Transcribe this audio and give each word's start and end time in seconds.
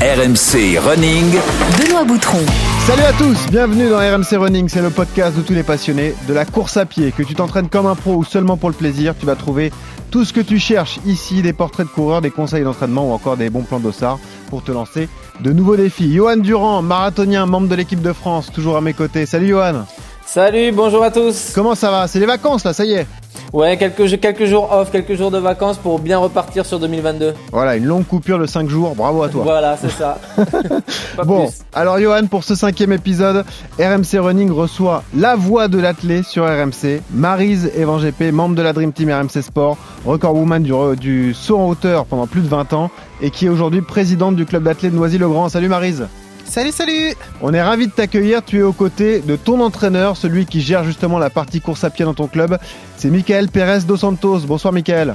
RMC 0.00 0.78
Running. 0.78 1.30
Benoît 1.78 2.04
Boutron. 2.04 2.38
Salut 2.86 3.02
à 3.02 3.12
tous, 3.12 3.36
bienvenue 3.50 3.90
dans 3.90 3.98
RMC 3.98 4.38
Running, 4.38 4.66
c'est 4.66 4.80
le 4.80 4.88
podcast 4.88 5.36
de 5.36 5.42
tous 5.42 5.52
les 5.52 5.62
passionnés 5.62 6.14
de 6.26 6.32
la 6.32 6.46
course 6.46 6.78
à 6.78 6.86
pied. 6.86 7.12
Que 7.12 7.22
tu 7.22 7.34
t'entraînes 7.34 7.68
comme 7.68 7.84
un 7.84 7.94
pro 7.94 8.14
ou 8.14 8.24
seulement 8.24 8.56
pour 8.56 8.70
le 8.70 8.74
plaisir, 8.74 9.14
tu 9.20 9.26
vas 9.26 9.36
trouver 9.36 9.70
tout 10.10 10.24
ce 10.24 10.32
que 10.32 10.40
tu 10.40 10.58
cherches 10.58 11.00
ici, 11.04 11.42
des 11.42 11.52
portraits 11.52 11.86
de 11.86 11.92
coureurs, 11.92 12.22
des 12.22 12.30
conseils 12.30 12.64
d'entraînement 12.64 13.10
ou 13.10 13.12
encore 13.12 13.36
des 13.36 13.50
bons 13.50 13.60
plans 13.60 13.78
d'ossard 13.78 14.18
pour 14.48 14.64
te 14.64 14.72
lancer 14.72 15.10
de 15.40 15.52
nouveaux 15.52 15.76
défis. 15.76 16.14
Johan 16.14 16.38
Durand, 16.38 16.80
marathonien, 16.80 17.44
membre 17.44 17.68
de 17.68 17.74
l'équipe 17.74 18.00
de 18.00 18.14
France, 18.14 18.50
toujours 18.50 18.78
à 18.78 18.80
mes 18.80 18.94
côtés. 18.94 19.26
Salut 19.26 19.48
Johan. 19.48 19.84
Salut, 20.24 20.72
bonjour 20.72 21.04
à 21.04 21.10
tous. 21.10 21.52
Comment 21.54 21.74
ça 21.74 21.90
va? 21.90 22.08
C'est 22.08 22.20
les 22.20 22.26
vacances 22.26 22.64
là, 22.64 22.72
ça 22.72 22.86
y 22.86 22.94
est 22.94 23.06
Ouais, 23.52 23.76
quelques, 23.76 24.20
quelques 24.20 24.44
jours 24.44 24.72
off, 24.72 24.90
quelques 24.90 25.14
jours 25.14 25.30
de 25.30 25.38
vacances 25.38 25.76
pour 25.76 25.98
bien 25.98 26.18
repartir 26.18 26.64
sur 26.64 26.78
2022. 26.78 27.34
Voilà, 27.52 27.76
une 27.76 27.84
longue 27.84 28.06
coupure 28.06 28.38
de 28.38 28.46
5 28.46 28.68
jours, 28.68 28.94
bravo 28.94 29.22
à 29.22 29.28
toi. 29.28 29.42
Voilà, 29.42 29.76
c'est 29.76 29.90
ça. 29.90 30.18
Pas 31.16 31.24
bon, 31.24 31.46
plus. 31.46 31.58
alors 31.74 31.98
Johan, 31.98 32.26
pour 32.26 32.44
ce 32.44 32.54
cinquième 32.54 32.92
épisode, 32.92 33.44
RMC 33.78 34.18
Running 34.20 34.50
reçoit 34.50 35.02
la 35.16 35.34
voix 35.36 35.68
de 35.68 35.78
l'athlète 35.78 36.24
sur 36.24 36.44
RMC, 36.44 37.02
Marise 37.12 37.70
Evan 37.76 38.00
GP, 38.00 38.32
membre 38.32 38.54
de 38.54 38.62
la 38.62 38.72
Dream 38.72 38.92
Team 38.92 39.10
RMC 39.10 39.42
Sport, 39.42 39.76
record 40.04 40.34
woman 40.34 40.62
du, 40.62 40.72
du 40.96 41.34
saut 41.34 41.58
en 41.58 41.68
hauteur 41.68 42.06
pendant 42.06 42.26
plus 42.26 42.42
de 42.42 42.48
20 42.48 42.72
ans 42.72 42.90
et 43.20 43.30
qui 43.30 43.46
est 43.46 43.48
aujourd'hui 43.48 43.82
présidente 43.82 44.36
du 44.36 44.46
club 44.46 44.62
d'athlètes 44.62 44.92
Noisy-le-Grand. 44.92 45.48
Salut 45.48 45.68
Marise 45.68 46.06
Salut, 46.50 46.72
salut 46.72 47.14
On 47.42 47.54
est 47.54 47.62
ravi 47.62 47.86
de 47.86 47.92
t'accueillir, 47.92 48.44
tu 48.44 48.58
es 48.58 48.62
aux 48.62 48.72
côtés 48.72 49.20
de 49.20 49.36
ton 49.36 49.60
entraîneur, 49.60 50.16
celui 50.16 50.46
qui 50.46 50.60
gère 50.60 50.82
justement 50.82 51.20
la 51.20 51.30
partie 51.30 51.60
course 51.60 51.84
à 51.84 51.90
pied 51.90 52.04
dans 52.04 52.12
ton 52.12 52.26
club, 52.26 52.58
c'est 52.96 53.08
Michael 53.08 53.48
Pérez 53.48 53.82
dos 53.86 53.96
Santos. 53.96 54.40
Bonsoir 54.40 54.72
Michael. 54.72 55.14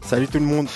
Salut 0.00 0.26
tout 0.26 0.38
le 0.38 0.46
monde. 0.46 0.68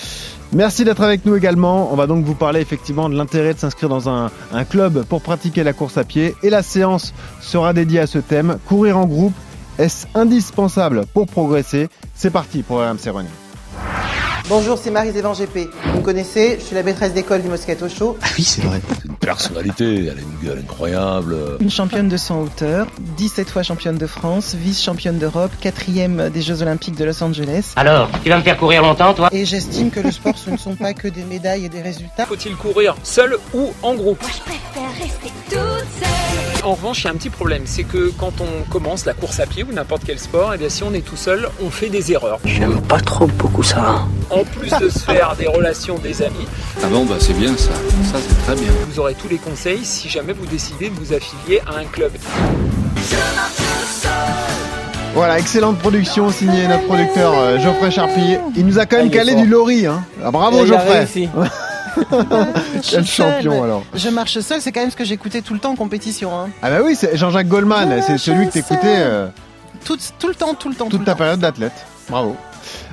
Merci 0.53 0.85
d'être 0.85 1.01
avec 1.01 1.25
nous 1.25 1.35
également. 1.35 1.91
On 1.91 1.95
va 1.95 2.05
donc 2.05 2.23
vous 2.23 2.35
parler 2.35 2.61
effectivement 2.61 3.09
de 3.09 3.15
l'intérêt 3.17 3.55
de 3.55 3.59
s'inscrire 3.59 3.89
dans 3.89 4.07
un, 4.07 4.29
un, 4.53 4.63
club 4.63 5.03
pour 5.05 5.23
pratiquer 5.23 5.63
la 5.63 5.73
course 5.73 5.97
à 5.97 6.03
pied. 6.03 6.35
Et 6.43 6.51
la 6.51 6.61
séance 6.61 7.11
sera 7.41 7.73
dédiée 7.73 8.01
à 8.01 8.07
ce 8.07 8.19
thème. 8.19 8.59
Courir 8.67 8.99
en 8.99 9.07
groupe, 9.07 9.33
est-ce 9.79 10.05
indispensable 10.13 11.07
pour 11.15 11.25
progresser? 11.25 11.89
C'est 12.13 12.29
parti 12.29 12.61
pour 12.61 12.77
RMC 12.77 13.09
Running. 13.11 13.44
Bonjour, 14.47 14.77
c'est 14.77 14.91
Marie 14.91 15.11
Zévan 15.11 15.33
GP. 15.33 15.71
Vous 15.85 15.97
me 15.97 16.03
connaissez, 16.03 16.57
je 16.59 16.65
suis 16.65 16.75
la 16.75 16.83
maîtresse 16.83 17.13
d'école 17.13 17.41
du 17.41 17.47
Moscato 17.47 17.89
Show. 17.89 18.15
Ah 18.21 18.27
oui, 18.37 18.43
c'est 18.43 18.61
vrai. 18.61 18.79
C'est 18.89 19.05
une 19.05 19.15
personnalité, 19.15 20.05
elle 20.05 20.19
a 20.19 20.21
une 20.21 20.47
gueule 20.47 20.59
incroyable. 20.59 21.35
Une 21.59 21.71
championne 21.71 22.09
de 22.09 22.15
100 22.15 22.41
hauteur, 22.41 22.85
17 23.17 23.49
fois 23.49 23.63
championne 23.63 23.97
de 23.97 24.05
France, 24.05 24.53
vice-championne 24.53 25.17
d'Europe, 25.17 25.51
quatrième 25.59 26.29
des 26.29 26.43
Jeux 26.43 26.61
Olympiques 26.61 26.95
de 26.95 27.05
Los 27.05 27.23
Angeles. 27.23 27.73
Alors, 27.75 28.07
tu 28.23 28.29
vas 28.29 28.37
me 28.37 28.43
faire 28.43 28.57
courir 28.57 28.83
longtemps, 28.83 29.15
toi? 29.15 29.29
Et 29.31 29.45
j'estime 29.45 29.89
que 29.89 29.99
le 29.99 30.11
sport, 30.11 30.37
ce 30.37 30.51
ne 30.51 30.57
sont 30.57 30.75
pas 30.75 30.93
que 30.93 31.07
des 31.07 31.23
médailles 31.23 31.65
et 31.65 31.69
des 31.69 31.81
résultats. 31.81 32.27
Faut-il 32.27 32.55
courir 32.55 32.95
seul 33.01 33.37
ou 33.55 33.73
en 33.81 33.95
groupe? 33.95 34.19
Je 34.21 34.41
préfère 34.41 34.91
rester 35.01 35.31
toute 35.49 35.57
seule. 35.57 36.63
En 36.63 36.73
revanche, 36.73 37.03
il 37.03 37.05
y 37.05 37.07
a 37.09 37.11
un 37.11 37.15
petit 37.15 37.29
problème, 37.29 37.63
c'est 37.65 37.83
que 37.83 38.11
quand 38.17 38.33
on 38.41 38.71
commence 38.71 39.05
la 39.05 39.13
course 39.13 39.39
à 39.39 39.45
pied 39.45 39.63
ou 39.63 39.71
n'importe 39.71 40.03
quel 40.05 40.17
sport, 40.17 40.53
et 40.53 40.57
bien 40.57 40.69
si 40.69 40.83
on 40.83 40.93
est 40.93 41.05
tout 41.05 41.15
seul, 41.15 41.47
on 41.63 41.69
fait 41.69 41.89
des 41.89 42.11
erreurs. 42.11 42.39
J'aime 42.43 42.81
pas 42.81 42.99
trop 42.99 43.27
beaucoup 43.27 43.61
ça. 43.61 44.05
En 44.35 44.43
plus 44.43 44.69
de 44.79 44.89
se 44.89 44.99
faire 44.99 45.35
des 45.37 45.47
relations, 45.47 45.97
des 45.97 46.21
amis. 46.21 46.45
Ah 46.83 46.87
bon, 46.87 47.05
bah 47.05 47.15
c'est 47.19 47.33
bien 47.33 47.55
ça. 47.57 47.71
Ça 48.11 48.19
c'est 48.27 48.43
très 48.45 48.55
bien. 48.55 48.71
Vous 48.89 48.99
aurez 48.99 49.13
tous 49.15 49.29
les 49.29 49.37
conseils 49.37 49.85
si 49.85 50.09
jamais 50.09 50.33
vous 50.33 50.45
décidez 50.45 50.89
de 50.89 50.95
vous 50.95 51.13
affilier 51.13 51.61
à 51.65 51.77
un 51.79 51.85
club. 51.85 52.11
Voilà, 55.13 55.39
excellente 55.39 55.77
production 55.79 56.29
signée 56.29 56.67
notre 56.67 56.83
producteur 56.85 57.33
euh, 57.37 57.57
Geoffrey 57.59 57.89
Charpie. 57.89 58.35
Il 58.57 58.65
nous 58.65 58.79
a 58.79 58.85
quand 58.85 58.97
même 58.97 59.09
calé 59.09 59.35
du 59.35 59.45
lorry. 59.47 59.85
Hein. 59.85 60.03
Ah, 60.23 60.29
bravo 60.31 60.65
Il 60.65 60.73
a 60.73 60.77
Geoffrey. 60.77 60.97
réussi. 60.99 61.29
Quel 62.89 63.05
champion 63.05 63.63
alors. 63.63 63.83
Je 63.93 64.09
marche 64.09 64.37
seul, 64.39 64.59
c'est 64.59 64.73
quand 64.73 64.81
même 64.81 64.91
ce 64.91 64.97
que 64.97 65.05
j'écoutais 65.05 65.41
tout 65.41 65.53
le 65.53 65.59
temps 65.61 65.71
en 65.71 65.75
compétition. 65.77 66.37
Hein. 66.37 66.49
Ah 66.61 66.69
bah 66.69 66.79
oui, 66.83 66.97
c'est 66.97 67.15
Jean-Jacques 67.15 67.47
Goldman, 67.47 68.01
c'est 68.05 68.17
celui 68.17 68.47
que 68.47 68.51
t'écoutais 68.51 68.79
euh, 68.99 69.27
Tout, 69.85 69.97
tout 70.19 70.27
le 70.27 70.35
temps, 70.35 70.53
tout 70.55 70.67
le 70.67 70.75
temps. 70.75 70.85
tout 70.85 70.91
toute 70.91 70.99
le 70.99 71.05
ta 71.05 71.13
temps. 71.13 71.17
période 71.19 71.39
d'athlète. 71.39 71.71
Bravo. 72.09 72.35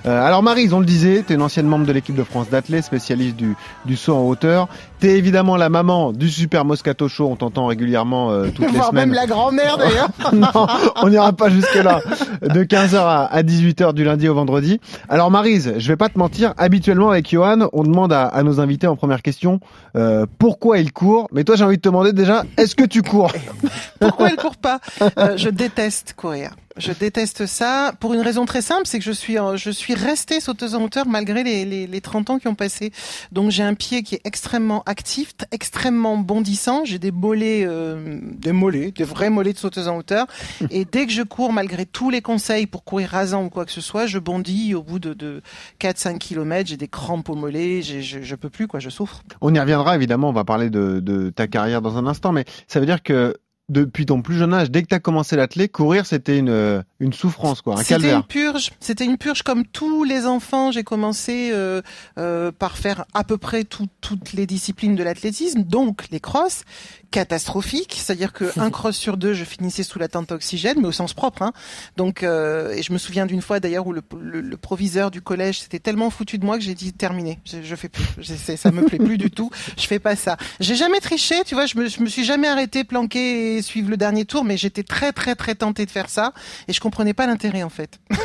Euh, 0.07 0.27
alors 0.27 0.43
Marise, 0.43 0.73
on 0.73 0.81
le 0.81 0.87
disait, 0.87 1.23
t'es 1.27 1.35
une 1.35 1.43
ancienne 1.43 1.67
membre 1.67 1.87
de 1.87 1.93
l'équipe 1.93 2.17
de 2.17 2.25
France 2.25 2.49
d'athlètes, 2.51 2.85
spécialiste 2.85 3.37
du, 3.37 3.55
du 3.85 3.97
saut 3.97 4.15
en 4.17 4.23
hauteur. 4.27 4.69
T'es 4.99 5.17
évidemment 5.19 5.57
la 5.57 5.69
maman 5.69 6.13
du 6.13 6.29
Super 6.31 6.65
Moscato 6.65 7.09
Show, 7.09 7.29
on 7.31 7.37
t'entend 7.37 7.67
régulièrement 7.67 8.31
euh, 8.31 8.49
toutes 8.55 8.67
les 8.67 8.73
Voire 8.73 8.89
semaines. 8.91 9.11
même 9.11 9.15
la 9.15 9.27
grand-mère 9.27 9.79
d'ailleurs. 9.79 10.09
non, 10.33 10.67
on 11.03 11.09
n'ira 11.09 11.33
pas 11.33 11.49
jusque-là. 11.51 12.01
De 12.43 12.65
15h 12.65 12.97
à, 12.97 13.25
à 13.27 13.43
18h 13.43 13.93
du 13.95 14.05
lundi 14.05 14.29
au 14.29 14.35
vendredi. 14.35 14.81
Alors 15.09 15.31
Marise, 15.31 15.75
je 15.79 15.89
vais 15.89 15.97
pas 15.97 16.09
te 16.09 16.19
mentir, 16.19 16.53
habituellement 16.57 17.11
avec 17.11 17.31
Johan, 17.31 17.69
on 17.73 17.83
demande 17.85 18.13
à, 18.13 18.27
à 18.27 18.43
nos 18.43 18.61
invités 18.61 18.87
en 18.87 18.97
première 18.97 19.23
question 19.23 19.61
euh, 19.97 20.27
pourquoi 20.39 20.79
ils 20.79 20.93
courent. 20.93 21.29
Mais 21.33 21.45
toi, 21.45 21.55
j'ai 21.57 21.65
envie 21.65 21.77
de 21.77 21.83
te 21.83 21.89
demander 21.89 22.13
déjà, 22.13 22.43
est-ce 22.57 22.75
que 22.75 22.85
tu 22.85 23.03
cours? 23.03 23.33
Pourquoi 24.01 24.31
elle 24.31 24.37
court 24.37 24.57
pas? 24.57 24.81
Euh, 25.19 25.37
Je 25.37 25.49
déteste 25.49 26.15
courir. 26.17 26.51
Je 26.77 26.91
déteste 26.93 27.47
ça 27.47 27.93
pour 28.01 28.15
une 28.15 28.21
raison 28.23 28.47
très 28.47 28.63
simple, 28.63 28.83
c'est 28.87 28.99
que 28.99 29.05
je 29.05 29.13
suis 29.13 29.37
je 29.57 29.71
suis 29.71 29.92
restée 29.95 30.41
sauteuse 30.41 30.75
en 30.75 30.83
hauteur 30.83 31.07
malgré 31.07 31.43
les, 31.43 31.65
les, 31.65 31.87
les 31.87 32.01
30 32.01 32.31
ans 32.31 32.39
qui 32.39 32.49
ont 32.49 32.55
passé. 32.55 32.93
Donc 33.31 33.51
j'ai 33.51 33.63
un 33.63 33.75
pied 33.75 34.03
qui 34.03 34.15
est 34.17 34.21
extrêmement 34.25 34.83
actif, 34.87 35.35
extrêmement 35.51 36.17
bondissant. 36.17 36.85
J'ai 36.85 36.99
des 36.99 37.11
mollets, 37.11 37.65
euh, 37.67 38.19
des 38.23 38.53
mollets, 38.53 38.93
des 38.93 39.05
vrais 39.05 39.31
mollets 39.31 39.53
de 39.53 39.59
sauteuse 39.59 39.89
en 39.89 39.97
hauteur. 39.97 40.27
Et 40.71 40.85
dès 40.85 41.07
que 41.07 41.13
je 41.13 41.23
cours, 41.23 41.53
malgré 41.53 41.87
tous 41.87 42.11
les 42.11 42.23
conseils 42.23 42.67
pour 42.67 42.85
courir 42.85 43.11
rasant 43.11 43.45
ou 43.45 43.49
quoi 43.51 43.65
que 43.65 43.73
ce 43.73 43.81
soit, 43.81 44.07
je 44.07 44.19
bondis 44.19 44.75
au 44.75 44.83
bout 44.83 44.99
de, 44.99 45.15
de 45.15 45.43
4-5 45.81 46.19
kilomètres. 46.19 46.69
J'ai 46.71 46.77
des 46.77 46.89
crampes 46.89 47.29
aux 47.29 47.35
mollets, 47.35 47.83
je, 47.83 48.01
je 48.01 48.35
peux 48.35 48.51
plus 48.51 48.67
quoi, 48.67 48.81
je 48.81 48.91
souffre. 48.91 49.23
On 49.41 49.55
y 49.55 49.59
reviendra 49.59 49.97
évidemment, 49.97 50.29
on 50.29 50.33
va 50.33 50.45
parler 50.45 50.71
de, 50.71 51.01
de 51.01 51.31
ta 51.31 51.47
carrière 51.47 51.83
dans 51.83 51.97
un 51.97 52.07
instant, 52.07 52.33
mais 52.33 52.45
ça 52.67 52.81
veut 52.81 52.87
dire 52.87 53.03
que 53.03 53.37
depuis 53.69 54.07
ton 54.07 54.23
plus 54.23 54.37
jeune 54.37 54.53
âge, 54.53 54.71
dès 54.71 54.83
que 54.83 54.89
tu 54.89 54.95
as 54.95 55.01
commencé 55.01 55.37
l'athlète, 55.37 55.73
courir 55.73 56.07
c'était 56.07 56.39
une, 56.39 56.51
euh, 56.51 56.83
une 57.03 57.13
souffrance, 57.13 57.61
quoi, 57.63 57.75
un 57.75 57.83
C'était 57.83 58.13
une 58.13 58.23
purge. 58.23 58.71
C'était 58.81 59.05
une 59.05 59.19
purge 59.19 59.43
comme 59.43 59.67
tous 59.67 60.05
les 60.05 60.27
enfants. 60.27 60.71
J'ai 60.73 60.85
commencé 60.85 61.51
euh, 61.53 61.83
euh, 62.19 62.53
par 62.53 62.77
faire 62.79 63.05
à 63.15 63.25
peu 63.25 63.39
près 63.39 63.65
tout- 63.65 63.89
toutes 64.01 64.33
les 64.33 64.47
disciplines 64.47 64.95
de 64.95 65.03
l'athlétisme, 65.03 65.63
donc 65.63 66.05
les 66.11 66.21
crosses, 66.21 66.63
catastrophiques. 67.11 67.95
C'est-à-dire 67.99 68.33
que 68.33 68.59
un 68.59 68.71
cross 68.77 68.97
sur 68.97 69.17
deux, 69.17 69.35
je 69.35 69.45
finissais 69.45 69.83
sous 69.83 69.99
la 69.99 70.09
tente 70.09 70.33
à 70.33 70.35
oxygène, 70.35 70.79
mais 70.81 70.89
au 70.89 70.93
sens 70.93 71.15
propre. 71.15 71.43
Hein. 71.43 71.53
Donc, 71.97 72.23
euh, 72.23 72.73
et 72.73 72.83
je 72.83 72.93
me 72.93 72.99
souviens 72.99 73.27
d'une 73.27 73.43
fois 73.43 73.61
d'ailleurs 73.61 73.87
où 73.87 73.93
le, 73.93 74.03
le- 74.21 74.41
le 74.41 74.57
proviseur 74.57 75.11
du 75.11 75.21
collège 75.23 75.61
s'était 75.61 75.79
tellement 75.79 76.11
foutu 76.11 76.39
de 76.39 76.45
moi 76.45 76.57
que 76.59 76.65
j'ai 76.65 76.75
dit 76.75 76.93
terminé. 76.93 77.39
Je, 77.45 77.63
je 77.63 77.75
fais 77.77 77.89
plus. 77.89 78.05
Je- 78.19 78.35
ça 78.57 78.71
me 78.71 78.85
plaît 78.85 78.99
plus 78.99 79.19
du 79.19 79.31
tout. 79.31 79.51
Je 79.79 79.87
fais 79.87 79.99
pas 79.99 80.17
ça. 80.17 80.37
J'ai 80.61 80.75
jamais 80.77 81.01
triché. 81.01 81.37
Tu 81.47 81.55
vois, 81.55 81.67
je 81.67 81.77
me, 81.79 81.87
je 81.89 82.01
me 82.01 82.07
suis 82.07 82.25
jamais 82.25 82.49
arrêté, 82.49 82.85
planqué 82.85 83.57
et 83.57 83.63
suivre 83.63 83.91
le 83.91 83.97
dernier 83.97 84.25
tour, 84.25 84.45
mais 84.45 84.57
j'étais 84.57 84.83
très 84.83 85.13
très 85.13 85.35
très 85.35 85.55
tenté 85.55 85.85
de 85.87 85.91
faire 85.91 86.09
ça 86.09 86.33
et 86.69 86.73
je 86.73 86.81
comprenais 86.93 87.15
pas 87.15 87.27
l'intérêt 87.27 87.63
en 87.63 87.71
fait. 87.71 87.99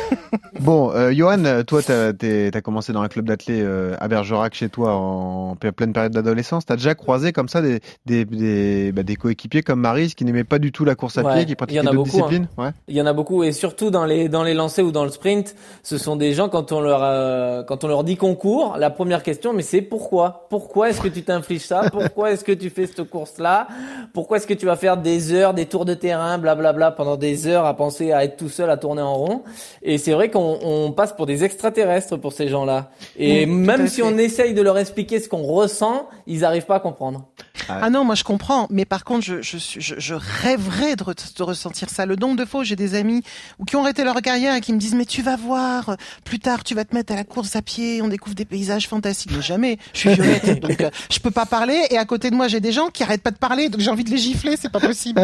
Bon, 0.60 0.90
euh, 0.90 1.12
Johan, 1.12 1.62
toi, 1.66 1.80
tu 1.82 1.92
as, 1.92 2.60
commencé 2.60 2.92
dans 2.92 3.00
un 3.00 3.08
club 3.08 3.26
d'athlètes 3.26 3.60
euh, 3.60 3.94
à 4.00 4.08
Bergerac 4.08 4.54
chez 4.54 4.68
toi 4.68 4.94
en 4.94 5.54
ple- 5.54 5.70
pleine 5.72 5.92
période 5.92 6.12
d'adolescence. 6.12 6.66
Tu 6.66 6.72
as 6.72 6.76
déjà 6.76 6.94
croisé 6.96 7.32
comme 7.32 7.48
ça 7.48 7.62
des, 7.62 7.80
des, 8.06 8.24
des, 8.24 8.90
bah, 8.92 9.04
des 9.04 9.14
coéquipiers 9.16 9.62
comme 9.62 9.80
Marise 9.80 10.14
qui 10.14 10.24
n'aimaient 10.24 10.44
pas 10.44 10.58
du 10.58 10.72
tout 10.72 10.84
la 10.84 10.96
course 10.96 11.16
à 11.16 11.22
Ouais, 11.22 11.34
pied, 11.34 11.46
qui 11.46 11.54
pratiquaient 11.54 11.82
d'autres 11.82 11.94
beaucoup, 11.94 12.08
hein. 12.08 12.28
disciplines? 12.28 12.48
Ouais. 12.58 12.70
Il 12.88 12.96
y 12.96 13.00
en 13.00 13.06
a 13.06 13.12
beaucoup 13.12 13.44
et 13.44 13.52
surtout 13.52 13.90
dans 13.90 14.04
les 14.04 14.28
dans 14.28 14.42
les 14.42 14.52
lancers 14.54 14.84
ou 14.84 14.90
dans 14.90 15.04
le 15.04 15.10
sprint, 15.10 15.54
ce 15.84 15.96
sont 15.96 16.16
des 16.16 16.32
gens 16.32 16.48
quand 16.48 16.72
on 16.72 16.80
leur 16.80 17.00
euh, 17.04 17.62
quand 17.62 17.84
on 17.84 17.88
leur 17.88 18.02
dit 18.02 18.16
qu'on 18.16 18.34
court, 18.34 18.76
la 18.78 18.90
première 18.90 19.22
question 19.22 19.52
mais 19.52 19.62
c'est 19.62 19.82
pourquoi? 19.82 20.46
Pourquoi 20.50 20.90
est-ce 20.90 21.00
que 21.00 21.08
tu 21.08 21.22
t'infliges 21.22 21.66
ça? 21.66 21.82
Pourquoi 21.90 22.32
est-ce 22.32 22.44
que 22.44 22.52
tu 22.52 22.68
fais 22.68 22.86
cette 22.86 23.08
course 23.08 23.38
là 23.38 23.68
Pourquoi 24.12 24.38
est-ce 24.38 24.46
que 24.46 24.54
tu 24.54 24.66
vas 24.66 24.76
faire 24.76 24.96
des 24.96 25.32
heures, 25.32 25.54
des 25.54 25.66
tours 25.66 25.84
de 25.84 25.94
terrain, 25.94 26.36
blablabla 26.38 26.90
pendant 26.90 27.16
des 27.16 27.46
heures 27.46 27.64
à 27.64 27.74
penser 27.76 28.10
à 28.12 28.24
être 28.24 28.36
tout 28.36 28.48
seul 28.48 28.57
à 28.64 28.76
tourner 28.76 29.02
en 29.02 29.14
rond 29.14 29.42
Et 29.82 29.98
c'est 29.98 30.12
vrai 30.12 30.30
qu'on 30.30 30.58
on 30.62 30.92
passe 30.92 31.12
pour 31.12 31.26
des 31.26 31.44
extraterrestres 31.44 32.16
pour 32.16 32.32
ces 32.32 32.48
gens-là. 32.48 32.90
Et 33.16 33.46
même 33.46 33.88
si 33.88 34.02
on 34.02 34.16
essaye 34.18 34.54
de 34.54 34.62
leur 34.62 34.78
expliquer 34.78 35.20
ce 35.20 35.28
qu'on 35.28 35.42
ressent, 35.42 36.08
ils 36.26 36.44
arrivent 36.44 36.66
pas 36.66 36.76
à 36.76 36.80
comprendre. 36.80 37.28
Ah 37.68 37.90
non, 37.90 38.04
moi 38.04 38.14
je 38.14 38.24
comprends, 38.24 38.66
mais 38.70 38.84
par 38.84 39.04
contre, 39.04 39.24
je, 39.24 39.42
je, 39.42 39.56
suis- 39.56 39.80
je, 39.80 39.94
je 39.98 40.14
rêverais 40.14 40.96
de, 40.96 41.04
re- 41.04 41.36
de 41.36 41.42
ressentir 41.42 41.90
ça. 41.90 42.06
Le 42.06 42.16
nombre 42.16 42.36
de 42.36 42.44
fois 42.44 42.60
où 42.60 42.64
j'ai 42.64 42.76
des 42.76 42.94
amis 42.94 43.22
ou 43.58 43.64
qui 43.64 43.76
ont 43.76 43.82
arrêté 43.82 44.04
leur 44.04 44.20
carrière 44.22 44.54
et 44.54 44.60
qui 44.60 44.72
me 44.72 44.78
disent 44.78 44.94
mais 44.94 45.04
tu 45.04 45.22
vas 45.22 45.36
voir, 45.36 45.96
plus 46.24 46.38
tard 46.38 46.64
tu 46.64 46.74
vas 46.74 46.84
te 46.84 46.94
mettre 46.94 47.12
à 47.12 47.16
la 47.16 47.24
course 47.24 47.54
à 47.56 47.62
pied, 47.62 48.00
on 48.02 48.08
découvre 48.08 48.34
des 48.34 48.44
paysages 48.44 48.88
fantastiques. 48.88 49.32
Mais 49.34 49.42
jamais, 49.42 49.78
je 49.92 49.98
suis 49.98 50.14
violette, 50.14 50.60
donc 50.62 50.80
euh, 50.80 50.90
je 51.10 51.18
peux 51.18 51.30
pas 51.30 51.46
parler. 51.46 51.80
Et 51.90 51.98
à 51.98 52.04
côté 52.04 52.30
de 52.30 52.34
moi 52.36 52.48
j'ai 52.48 52.60
des 52.60 52.72
gens 52.72 52.88
qui 52.88 53.02
arrêtent 53.02 53.22
pas 53.22 53.30
de 53.30 53.38
parler, 53.38 53.68
donc 53.68 53.80
j'ai 53.80 53.90
envie 53.90 54.04
de 54.04 54.10
les 54.10 54.18
gifler, 54.18 54.56
c'est 54.56 54.70
pas 54.72 54.80
possible. 54.80 55.20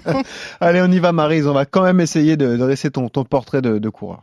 Allez, 0.60 0.80
on 0.82 0.90
y 0.90 0.98
va, 0.98 1.12
Marise. 1.12 1.46
On 1.46 1.52
va 1.54 1.64
quand 1.66 1.82
même 1.82 2.00
essayer 2.00 2.36
de, 2.36 2.46
de 2.52 2.56
dresser 2.56 2.90
ton, 2.90 3.08
ton 3.08 3.24
portrait 3.24 3.62
de, 3.62 3.78
de 3.78 3.88
coureur. 3.88 4.22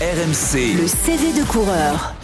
RMC. 0.00 0.74
Le 0.76 0.86
CV 0.88 1.32
de 1.40 1.44
coureur. 1.46 2.14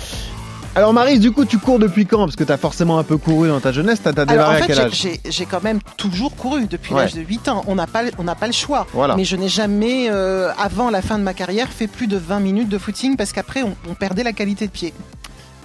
Alors, 0.77 0.93
Marise, 0.93 1.19
du 1.19 1.33
coup, 1.33 1.45
tu 1.45 1.59
cours 1.59 1.81
depuis 1.81 2.07
quand? 2.07 2.19
Parce 2.21 2.37
que 2.37 2.45
tu 2.45 2.53
as 2.53 2.57
forcément 2.57 2.99
un 2.99 3.03
peu 3.03 3.17
couru 3.17 3.49
dans 3.49 3.59
ta 3.59 3.73
jeunesse. 3.73 4.01
Tu 4.03 4.09
as, 4.09 4.13
Alors 4.13 4.27
démarré 4.27 4.49
en 4.51 4.53
à 4.53 4.57
fait, 4.63 4.67
quel 4.69 4.93
j'ai- 4.95 5.11
âge? 5.15 5.19
j'ai 5.29 5.45
quand 5.45 5.63
même 5.63 5.81
toujours 5.97 6.37
couru 6.37 6.67
depuis 6.67 6.95
Ouais. 6.95 7.03
l'âge 7.03 7.15
de 7.15 7.21
8 7.23 7.49
ans. 7.49 7.65
On 7.67 7.75
n'a 7.75 7.89
pas, 7.89 8.05
le- 8.05 8.13
on 8.19 8.23
n'a 8.23 8.37
pas 8.37 8.47
le 8.47 8.53
choix. 8.53 8.87
Voilà. 8.93 9.17
Mais 9.17 9.25
je 9.25 9.35
n'ai 9.35 9.49
jamais, 9.49 10.09
euh, 10.11 10.51
avant 10.59 10.89
la 10.91 11.03
fin 11.03 11.19
de 11.19 11.25
ma 11.25 11.35
carrière, 11.35 11.69
fait 11.69 11.89
plus 11.89 12.07
de 12.07 12.17
20 12.17 12.39
minutes 12.39 12.69
de 12.69 12.79
footing 12.79 13.17
parce 13.17 13.33
qu'après, 13.33 13.65
on, 13.65 13.75
on 13.91 13.95
perdait 13.95 14.23
la 14.23 14.33
qualité 14.33 14.67
de 14.67 14.71
pied. 14.73 14.95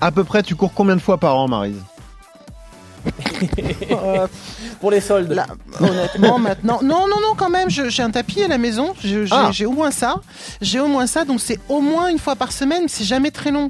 À 0.02 0.12
peu 0.12 0.24
près, 0.24 0.42
tu 0.42 0.56
cours 0.56 0.74
combien 0.74 0.96
de 0.96 1.02
fois 1.02 1.20
par 1.20 1.38
an, 1.38 1.48
Marise? 1.48 1.78
Euh, 3.92 4.26
Pour 4.82 4.90
les 4.90 5.00
soldes. 5.02 5.32
Là, 5.32 5.46
honnêtement, 5.80 6.40
maintenant. 6.40 6.80
Non, 6.82 7.02
non, 7.08 7.18
non, 7.22 7.36
quand 7.38 7.50
même, 7.52 7.70
je- 7.70 7.90
j'ai 7.90 8.02
un 8.02 8.10
tapis 8.10 8.42
à 8.44 8.48
la 8.48 8.58
maison. 8.58 8.94
J'ai 9.04 9.26
Ah. 9.30 9.50
j'ai 9.52 9.68
au 9.68 9.72
moins 9.72 9.92
ça. 9.92 10.16
J'ai 10.62 10.80
au 10.80 10.88
moins 10.88 11.06
ça, 11.06 11.24
donc 11.26 11.40
c'est 11.40 11.60
au 11.70 11.82
moins 11.82 12.08
une 12.08 12.18
fois 12.18 12.36
par 12.36 12.52
semaine. 12.52 12.86
C'est 12.88 13.04
jamais 13.04 13.30
très 13.30 13.52
long. 13.52 13.70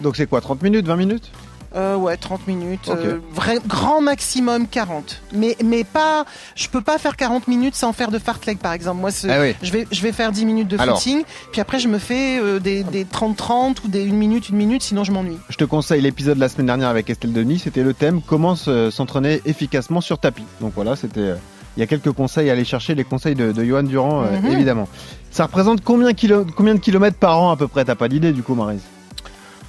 Donc 0.00 0.16
c'est 0.16 0.26
quoi 0.26 0.40
30 0.40 0.62
minutes 0.62 0.86
20 0.86 0.96
minutes? 0.96 1.30
Euh, 1.76 1.96
ouais, 1.96 2.16
30 2.16 2.46
minutes. 2.46 2.88
Euh, 2.88 3.18
vrai, 3.34 3.58
grand 3.66 4.00
maximum 4.00 4.66
40. 4.66 5.20
Mais, 5.34 5.54
mais 5.62 5.84
pas. 5.84 6.24
Je 6.56 6.66
peux 6.66 6.80
pas 6.80 6.96
faire 6.96 7.14
40 7.14 7.46
minutes 7.46 7.74
sans 7.74 7.92
faire 7.92 8.10
de 8.10 8.18
fartlek, 8.18 8.58
par 8.58 8.72
exemple. 8.72 9.00
Moi, 9.02 9.10
Ah 9.28 9.40
oui. 9.40 9.54
je, 9.62 9.70
vais, 9.70 9.86
je 9.92 10.00
vais 10.00 10.12
faire 10.12 10.32
10 10.32 10.46
minutes 10.46 10.68
de 10.68 10.78
Alors. 10.80 10.96
footing. 10.96 11.24
Puis 11.52 11.60
après, 11.60 11.78
je 11.78 11.88
me 11.88 11.98
fais 11.98 12.38
euh, 12.40 12.58
des, 12.58 12.84
des 12.84 13.04
30-30 13.04 13.84
ou 13.84 13.88
des 13.88 14.08
1 14.08 14.12
minute, 14.14 14.46
1 14.50 14.56
minute, 14.56 14.82
sinon 14.82 15.04
je 15.04 15.12
m'ennuie. 15.12 15.36
Je 15.50 15.56
te 15.58 15.64
conseille 15.64 16.00
l'épisode 16.00 16.36
de 16.36 16.40
la 16.40 16.48
semaine 16.48 16.66
dernière 16.68 16.88
avec 16.88 17.10
Estelle 17.10 17.34
Denis, 17.34 17.58
c'était 17.58 17.82
le 17.82 17.92
thème 17.92 18.22
comment 18.26 18.56
se- 18.56 18.90
s'entraîner 18.90 19.42
efficacement 19.44 20.00
sur 20.00 20.18
tapis. 20.18 20.44
Donc 20.62 20.72
voilà, 20.74 20.96
c'était 20.96 21.34
il 21.76 21.80
y 21.80 21.82
a 21.82 21.86
quelques 21.86 22.12
conseils 22.12 22.48
à 22.48 22.54
aller 22.54 22.64
chercher, 22.64 22.94
les 22.94 23.04
conseils 23.04 23.34
de, 23.34 23.52
de 23.52 23.62
Johan 23.62 23.82
Durand 23.82 24.22
Mhm. 24.22 24.46
évidemment. 24.52 24.88
Ça 25.30 25.44
représente 25.44 25.84
combien, 25.84 26.14
kilo- 26.14 26.46
combien 26.56 26.74
de 26.74 26.80
kilomètres 26.80 27.18
par 27.18 27.38
an 27.42 27.50
à 27.50 27.56
peu 27.58 27.68
près? 27.68 27.84
T'as 27.84 27.94
pas 27.94 28.08
d'idée 28.08 28.32
du 28.32 28.42
coup 28.42 28.54
Marise? 28.54 28.80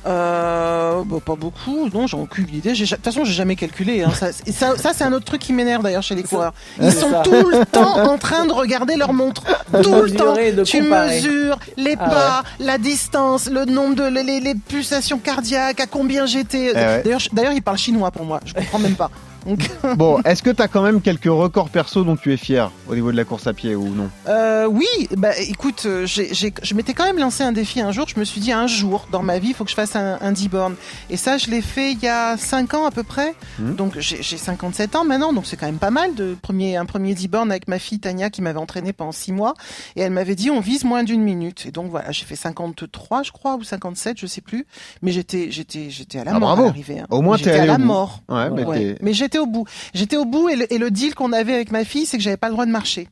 Euh, 0.05 1.03
bah, 1.05 1.17
pas 1.25 1.35
beaucoup, 1.35 1.89
non, 1.93 2.07
j'ai 2.07 2.17
aucune 2.17 2.47
idée. 2.53 2.73
De 2.73 2.85
toute 2.85 3.03
façon, 3.03 3.25
j'ai 3.25 3.33
jamais 3.33 3.55
calculé. 3.55 4.03
Hein. 4.03 4.11
Ça, 4.13 4.29
et 4.45 4.51
ça, 4.51 4.77
ça, 4.77 4.91
c'est 4.93 5.03
un 5.03 5.13
autre 5.13 5.25
truc 5.25 5.41
qui 5.41 5.53
m'énerve 5.53 5.83
d'ailleurs 5.83 6.03
chez 6.03 6.15
les 6.15 6.23
coureurs. 6.23 6.53
Ils 6.81 6.91
sont 6.91 7.11
ça. 7.11 7.21
tout 7.23 7.49
le 7.49 7.65
temps 7.65 8.09
en 8.09 8.17
train 8.17 8.45
de 8.45 8.53
regarder 8.53 8.95
leur 8.95 9.13
montre. 9.13 9.43
Tout 9.83 10.01
le 10.01 10.11
temps. 10.11 10.35
Tu 10.63 10.81
mesures 10.81 11.59
les 11.77 11.95
Ah 11.99 12.09
pas, 12.09 12.43
la 12.59 12.77
distance, 12.77 13.49
le 13.49 13.65
nombre 13.65 13.95
de 13.95 14.03
les, 14.03 14.55
pulsations 14.55 15.19
cardiaques, 15.19 15.79
à 15.79 15.85
combien 15.85 16.25
j'étais. 16.25 16.71
Eh 16.71 17.09
ouais. 17.09 17.17
D'ailleurs, 17.31 17.53
ils 17.53 17.61
parlent 17.61 17.77
chinois 17.77 18.11
pour 18.11 18.25
moi. 18.25 18.39
Je 18.45 18.53
comprends 18.53 18.79
même 18.79 18.95
pas. 18.95 19.11
Bon, 19.97 20.19
est-ce 20.23 20.43
que 20.43 20.49
t'as 20.49 20.67
quand 20.67 20.81
même 20.81 21.01
quelques 21.01 21.25
records 21.25 21.69
perso 21.69 22.03
dont 22.03 22.15
tu 22.15 22.33
es 22.33 22.37
fier 22.37 22.71
au 22.87 22.95
niveau 22.95 23.11
de 23.11 23.17
la 23.17 23.23
course 23.25 23.47
à 23.47 23.53
pied 23.53 23.75
ou 23.75 23.87
non? 23.89 24.09
Euh, 24.27 24.65
oui, 24.67 24.87
bah 25.17 25.31
écoute, 25.39 25.83
euh, 25.85 26.05
j'ai, 26.05 26.33
j'ai- 26.33 26.53
je 26.61 26.73
m'étais 26.75 26.93
quand 26.93 27.05
même 27.05 27.17
lancé 27.19 27.43
un 27.43 27.51
défi 27.51 27.81
un 27.81 27.91
jour. 27.91 28.05
Je 28.07 28.19
me 28.19 28.25
suis 28.25 28.41
dit 28.41 28.51
un 28.51 28.67
jour 28.67 29.07
dans 29.11 29.23
ma 29.23 29.39
vie, 29.39 29.49
il 29.49 29.53
faut 29.55 29.63
que 29.63 29.69
je 29.71 29.75
fasse 29.75 29.95
un, 29.95 30.17
un 30.21 30.31
10 30.31 30.49
bornes. 30.49 30.75
Et 31.09 31.17
ça, 31.17 31.37
je 31.37 31.49
l'ai 31.49 31.61
fait 31.61 31.91
il 31.93 31.99
y 31.99 32.07
a 32.07 32.37
5 32.37 32.73
ans 32.73 32.85
à 32.85 32.91
peu 32.91 33.03
près. 33.03 33.33
Mhm. 33.59 33.75
Donc 33.75 33.97
j'ai, 33.99 34.21
j'ai 34.21 34.37
57 34.37 34.95
ans 34.95 35.05
maintenant, 35.05 35.33
donc 35.33 35.45
c'est 35.45 35.57
quand 35.57 35.65
même 35.65 35.77
pas 35.79 35.91
mal 35.91 36.13
de 36.15 36.35
premier 36.41 36.75
un 36.77 36.85
premier 36.85 37.13
10 37.13 37.27
bornes 37.29 37.51
avec 37.51 37.67
ma 37.67 37.79
fille 37.79 37.99
Tania 37.99 38.29
qui 38.29 38.41
m'avait 38.41 38.59
entraîné 38.59 38.93
pendant 38.93 39.11
6 39.11 39.31
mois. 39.31 39.53
Et 39.95 40.01
elle 40.01 40.11
m'avait 40.11 40.35
dit 40.35 40.49
on 40.49 40.59
vise 40.59 40.83
moins 40.83 41.03
d'une 41.03 41.21
minute. 41.23 41.65
Et 41.65 41.71
donc 41.71 41.89
voilà, 41.89 42.11
j'ai 42.11 42.25
fait 42.25 42.35
53 42.35 43.23
je 43.23 43.31
crois 43.31 43.55
ou 43.55 43.63
57, 43.63 44.17
je 44.19 44.27
sais 44.27 44.41
plus. 44.41 44.65
Mais 45.01 45.11
j'étais 45.11 45.51
j'étais 45.51 45.89
j'étais 45.89 46.19
à 46.19 46.23
la 46.23 46.31
Ah, 46.31 46.39
mort 46.39 46.49
bravo. 46.49 46.61
à 46.63 46.65
l'arrivée. 46.67 46.99
hein. 46.99 47.07
Au 47.09 47.21
moins, 47.21 47.37
t'es 47.37 47.45
j'étais 47.45 47.59
à 47.59 47.65
la 47.65 47.77
bout. 47.77 47.85
mort. 47.85 48.21
Ouais, 48.29 48.49
mais 48.49 48.65
Ouais. 48.65 48.95
Mais 49.01 49.13
j'étais 49.29 49.37
au 49.37 49.45
bout. 49.45 49.65
J'étais 49.93 50.17
au 50.17 50.25
bout 50.25 50.49
et 50.49 50.77
le, 50.77 50.89
deal 50.89 51.13
qu'on 51.13 51.33
avait 51.33 51.53
avec 51.53 51.71
ma 51.71 51.85
fille, 51.85 52.07
c'est 52.07 52.17
que 52.17 52.23
j'avais 52.23 52.37
pas 52.37 52.47
le 52.47 52.53
droit 52.53 52.65
de 52.65 52.71
marcher. 52.71 53.07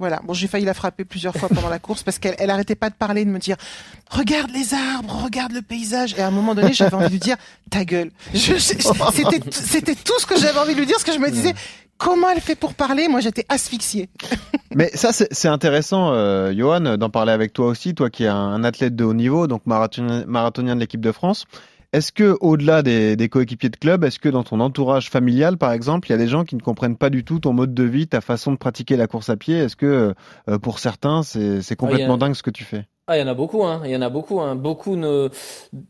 Voilà. 0.00 0.20
Bon, 0.24 0.34
j'ai 0.34 0.48
failli 0.48 0.64
la 0.64 0.74
frapper 0.74 1.04
plusieurs 1.04 1.34
fois 1.36 1.48
pendant 1.48 1.68
la 1.68 1.78
course 1.78 2.02
parce 2.02 2.18
qu'elle 2.18 2.34
elle 2.38 2.76
pas 2.76 2.90
de 2.90 2.94
parler, 2.94 3.24
de 3.24 3.30
me 3.30 3.38
dire 3.38 3.56
regarde 4.10 4.50
les 4.50 4.74
arbres, 4.74 5.22
regarde 5.22 5.52
le 5.52 5.62
paysage. 5.62 6.14
Et 6.18 6.22
à 6.22 6.26
un 6.26 6.32
moment 6.32 6.56
donné, 6.56 6.72
j'avais 6.72 6.94
envie 6.94 7.06
de 7.06 7.12
lui 7.12 7.18
dire 7.20 7.36
ta 7.70 7.84
gueule. 7.84 8.10
C'était 8.34 9.94
tout 9.94 10.18
ce 10.18 10.26
que 10.26 10.38
j'avais 10.38 10.58
envie 10.58 10.74
de 10.74 10.80
lui 10.80 10.86
dire, 10.86 10.96
parce 10.96 11.04
que 11.04 11.12
je 11.12 11.18
me 11.18 11.30
disais 11.30 11.54
comment 11.98 12.28
elle 12.28 12.40
fait 12.40 12.56
pour 12.56 12.74
parler? 12.74 13.06
Moi, 13.06 13.20
j'étais 13.20 13.46
asphyxiée. 13.48 14.08
Mais 14.74 14.90
ça, 14.94 15.12
c'est 15.12 15.48
intéressant, 15.48 16.12
euh, 16.12 16.52
Johan, 16.52 16.96
d'en 16.96 17.10
parler 17.10 17.32
avec 17.32 17.52
toi 17.52 17.66
aussi, 17.66 17.94
toi 17.94 18.10
qui 18.10 18.24
es 18.24 18.28
un, 18.28 18.64
athlète 18.64 18.96
de 18.96 19.04
haut 19.04 19.14
niveau, 19.14 19.46
donc 19.46 19.62
marathonien 19.66 20.74
de 20.74 20.80
l'équipe 20.80 21.00
de 21.00 21.12
France. 21.12 21.46
Est-ce 21.94 22.10
que, 22.10 22.36
au-delà 22.40 22.82
des, 22.82 23.14
des 23.14 23.28
coéquipiers 23.28 23.68
de 23.70 23.76
club, 23.76 24.02
est-ce 24.02 24.18
que 24.18 24.28
dans 24.28 24.42
ton 24.42 24.58
entourage 24.58 25.08
familial, 25.10 25.56
par 25.56 25.70
exemple, 25.70 26.08
il 26.08 26.10
y 26.10 26.14
a 26.14 26.18
des 26.18 26.26
gens 26.26 26.42
qui 26.44 26.56
ne 26.56 26.60
comprennent 26.60 26.96
pas 26.96 27.08
du 27.08 27.24
tout 27.24 27.38
ton 27.38 27.52
mode 27.52 27.72
de 27.72 27.84
vie, 27.84 28.08
ta 28.08 28.20
façon 28.20 28.50
de 28.50 28.56
pratiquer 28.56 28.96
la 28.96 29.06
course 29.06 29.30
à 29.30 29.36
pied? 29.36 29.56
Est-ce 29.56 29.76
que, 29.76 30.12
euh, 30.48 30.58
pour 30.58 30.80
certains, 30.80 31.22
c'est 31.22 31.76
complètement 31.76 32.14
Ah, 32.14 32.16
a- 32.16 32.18
dingue 32.18 32.34
ce 32.34 32.42
que 32.42 32.50
tu 32.50 32.64
fais? 32.64 32.88
Ah, 33.06 33.18
il 33.18 33.20
y 33.20 33.22
en 33.22 33.26
a 33.28 33.34
beaucoup, 33.34 33.62
hein. 33.64 33.82
Il 33.84 33.90
y 33.90 33.96
en 33.96 34.00
a 34.00 34.08
beaucoup, 34.08 34.40
hein. 34.40 34.54
Beaucoup 34.54 34.96
ne, 34.96 35.28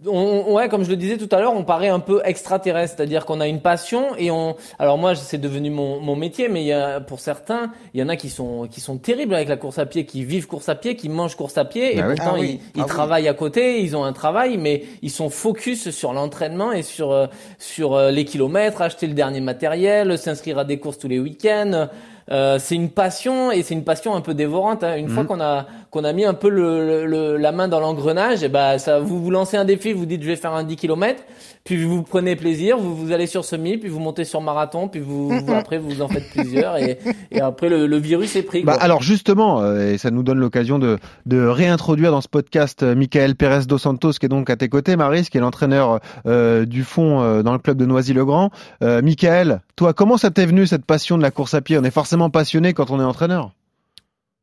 on, 0.04 0.10
on- 0.48 0.54
ouais, 0.54 0.68
comme 0.68 0.82
je 0.82 0.90
le 0.90 0.96
disais 0.96 1.16
tout 1.16 1.28
à 1.30 1.38
l'heure, 1.40 1.54
on 1.54 1.62
paraît 1.62 1.88
un 1.88 2.00
peu 2.00 2.20
extraterrestre, 2.24 2.96
c'est-à-dire 2.96 3.24
qu'on 3.24 3.40
a 3.40 3.46
une 3.46 3.60
passion 3.60 4.16
et 4.18 4.32
on, 4.32 4.56
alors 4.80 4.98
moi, 4.98 5.14
c'est 5.14 5.38
devenu 5.38 5.70
mon, 5.70 6.00
mon 6.00 6.16
métier, 6.16 6.48
mais 6.48 6.62
il 6.62 6.66
y 6.66 6.72
a, 6.72 7.00
pour 7.00 7.20
certains, 7.20 7.70
il 7.94 8.00
y 8.00 8.02
en 8.02 8.08
a 8.08 8.16
qui 8.16 8.30
sont, 8.30 8.66
qui 8.68 8.80
sont 8.80 8.98
terribles 8.98 9.32
avec 9.36 9.48
la 9.48 9.56
course 9.56 9.78
à 9.78 9.86
pied, 9.86 10.06
qui 10.06 10.24
vivent 10.24 10.48
course 10.48 10.68
à 10.68 10.74
pied, 10.74 10.96
qui 10.96 11.08
mangent 11.08 11.36
course 11.36 11.56
à 11.56 11.64
pied 11.64 11.96
et 11.98 12.00
Ah 12.00 12.08
oui. 12.08 12.16
pourtant 12.16 12.32
Ah 12.34 12.40
oui. 12.40 12.60
ils, 12.74 12.80
ils 12.80 12.82
Ah 12.82 12.82
oui. 12.82 12.86
travaillent 12.88 13.28
à 13.28 13.34
côté, 13.34 13.80
ils 13.80 13.96
ont 13.96 14.02
un 14.02 14.12
travail, 14.12 14.56
mais 14.58 14.82
ils 15.02 15.10
sont 15.12 15.30
focus 15.30 15.90
sur 15.90 16.12
l'entraînement 16.14 16.72
et 16.72 16.82
sur, 16.82 17.12
euh, 17.12 17.28
sur 17.60 17.94
euh, 17.94 18.10
les 18.10 18.24
kilomètres, 18.24 18.82
acheter 18.82 19.06
le 19.06 19.14
dernier 19.14 19.40
matériel, 19.40 20.18
s'inscrire 20.18 20.58
à 20.58 20.64
des 20.64 20.80
courses 20.80 20.98
tous 20.98 21.06
les 21.08 21.20
week-ends. 21.20 21.86
Euh, 22.30 22.58
c'est 22.58 22.74
une 22.74 22.88
passion 22.90 23.50
et 23.52 23.62
c'est 23.62 23.74
une 23.74 23.84
passion 23.84 24.14
un 24.14 24.20
peu 24.22 24.32
dévorante. 24.34 24.82
hein. 24.82 24.96
Une 24.96 25.06
Mhm. 25.06 25.10
fois 25.10 25.24
qu'on 25.24 25.40
a 25.40 25.66
qu'on 25.90 26.04
a 26.04 26.12
mis 26.12 26.24
un 26.24 26.34
peu 26.34 26.48
le, 26.48 27.04
le- 27.06 27.36
la 27.36 27.52
main 27.52 27.68
dans 27.68 27.80
l'engrenage, 27.80 28.42
et 28.42 28.48
ben 28.48 28.78
ça 28.78 28.98
vous 28.98 29.22
vous 29.22 29.30
lancez 29.30 29.56
un 29.56 29.64
défi, 29.64 29.92
vous 29.92 30.06
dites 30.06 30.22
je 30.22 30.28
vais 30.28 30.36
faire 30.36 30.52
un 30.54 30.64
10 30.64 30.76
km, 30.76 31.22
puis 31.64 31.82
vous 31.82 32.02
prenez 32.02 32.36
plaisir, 32.36 32.76
vous 32.78 32.94
vous 32.94 33.10
allez 33.12 33.26
sur 33.26 33.44
semi, 33.44 33.78
puis 33.78 33.88
vous 33.88 33.98
montez 33.98 34.24
sur 34.24 34.40
marathon, 34.42 34.86
puis 34.88 35.00
vous, 35.00 35.30
vous- 35.30 35.52
après 35.54 35.78
vous 35.78 36.02
en 36.02 36.08
faites 36.08 36.28
plusieurs 36.30 36.76
et, 36.76 36.98
et 37.30 37.40
après 37.40 37.70
le, 37.70 37.86
le 37.86 37.96
virus 37.96 38.36
est 38.36 38.42
pris. 38.42 38.62
Bah, 38.62 38.76
alors 38.78 39.02
justement, 39.02 39.62
euh, 39.62 39.92
et 39.92 39.98
ça 39.98 40.10
nous 40.10 40.22
donne 40.22 40.38
l'occasion 40.38 40.78
de, 40.78 40.98
de 41.24 41.44
réintroduire 41.44 42.10
dans 42.10 42.20
ce 42.20 42.28
podcast 42.28 42.82
euh, 42.82 42.94
Michael 42.94 43.34
Pérez 43.34 43.64
dos 43.66 43.78
Santos, 43.78 44.12
qui 44.12 44.26
est 44.26 44.28
donc 44.28 44.50
à 44.50 44.56
tes 44.56 44.68
côtés, 44.68 44.94
Maris, 44.96 45.28
qui 45.30 45.38
est 45.38 45.40
l'entraîneur 45.40 46.00
euh, 46.26 46.66
du 46.66 46.84
fond 46.84 47.22
euh, 47.22 47.42
dans 47.42 47.52
le 47.54 47.58
club 47.58 47.78
de 47.78 47.86
Noisy-le-Grand. 47.86 48.50
Euh, 48.82 49.00
Michael, 49.00 49.62
toi, 49.76 49.94
comment 49.94 50.18
ça 50.18 50.30
t'est 50.30 50.46
venu 50.46 50.66
cette 50.66 50.84
passion 50.84 51.16
de 51.16 51.22
la 51.22 51.30
course 51.30 51.54
à 51.54 51.62
pied? 51.62 51.78
On 51.78 51.84
est 51.84 51.90
forcément 51.90 52.28
passionné 52.28 52.74
quand 52.74 52.90
on 52.90 53.00
est 53.00 53.04
entraîneur. 53.04 53.52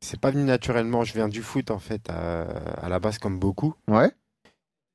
C'est 0.00 0.18
pas 0.18 0.32
venu 0.32 0.42
naturellement. 0.42 1.04
Je 1.04 1.12
viens 1.12 1.28
du 1.28 1.42
foot 1.42 1.70
en 1.70 1.78
fait 1.78 2.10
à, 2.10 2.42
à 2.84 2.88
la 2.88 2.98
base 2.98 3.18
comme 3.18 3.38
beaucoup. 3.38 3.74
Ouais. 3.86 4.10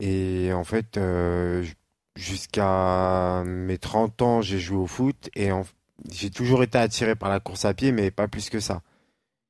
Et 0.02 0.52
en 0.54 0.66
fait, 0.66 0.98
euh, 0.98 1.64
j- 1.64 1.74
jusqu'à 2.18 3.44
mes 3.46 3.78
30 3.78 4.22
ans, 4.22 4.42
j'ai 4.42 4.60
joué 4.60 4.78
au 4.78 4.88
foot 4.88 5.30
et 5.36 5.52
en- 5.52 5.64
j'ai 6.12 6.30
toujours 6.30 6.64
été 6.64 6.78
attiré 6.78 7.16
par 7.16 7.30
la 7.30 7.40
course 7.40 7.66
à 7.66 7.74
pied, 7.74 7.92
mais 7.92 8.12
pas 8.12 8.28
plus 8.28 8.50
que 8.50 8.60
ça. 8.60 8.82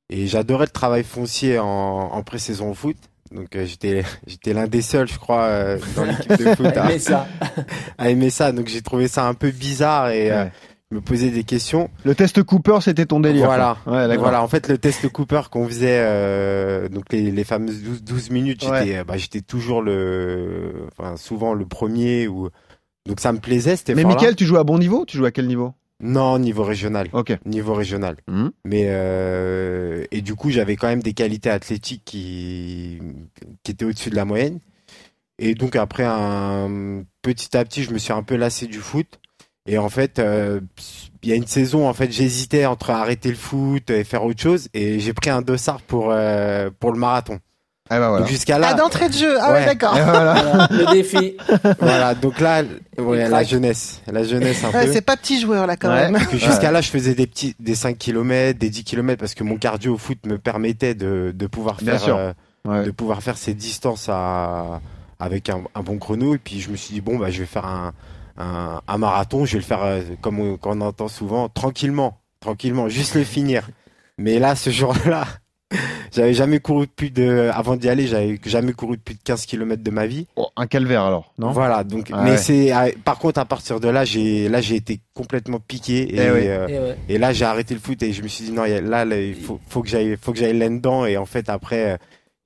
Et 0.09 0.27
j'adorais 0.27 0.65
le 0.65 0.71
travail 0.71 1.03
foncier 1.03 1.59
en, 1.59 1.65
en 1.67 2.23
pré-saison 2.23 2.71
au 2.71 2.73
foot. 2.73 2.97
Donc 3.31 3.55
euh, 3.57 3.65
j'étais 3.65 4.03
j'étais 4.27 4.53
l'un 4.53 4.67
des 4.67 4.81
seuls, 4.81 5.07
je 5.07 5.17
crois, 5.19 5.43
euh, 5.43 5.79
dans 5.95 6.05
l'équipe 6.05 6.37
de 6.37 6.55
foot 6.55 6.65
à, 6.77 6.85
Mais 6.87 6.99
ça, 6.99 7.27
à 7.97 8.09
aimer 8.09 8.29
ça. 8.29 8.51
Donc 8.51 8.67
j'ai 8.67 8.81
trouvé 8.81 9.07
ça 9.07 9.27
un 9.27 9.33
peu 9.33 9.51
bizarre 9.51 10.09
et 10.11 10.31
euh, 10.31 10.43
Ouais. 10.45 10.51
je 10.91 10.95
me 10.95 11.01
posais 11.01 11.29
des 11.31 11.43
questions. 11.43 11.89
Le 12.05 12.15
test 12.15 12.41
Cooper, 12.43 12.77
c'était 12.79 13.05
ton 13.05 13.19
délire. 13.19 13.47
Voilà. 13.47 13.77
Ouais. 13.85 14.15
Voilà, 14.15 14.41
en 14.41 14.47
fait, 14.47 14.69
le 14.69 14.77
test 14.77 15.09
Cooper 15.11 15.41
qu'on 15.51 15.67
faisait, 15.67 15.99
euh, 15.99 16.87
donc 16.87 17.11
les, 17.11 17.29
les 17.31 17.43
fameuses 17.43 17.83
12, 17.83 18.03
12 18.03 18.29
minutes, 18.29 18.61
j'étais, 18.61 18.99
Ouais. 18.99 19.03
bah, 19.03 19.17
j'étais 19.17 19.41
toujours 19.41 19.81
le, 19.81 20.87
enfin, 20.97 21.17
souvent 21.17 21.53
le 21.53 21.65
premier 21.65 22.29
ou, 22.29 22.47
donc 23.07 23.19
ça 23.21 23.31
me 23.31 23.39
plaisait, 23.39 23.75
c'était 23.77 23.95
Mais 23.95 24.03
Michael, 24.03 24.35
tu 24.35 24.45
joues 24.45 24.57
à 24.57 24.63
bon 24.63 24.77
niveau 24.77 25.05
Tu 25.05 25.17
joues 25.17 25.25
à 25.25 25.31
quel 25.31 25.47
niveau? 25.47 25.73
Non, 25.99 26.37
niveau 26.37 26.63
régional. 26.63 27.07
Ok. 27.13 27.35
Niveau 27.45 27.73
régional. 27.73 28.17
Mhm. 28.27 28.51
Mais, 28.65 28.85
euh, 28.87 30.05
et 30.11 30.21
du 30.21 30.35
coup, 30.35 30.51
j'avais 30.51 30.75
quand 30.75 30.87
même 30.87 31.01
des 31.01 31.13
qualités 31.13 31.49
athlétiques 31.49 32.03
qui, 32.05 32.99
qui 33.63 33.71
étaient 33.71 33.85
au-dessus 33.85 34.11
de 34.11 34.15
la 34.15 34.25
moyenne. 34.25 34.59
Et 35.39 35.55
donc, 35.55 35.75
après, 35.75 36.03
un, 36.05 37.03
petit 37.21 37.55
à 37.57 37.63
petit, 37.65 37.83
je 37.83 37.91
me 37.91 37.97
suis 37.97 38.13
un 38.13 38.23
peu 38.23 38.35
lassé 38.35 38.67
du 38.67 38.79
foot. 38.79 39.19
Et 39.65 39.77
en 39.77 39.89
fait, 39.89 40.19
euh, 40.19 40.61
il 41.23 41.29
y 41.29 41.31
a 41.31 41.35
une 41.35 41.47
saison, 41.47 41.89
en 41.89 41.93
fait, 41.93 42.11
j'hésitais 42.11 42.65
entre 42.65 42.91
arrêter 42.91 43.29
le 43.29 43.35
foot 43.35 43.89
et 43.89 44.03
faire 44.03 44.23
autre 44.23 44.41
chose. 44.41 44.69
Et 44.73 44.99
j'ai 44.99 45.13
pris 45.13 45.29
un 45.29 45.41
dossard 45.41 45.81
pour, 45.81 46.11
euh, 46.11 46.69
pour 46.79 46.91
le 46.91 46.99
marathon. 46.99 47.39
Voilà. 47.89 48.19
Donc, 48.19 48.27
jusqu'à 48.27 48.55
Ah, 48.55 48.59
là, 48.59 48.73
d'entrée 48.73 49.09
de 49.09 49.13
jeu. 49.13 49.37
Ah 49.39 49.51
ouais, 49.51 49.59
Ouais. 49.59 49.65
d'accord. 49.65 49.93
Voilà. 50.03 50.67
le 50.71 50.91
défi. 50.91 51.37
voilà. 51.79 52.15
Donc 52.15 52.39
là, 52.39 52.63
ouais, 52.97 53.27
la 53.29 53.43
jeunesse. 53.43 54.01
La 54.11 54.23
jeunesse 54.23 54.63
un 54.63 54.71
Ouais, 54.71 54.85
peu. 54.87 54.93
c'est 54.93 55.01
pas 55.01 55.17
petit 55.17 55.39
joueur 55.39 55.67
là 55.67 55.75
quand 55.77 55.89
Ouais. 55.89 56.11
même. 56.11 56.21
Jusqu'à 56.31 56.71
là, 56.71 56.81
je 56.81 56.89
faisais 56.89 57.13
des 57.15 57.27
petits, 57.27 57.55
des 57.59 57.75
5 57.75 57.97
km, 57.97 58.57
des 58.59 58.69
10 58.69 58.83
km 58.83 59.19
parce 59.19 59.33
que 59.33 59.43
mon 59.43 59.57
cardio 59.57 59.93
au 59.93 59.97
foot 59.97 60.17
me 60.25 60.37
permettait 60.37 60.95
de, 60.95 61.31
de 61.35 61.47
pouvoir 61.47 61.77
Bien 61.81 61.97
faire, 61.97 62.15
euh, 62.15 62.33
Ouais. 62.67 62.83
de 62.83 62.91
pouvoir 62.91 63.21
faire 63.23 63.37
ces 63.37 63.53
distances 63.53 64.07
à, 64.09 64.81
avec 65.19 65.49
un, 65.49 65.61
un 65.73 65.81
bon 65.81 65.97
chrono. 65.97 66.35
Et 66.35 66.39
puis, 66.39 66.59
je 66.59 66.69
me 66.69 66.75
suis 66.75 66.93
dit, 66.93 67.01
bon, 67.01 67.17
bah, 67.17 67.29
je 67.31 67.39
vais 67.39 67.45
faire 67.45 67.65
un, 67.65 67.93
un, 68.37 68.81
un 68.87 68.97
marathon. 68.97 69.45
Je 69.45 69.53
vais 69.53 69.59
le 69.59 69.63
faire, 69.65 69.83
euh, 69.83 70.01
comme 70.21 70.39
on, 70.39 70.57
comme 70.57 70.81
on 70.81 70.85
entend 70.85 71.07
souvent, 71.07 71.47
tranquillement, 71.47 72.19
tranquillement, 72.41 72.89
juste 72.89 73.15
le 73.15 73.23
finir. 73.23 73.69
Mais 74.17 74.39
là, 74.39 74.55
ce 74.55 74.69
jour-là, 74.69 75.25
j'avais 76.13 76.33
jamais 76.33 76.59
couru 76.59 76.87
plus 76.87 77.09
de, 77.09 77.49
avant 77.53 77.75
d'y 77.75 77.89
aller, 77.89 78.07
j'avais 78.07 78.39
jamais 78.45 78.73
couru 78.73 78.97
plus 78.97 79.15
de 79.15 79.19
15 79.23 79.45
km 79.45 79.83
de 79.83 79.91
ma 79.91 80.07
vie. 80.07 80.27
Oh, 80.35 80.47
un 80.55 80.65
calvaire 80.67 81.01
alors, 81.03 81.33
non? 81.37 81.51
Voilà, 81.51 81.83
donc, 81.83 82.09
Ah 82.13 82.21
mais 82.23 82.31
ouais. 82.31 82.37
c'est, 82.37 82.71
ah, 82.71 82.87
par 83.03 83.19
contre, 83.19 83.39
à 83.39 83.45
partir 83.45 83.79
de 83.79 83.87
là, 83.89 84.05
j'ai, 84.05 84.47
là, 84.49 84.61
j'ai 84.61 84.75
été 84.75 84.99
complètement 85.13 85.59
piqué 85.59 86.03
et, 86.03 86.15
Eh 86.15 86.19
euh, 86.21 86.67
Et 86.67 86.79
ouais. 86.79 86.97
et 87.09 87.17
là, 87.17 87.33
j'ai 87.33 87.45
arrêté 87.45 87.73
le 87.73 87.79
foot 87.79 88.01
et 88.01 88.13
je 88.13 88.21
me 88.21 88.27
suis 88.27 88.45
dit 88.45 88.51
non, 88.51 88.63
là, 88.63 89.03
il 89.05 89.35
faut, 89.35 89.59
faut 89.67 89.81
que 89.81 89.89
j'aille, 89.89 90.17
faut 90.21 90.31
que 90.31 90.39
j'aille 90.39 90.57
là-dedans. 90.57 91.05
Et 91.05 91.17
en 91.17 91.25
fait, 91.25 91.49
après, 91.49 91.91
euh, 91.93 91.97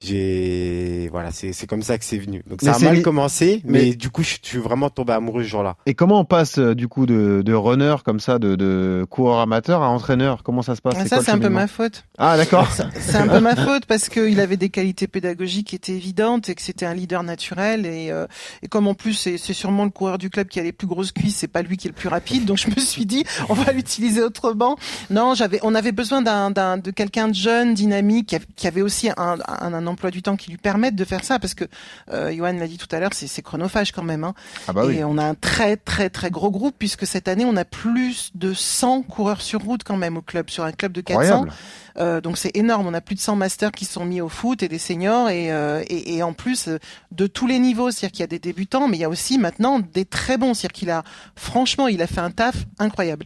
j'ai 0.02 1.08
voilà, 1.12 1.32
c'est 1.32 1.54
c'est 1.54 1.68
comme 1.68 1.84
ça 1.84 1.98
que 1.98 2.06
c'est 2.06 2.18
venu. 2.18 2.44
Donc 2.48 2.62
Mais 2.62 2.70
ça 2.70 2.76
a 2.76 2.80
c'est 2.80 2.86
mal 2.86 3.02
commencé, 3.02 3.62
mais- 3.66 3.80
mais, 3.86 3.94
du 3.94 4.10
coup, 4.10 4.24
je 4.24 4.36
suis 4.42 4.58
vraiment 4.58 4.90
tombé 4.90 5.14
amoureux 5.14 5.44
ce 5.44 5.48
jour-là. 5.50 5.76
Et 5.86 5.94
comment 5.94 6.20
on 6.20 6.26
passe 6.26 6.58
euh, 6.58 6.76
du 6.76 6.88
coup 6.88 7.06
de, 7.06 7.42
de 7.46 7.54
runner 7.54 7.96
comme 8.04 8.20
ça, 8.20 8.40
de, 8.40 8.56
de 8.56 9.06
coureur 9.10 9.40
amateur 9.40 9.82
à 9.82 9.90
entraîneur? 9.90 10.44
Comment 10.44 10.62
ça 10.62 10.76
se 10.76 10.82
passe? 10.82 10.96
Ah, 10.98 11.02
quoi 11.08 11.18
ça, 11.20 11.24
c'est 11.24 11.32
un 11.32 11.38
peu 11.40 11.50
ma 11.50 11.68
faute. 11.68 12.04
Ah 12.18 12.38
d'accord. 12.38 12.68
C'est 13.00 13.16
un 13.16 13.28
peu 13.28 13.40
ma 13.40 13.56
faute 13.56 13.86
parce 13.86 14.10
qu'il 14.10 14.40
avait 14.40 14.58
des 14.58 14.70
qualités 14.70 15.08
pédagogiques 15.08 15.68
qui 15.68 15.76
étaient 15.76 15.94
évidentes 15.94 16.50
et 16.50 16.56
que 16.56 16.62
c'était 16.62 16.86
un 16.86 16.94
leader 16.94 17.24
naturel 17.24 17.86
et, 17.86 18.12
euh, 18.12 18.26
et 18.64 18.68
comme 18.68 18.88
en 18.88 18.94
plus 18.94 19.14
c'est 19.14 19.38
c'est 19.38 19.54
sûrement 19.54 19.84
le 19.86 19.90
coureur 19.92 20.18
du 20.18 20.30
club 20.30 20.48
qui 20.48 20.60
a 20.60 20.64
les 20.64 20.72
plus 20.72 20.88
grosses 20.88 21.12
cuisses, 21.12 21.38
c'est 21.38 21.48
pas 21.48 21.62
lui 21.62 21.78
qui 21.78 21.88
est 21.88 21.92
le 21.92 21.96
plus 21.96 22.10
rapide, 22.10 22.46
donc 22.46 22.58
je 22.58 22.70
me 22.70 22.76
suis 22.80 23.06
dit 23.06 23.24
on 23.50 23.54
va 23.54 23.72
l'utiliser 23.72 24.22
autrement. 24.22 24.78
Non, 25.10 25.34
j'avais, 25.36 25.60
on 25.64 25.74
avait 25.76 25.92
besoin 25.92 26.22
d'un, 26.22 26.52
d'un 26.52 26.78
de 26.78 26.92
quelqu'un 26.92 27.28
de 27.28 27.34
jeune, 27.36 27.74
dynamique, 27.74 28.36
qui 28.56 28.68
avait 28.68 28.82
aussi 28.82 29.10
un, 29.10 29.38
un, 29.48 29.74
un 29.74 29.88
emploi 29.92 30.12
du 30.12 30.22
temps 30.22 30.36
qui 30.36 30.50
lui 30.50 30.58
permette 30.58 30.96
de 30.96 31.06
faire 31.06 31.24
ça 31.24 31.40
parce 31.40 31.54
que 31.54 31.66
euh, 32.12 32.34
Johan 32.36 32.54
l'a 32.54 32.68
dit 32.68 32.78
tout 32.78 32.88
à 32.92 33.00
l'heure, 33.00 33.12
c'est, 33.14 33.42
chronophage 33.42 33.92
quand 33.92 34.04
même. 34.04 34.24
Hein. 34.24 34.34
Ah 34.68 34.74
bah 34.74 34.86
oui. 34.86 34.98
Et 34.98 35.04
on 35.04 35.18
a 35.18 35.24
un 35.24 35.36
très 35.36 35.78
très 35.78 36.10
très 36.10 36.32
gros 36.32 36.52
groupe 36.52 36.76
puisque 36.78 37.06
cette 37.06 37.28
année 37.28 37.46
on 37.46 37.56
a 37.56 37.66
plus 37.66 38.32
de 38.36 38.54
100 38.54 39.04
coureurs 39.04 39.42
sur 39.42 39.62
route 39.62 39.84
quand 39.84 39.98
même 39.98 40.18
au 40.18 40.22
club, 40.22 40.50
sur 40.50 40.64
un 40.64 40.72
club 40.72 40.92
de 40.92 41.02
400. 41.02 41.22
Incroyable. 41.22 41.52
Euh, 41.98 42.22
donc 42.22 42.38
c'est 42.38 42.56
énorme. 42.56 42.88
On 42.88 42.94
a 42.94 43.02
plus 43.02 43.16
de 43.16 43.20
100 43.20 43.36
masters 43.36 43.72
qui 43.72 43.86
sont 43.86 44.06
mis 44.06 44.22
au 44.22 44.30
foot 44.30 44.64
et 44.64 44.68
des 44.68 44.78
seniors 44.78 45.30
et, 45.30 45.52
euh, 45.52 45.84
et, 45.88 46.16
et 46.16 46.24
en 46.24 46.34
plus 46.34 46.68
euh, 46.68 46.80
de 47.12 47.28
tous 47.28 47.48
les 47.48 47.60
niveaux. 47.60 47.92
C'est-à-dire 47.92 48.12
qu'il 48.12 48.20
y 48.22 48.24
a 48.24 48.28
des 48.28 48.40
débutants, 48.40 48.88
mais 48.88 48.98
il 48.98 49.02
y 49.02 49.06
a 49.06 49.10
aussi 49.10 49.38
maintenant 49.38 49.80
des 49.80 50.06
très 50.06 50.38
bons. 50.38 50.54
C'est-à-dire 50.54 50.74
qu'il 50.74 50.90
a 50.90 51.04
franchement, 51.36 51.88
il 51.88 52.02
a 52.02 52.08
fait 52.08 52.22
un 52.22 52.32
taf 52.32 52.56
incroyable. 52.80 53.26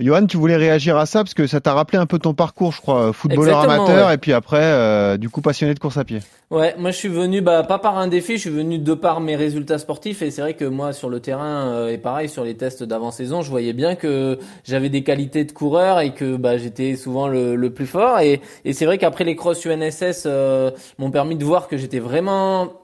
Johan, 0.00 0.26
tu 0.26 0.36
voulais 0.36 0.56
réagir 0.56 0.96
à 0.96 1.06
ça 1.06 1.20
parce 1.20 1.34
que 1.34 1.46
ça 1.46 1.60
t'a 1.60 1.72
rappelé 1.74 1.98
un 1.98 2.06
peu 2.06 2.18
ton 2.18 2.34
parcours, 2.34 2.72
je 2.72 2.80
crois, 2.80 3.12
footballeur 3.12 3.62
Exactement, 3.62 3.84
amateur 3.84 4.08
ouais. 4.08 4.14
et 4.14 4.18
puis 4.18 4.32
après, 4.32 4.62
euh, 4.62 5.16
du 5.16 5.28
coup, 5.28 5.40
passionné 5.40 5.74
de 5.74 5.78
course 5.78 5.96
à 5.96 6.04
pied. 6.04 6.20
Ouais, 6.50 6.74
moi 6.78 6.90
je 6.90 6.96
suis 6.96 7.08
venu 7.08 7.40
bah 7.40 7.62
pas 7.62 7.78
par 7.78 7.98
un 7.98 8.06
défi, 8.06 8.34
je 8.34 8.42
suis 8.42 8.50
venu 8.50 8.78
de 8.78 8.94
par 8.94 9.20
mes 9.20 9.34
résultats 9.34 9.78
sportifs 9.78 10.22
et 10.22 10.30
c'est 10.30 10.42
vrai 10.42 10.54
que 10.54 10.64
moi 10.64 10.92
sur 10.92 11.08
le 11.08 11.18
terrain 11.18 11.68
euh, 11.72 11.88
et 11.88 11.98
pareil 11.98 12.28
sur 12.28 12.44
les 12.44 12.56
tests 12.56 12.84
d'avant-saison, 12.84 13.42
je 13.42 13.50
voyais 13.50 13.72
bien 13.72 13.96
que 13.96 14.38
j'avais 14.62 14.88
des 14.88 15.02
qualités 15.02 15.44
de 15.44 15.52
coureur 15.52 16.00
et 16.00 16.12
que 16.12 16.36
bah 16.36 16.58
j'étais 16.58 16.96
souvent 16.96 17.28
le, 17.28 17.56
le 17.56 17.70
plus 17.72 17.86
fort 17.86 18.20
et, 18.20 18.40
et 18.64 18.72
c'est 18.72 18.84
vrai 18.84 18.98
qu'après 18.98 19.24
les 19.24 19.36
crosses 19.36 19.64
UNSS 19.64 20.24
euh, 20.26 20.70
m'ont 20.98 21.10
permis 21.10 21.34
de 21.34 21.44
voir 21.44 21.66
que 21.66 21.76
j'étais 21.76 21.98
vraiment 21.98 22.83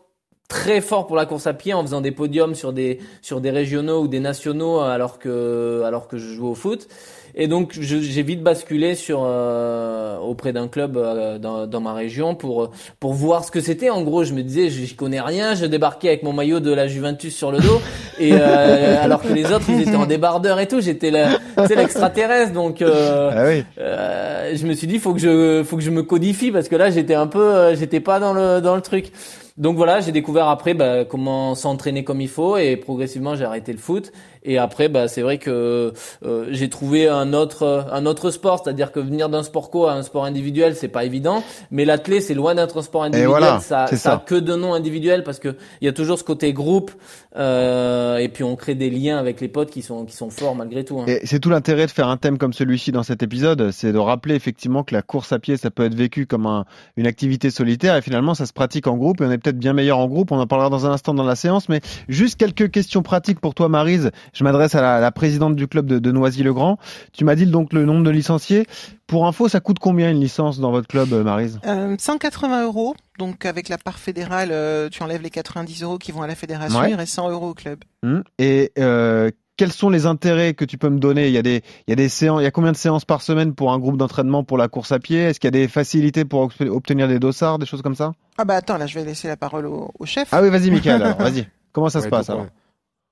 très 0.51 0.81
fort 0.83 1.07
pour 1.07 1.17
la 1.17 1.25
course 1.25 1.47
à 1.47 1.55
pied 1.55 1.73
en 1.73 1.81
faisant 1.83 2.03
des 2.03 2.11
podiums 2.11 2.55
sur 2.55 2.75
des 2.75 2.99
sur 3.23 3.41
des 3.41 3.51
régionaux 3.51 4.03
ou 4.03 4.09
des 4.09 4.21
nationaux 4.21 4.81
alors 4.81 5.19
que 5.19 5.83
alors 5.87 6.09
que 6.09 6.19
je 6.19 6.35
jouais 6.35 6.51
au 6.51 6.55
foot. 6.55 6.89
Et 7.37 7.47
donc 7.47 7.79
j'ai 7.81 8.23
vite 8.25 8.43
basculé 8.43 8.97
sur 8.97 9.23
euh, 9.25 10.19
auprès 10.19 10.53
d'un 10.53 10.67
club 10.67 10.97
euh, 10.97 11.39
dans, 11.39 11.69
dans 11.69 11.81
ma 11.81 11.93
région 11.93 12.35
pour 12.35 12.73
pour 12.99 13.13
voir 13.15 13.45
ce 13.45 13.53
que 13.53 13.61
c'était. 13.61 13.89
En 13.89 14.03
gros 14.03 14.25
je 14.25 14.35
me 14.35 14.43
disais 14.43 14.69
j'y 14.69 14.97
connais 14.97 15.21
rien. 15.21 15.55
Je 15.55 15.65
débarquais 15.67 16.09
avec 16.09 16.25
mon 16.25 16.33
maillot 16.33 16.59
de 16.59 16.73
la 16.73 16.89
Juventus 16.89 17.35
sur 17.35 17.53
le 17.53 17.61
dos. 17.61 17.81
Et 18.19 18.33
euh, 18.33 18.97
alors 19.05 19.23
que 19.23 19.33
les 19.33 19.53
autres 19.53 19.67
ils 19.69 19.83
étaient 19.83 19.95
en 19.95 20.07
débardeur 20.07 20.59
et 20.59 20.67
tout. 20.67 20.81
J'étais 20.81 21.13
sais, 21.13 21.77
l'extraterrestre. 21.77 22.53
Donc 22.53 22.83
euh, 22.83 23.31
Ah 23.33 23.45
oui. 23.47 23.65
euh, 23.79 24.57
je 24.57 24.67
me 24.67 24.73
suis 24.75 24.89
dit 24.89 24.99
faut 24.99 25.15
que 25.15 25.21
je 25.21 25.63
faut 25.63 25.77
que 25.77 25.83
je 25.85 25.91
me 25.91 26.03
codifie 26.03 26.51
parce 26.51 26.69
que 26.69 26.75
là 26.75 26.91
j'étais 26.91 27.15
un 27.15 27.29
peu 27.29 27.39
euh, 27.55 27.77
j'étais 27.77 28.01
pas 28.01 28.19
dans 28.19 28.33
le 28.35 28.61
dans 28.61 28.75
le 28.75 28.83
truc 28.83 29.13
donc 29.61 29.77
voilà 29.77 30.01
j'ai 30.01 30.11
découvert 30.11 30.49
après 30.49 30.75
bah, 30.75 31.05
comment 31.05 31.55
s'entraîner 31.55 32.03
comme 32.03 32.21
il 32.21 32.29
faut 32.29 32.57
et 32.57 32.77
progressivement 32.77 33.37
j'ai 33.37 33.45
arrêté 33.45 33.73
le 33.73 33.79
foot 33.79 34.11
et 34.43 34.59
après 34.59 34.89
bah 34.89 35.09
c'est 35.09 35.23
vrai 35.23 35.39
que 35.39 35.93
euh, 36.25 36.47
j'ai 36.51 36.69
trouvé 36.69 37.09
un 37.09 37.33
autre 37.33 37.87
un 37.93 38.07
autre 38.07 38.31
sport 38.31 38.63
c'est-à-dire 38.63 38.93
que 38.93 39.01
venir 39.01 39.29
d'un 39.29 39.43
sport 39.43 39.71
co 39.71 39.87
à 39.87 39.93
un 39.95 40.03
sport 40.03 40.25
individuel 40.25 40.75
c'est 40.77 40.89
pas 40.89 41.05
évident 41.05 41.43
mais 41.71 41.85
l'athlé 41.85 42.21
c'est 42.21 42.35
loin 42.35 42.55
d'être 42.55 42.79
un 42.79 42.83
sport 42.83 43.05
individuel 43.05 43.29
voilà, 43.29 43.61
ça 43.61 43.87
c'est 43.89 43.97
ça 43.97 44.11
a 44.11 44.13
ça. 44.17 44.25
que 44.25 44.35
de 44.35 44.55
noms 44.57 44.75
individuels 44.75 45.25
parce 45.25 45.39
que 45.39 45.57
il 45.81 45.85
y 45.85 45.89
a 45.89 45.93
toujours 45.93 46.19
ce 46.19 46.25
côté 46.25 46.53
groupe 46.53 46.91
euh, 47.37 48.19
et 48.19 48.29
puis 48.29 48.43
on 48.45 48.57
crée 48.57 48.75
des 48.75 48.91
liens 48.91 49.19
avec 49.19 49.41
les 49.41 49.49
potes 49.49 49.71
qui 49.71 49.83
sont 49.83 50.05
qui 50.05 50.17
sont 50.17 50.31
forts 50.31 50.55
malgré 50.55 50.85
tout 50.85 50.99
hein. 51.01 51.05
Et 51.07 51.21
c'est 51.25 51.39
tout 51.41 51.51
l'intérêt 51.51 51.87
de 51.87 51.91
faire 51.91 52.09
un 52.09 52.17
thème 52.17 52.39
comme 52.39 52.53
celui-ci 52.53 52.93
dans 52.93 53.03
cet 53.03 53.23
épisode, 53.23 53.71
c'est 53.71 53.93
de 53.93 53.99
rappeler 53.99 54.35
effectivement 54.35 54.83
que 54.83 54.95
la 54.95 55.03
course 55.03 55.33
à 55.33 55.39
pied, 55.39 55.57
ça 55.57 55.71
peut 55.71 55.85
être 55.85 55.95
vécu 55.95 56.27
comme 56.27 56.47
un- 56.47 56.65
une 56.97 57.07
activité 57.07 57.51
solitaire 57.51 57.95
et 57.97 58.03
finalement 58.03 58.35
ça 58.35 58.47
se 58.47 58.53
pratique 58.53 58.87
en 58.87 58.97
groupe 58.97 59.21
et 59.21 59.25
on 59.25 59.31
est 59.31 59.39
peut-être 59.39 59.59
bien 59.59 59.73
meilleur 59.73 59.99
en 59.99 60.07
groupe. 60.09 60.33
On 60.33 60.39
en 60.41 60.47
parlera 60.47 60.71
dans 60.71 60.87
un 60.87 60.91
instant 60.93 61.15
dans 61.15 61.25
la 61.25 61.37
séance, 61.37 61.69
mais 61.69 61.81
juste 62.09 62.37
quelques 62.39 62.71
questions 62.71 63.03
pratiques 63.03 63.41
pour 63.41 63.55
toi, 63.55 63.69
Marise. 63.69 64.11
Je 64.33 64.45
m'adresse 64.45 64.75
à 64.75 64.83
la, 64.83 65.01
la 65.01 65.11
présidente 65.11 65.57
du 65.57 65.67
club 65.69 65.87
de, 65.87 65.99
de 65.99 66.13
Noisy-le-Grand. 66.13 66.79
Tu 67.13 67.25
m'as 67.25 67.35
dit 67.35 67.47
donc 67.47 67.73
le 67.73 67.85
nombre 67.85 68.05
de 68.05 68.11
licenciés. 68.11 68.67
Pour 69.07 69.27
info, 69.27 69.49
ça 69.49 69.61
coûte 69.61 69.79
combien 69.81 70.11
une 70.11 70.21
licence 70.21 70.61
dans 70.61 70.71
votre 70.71 70.87
club, 70.89 71.13
euh, 71.13 71.25
Marise? 71.25 71.59
Euh, 71.67 71.97
180 71.99 72.65
euros. 72.65 72.95
Donc 73.19 73.45
avec 73.45 73.69
la 73.69 73.77
part 73.79 73.99
fédérale, 73.99 74.51
euh, 74.53 74.89
tu 74.89 75.03
enlèves 75.03 75.23
les 75.23 75.31
90 75.31 75.83
euros 75.83 75.99
qui 75.99 76.13
vont 76.13 76.23
à 76.23 76.27
la 76.27 76.35
fédération, 76.35 76.79
Ouais. 76.81 76.91
il 76.91 76.95
reste 76.95 77.13
100 77.15 77.31
euros 77.31 77.49
au 77.51 77.55
club. 77.55 77.81
Hmm 78.03 78.21
Et 78.39 78.73
euh, 78.79 79.31
quels 79.57 79.73
sont 79.73 79.91
les 79.91 80.07
intérêts 80.07 80.55
que 80.55 80.65
tu 80.65 80.79
peux 80.79 80.89
me 80.89 80.99
donner? 80.99 81.27
Il 81.27 81.35
y 81.35 81.39
a 81.39 81.43
des, 81.43 81.63
il 81.87 81.91
y 81.91 81.93
a 81.93 81.97
des 81.97 82.09
séances, 82.09 82.41
il 82.41 82.45
y 82.45 82.47
a 82.47 82.51
combien 82.51 82.73
de 82.73 82.77
séances 82.79 83.05
par 83.05 83.21
semaine 83.21 83.55
pour 83.55 83.73
un 83.73 83.79
groupe 83.79 83.99
d'entraînement 83.99 84.43
pour 84.43 84.57
la 84.57 84.69
course 84.69 84.93
à 84.93 84.99
pied? 85.01 85.19
Est-ce 85.19 85.39
qu'il 85.41 85.49
y 85.49 85.55
a 85.55 85.59
des 85.61 85.69
facilités 85.69 86.25
pour 86.25 86.43
obte- 86.49 86.67
obtenir 86.69 87.09
des 87.09 87.19
dossards, 87.19 87.59
des 87.59 87.67
choses 87.67 87.83
comme 87.83 87.97
ça? 87.97 88.13
Ah 88.39 88.45
bah 88.47 88.55
attends, 88.55 88.79
là 88.79 88.87
je 88.87 88.95
vais 88.99 89.05
laisser 89.05 89.29
la 89.29 89.37
parole 89.37 89.67
au, 89.67 89.91
au 89.99 90.07
chef. 90.07 90.29
Ah 90.33 90.41
oui, 90.41 90.49
vas-y, 90.49 90.71
Michael. 90.71 91.03
alors, 91.03 91.19
vas-y. 91.19 91.47
Comment 91.73 91.91
ça 91.91 92.01
se 92.01 92.09
passe 92.09 92.29
donc, 92.29 92.37
alors? 92.39 92.47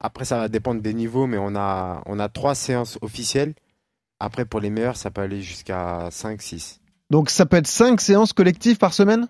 Après, 0.01 0.25
ça 0.25 0.39
va 0.39 0.49
dépendre 0.49 0.81
des 0.81 0.95
niveaux, 0.95 1.27
mais 1.27 1.39
on 1.39 1.57
a, 1.57 2.03
on 2.07 2.19
a 2.21 2.29
trois 2.29 2.55
séances 2.55 2.99
officielles. 3.03 3.55
Après, 4.21 4.45
pour 4.45 4.61
les 4.61 4.71
meilleurs, 4.71 4.97
ça 4.97 5.11
peut 5.11 5.21
aller 5.23 5.43
jusqu'à 5.43 6.09
5, 6.11 6.41
6. 6.43 6.81
Donc 7.11 7.31
ça 7.31 7.47
peut 7.47 7.57
être 7.57 7.67
cinq 7.67 8.01
séances 8.01 8.33
collectives 8.33 8.77
par 8.79 8.93
semaine? 8.93 9.27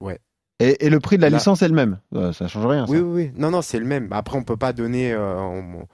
Ouais. 0.00 0.18
Et, 0.60 0.86
et 0.86 0.90
le 0.90 1.00
prix 1.00 1.16
de 1.16 1.22
la 1.22 1.30
Là- 1.30 1.36
licence 1.38 1.62
est 1.62 1.68
le 1.68 1.74
même? 1.74 1.98
Euh, 2.14 2.32
Ça 2.32 2.48
change 2.48 2.66
rien. 2.66 2.86
Ça. 2.86 2.92
Oui, 2.92 2.98
oui, 3.00 3.24
oui. 3.26 3.32
Non, 3.36 3.50
non, 3.50 3.60
c'est 3.62 3.78
le 3.78 3.84
même. 3.86 4.08
Après, 4.12 4.36
on 4.38 4.42
peut 4.44 4.56
pas 4.56 4.72
donner. 4.72 5.12
euh, 5.12 5.36
on- 5.40 5.86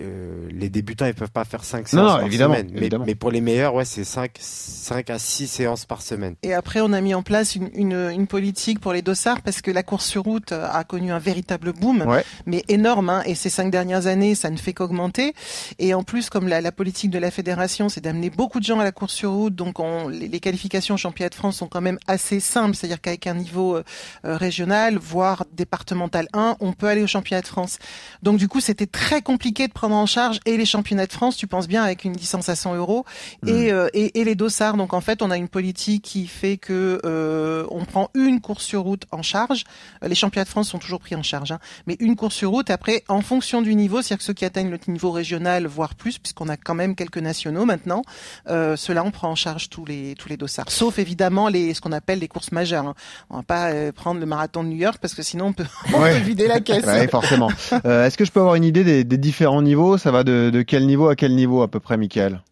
euh, 0.00 0.48
les 0.52 0.68
débutants, 0.68 1.06
ils 1.06 1.14
peuvent 1.14 1.30
pas 1.30 1.44
faire 1.44 1.64
5 1.64 1.78
Non, 1.80 1.84
séances 1.86 2.02
non, 2.10 2.16
par 2.18 2.26
évidemment, 2.26 2.54
semaine. 2.54 2.70
Mais, 2.72 2.78
évidemment. 2.78 3.04
mais 3.06 3.14
pour 3.14 3.30
les 3.30 3.40
meilleurs, 3.40 3.74
ouais, 3.74 3.84
c'est 3.84 4.04
5, 4.04 4.32
5 4.38 5.10
à 5.10 5.18
6 5.18 5.46
séances 5.46 5.84
par 5.84 6.02
semaine. 6.02 6.34
Et 6.42 6.54
après, 6.54 6.80
on 6.80 6.92
a 6.92 7.00
mis 7.00 7.14
en 7.14 7.22
place 7.22 7.54
une, 7.56 7.70
une, 7.74 8.10
une 8.12 8.26
politique 8.26 8.80
pour 8.80 8.92
les 8.92 9.02
dossards 9.02 9.42
parce 9.42 9.60
que 9.62 9.70
la 9.70 9.82
course 9.82 10.06
sur 10.06 10.22
route 10.24 10.52
a 10.52 10.84
connu 10.84 11.12
un 11.12 11.18
véritable 11.18 11.72
boom, 11.72 12.02
Ouais. 12.02 12.24
mais 12.46 12.64
énorme. 12.68 13.10
Hein, 13.10 13.22
et 13.26 13.34
ces 13.34 13.50
cinq 13.50 13.70
dernières 13.70 14.06
années, 14.06 14.34
ça 14.34 14.50
ne 14.50 14.56
fait 14.56 14.72
qu'augmenter. 14.72 15.34
Et 15.78 15.94
en 15.94 16.02
plus, 16.02 16.30
comme 16.30 16.48
la, 16.48 16.60
la 16.60 16.72
politique 16.72 17.10
de 17.10 17.18
la 17.18 17.30
fédération, 17.30 17.88
c'est 17.88 18.00
d'amener 18.00 18.30
beaucoup 18.30 18.60
de 18.60 18.64
gens 18.64 18.78
à 18.80 18.84
la 18.84 18.92
course 18.92 19.14
sur 19.14 19.30
route, 19.32 19.54
donc 19.54 19.80
on, 19.80 20.08
les, 20.08 20.28
les 20.28 20.40
qualifications 20.40 20.94
au 20.94 20.98
championnat 20.98 21.28
de 21.30 21.34
France 21.34 21.56
sont 21.56 21.66
quand 21.68 21.80
même 21.80 21.98
assez 22.06 22.40
simples. 22.40 22.74
C'est-à-dire 22.76 23.00
qu'avec 23.00 23.26
un 23.26 23.34
niveau 23.34 23.76
euh, 23.76 23.84
euh, 24.24 24.36
régional, 24.36 24.98
voire 24.98 25.44
départemental 25.52 26.28
1, 26.32 26.56
on 26.60 26.72
peut 26.72 26.86
aller 26.88 27.02
au 27.02 27.06
championnat 27.06 27.42
de 27.42 27.46
France. 27.46 27.78
Donc 28.22 28.38
du 28.38 28.48
coup, 28.48 28.60
c'était 28.60 28.86
très 28.86 29.22
compliqué 29.22 29.68
de 29.68 29.72
prendre 29.80 29.96
en 29.96 30.04
charge 30.04 30.40
et 30.44 30.58
les 30.58 30.66
championnats 30.66 31.06
de 31.06 31.12
France, 31.12 31.38
tu 31.38 31.46
penses 31.46 31.66
bien, 31.66 31.82
avec 31.82 32.04
une 32.04 32.12
licence 32.12 32.50
à 32.50 32.54
100 32.54 32.74
euros, 32.74 33.06
et, 33.46 33.72
euh, 33.72 33.88
et, 33.94 34.20
et 34.20 34.24
les 34.24 34.34
dossards. 34.34 34.76
Donc 34.76 34.92
en 34.92 35.00
fait, 35.00 35.22
on 35.22 35.30
a 35.30 35.38
une 35.38 35.48
politique 35.48 36.02
qui 36.04 36.26
fait 36.26 36.58
que 36.58 37.00
euh, 37.06 37.64
on 37.70 37.86
prend 37.86 38.10
une 38.12 38.42
course 38.42 38.62
sur 38.64 38.82
route 38.82 39.04
en 39.10 39.22
charge. 39.22 39.64
Les 40.06 40.14
championnats 40.14 40.44
de 40.44 40.50
France 40.50 40.68
sont 40.68 40.78
toujours 40.78 41.00
pris 41.00 41.14
en 41.14 41.22
charge, 41.22 41.52
hein, 41.52 41.58
mais 41.86 41.96
une 41.98 42.14
course 42.14 42.34
sur 42.34 42.50
route. 42.50 42.68
Après, 42.68 43.04
en 43.08 43.22
fonction 43.22 43.62
du 43.62 43.74
niveau, 43.74 44.02
c'est-à-dire 44.02 44.18
que 44.18 44.24
ceux 44.24 44.34
qui 44.34 44.44
atteignent 44.44 44.68
le 44.70 44.78
niveau 44.88 45.12
régional, 45.12 45.66
voire 45.66 45.94
plus, 45.94 46.18
puisqu'on 46.18 46.50
a 46.50 46.58
quand 46.58 46.74
même 46.74 46.94
quelques 46.94 47.16
nationaux 47.16 47.64
maintenant, 47.64 48.02
euh, 48.50 48.76
ceux-là, 48.76 49.02
on 49.02 49.10
prend 49.10 49.30
en 49.30 49.34
charge 49.34 49.70
tous 49.70 49.86
les 49.86 50.14
tous 50.18 50.28
les 50.28 50.36
dossards, 50.36 50.70
sauf 50.70 50.98
évidemment 50.98 51.48
les 51.48 51.72
ce 51.72 51.80
qu'on 51.80 51.92
appelle 51.92 52.18
les 52.18 52.28
courses 52.28 52.52
majeures. 52.52 52.86
hein. 52.86 52.94
On 53.30 53.36
va 53.38 53.42
pas 53.44 53.70
euh, 53.70 53.92
prendre 53.92 54.20
le 54.20 54.26
marathon 54.26 54.62
de 54.62 54.68
New 54.68 54.76
York 54.76 54.98
parce 55.00 55.14
que 55.14 55.22
sinon 55.22 55.46
on 55.46 55.52
peut, 55.54 55.64
on 55.94 56.00
Ouais. 56.02 56.12
peut 56.18 56.24
vider 56.26 56.46
la 56.46 56.60
caisse. 56.60 56.84
Ouais, 56.84 57.08
forcément. 57.08 57.50
Euh, 57.86 58.04
Est-ce 58.06 58.18
que 58.18 58.26
je 58.26 58.30
peux 58.30 58.40
avoir 58.40 58.56
une 58.56 58.64
idée 58.64 58.84
des, 58.84 59.04
des 59.04 59.16
différents 59.18 59.59
niveaux 59.62 59.98
Ça 59.98 60.10
va 60.10 60.24
de, 60.24 60.50
de 60.50 60.62
quel 60.62 60.86
niveau 60.86 61.08
à 61.08 61.16
quel 61.16 61.34
niveau 61.34 61.62
à 61.62 61.68
peu 61.68 61.80
près, 61.80 61.96
Michael? 61.96 62.42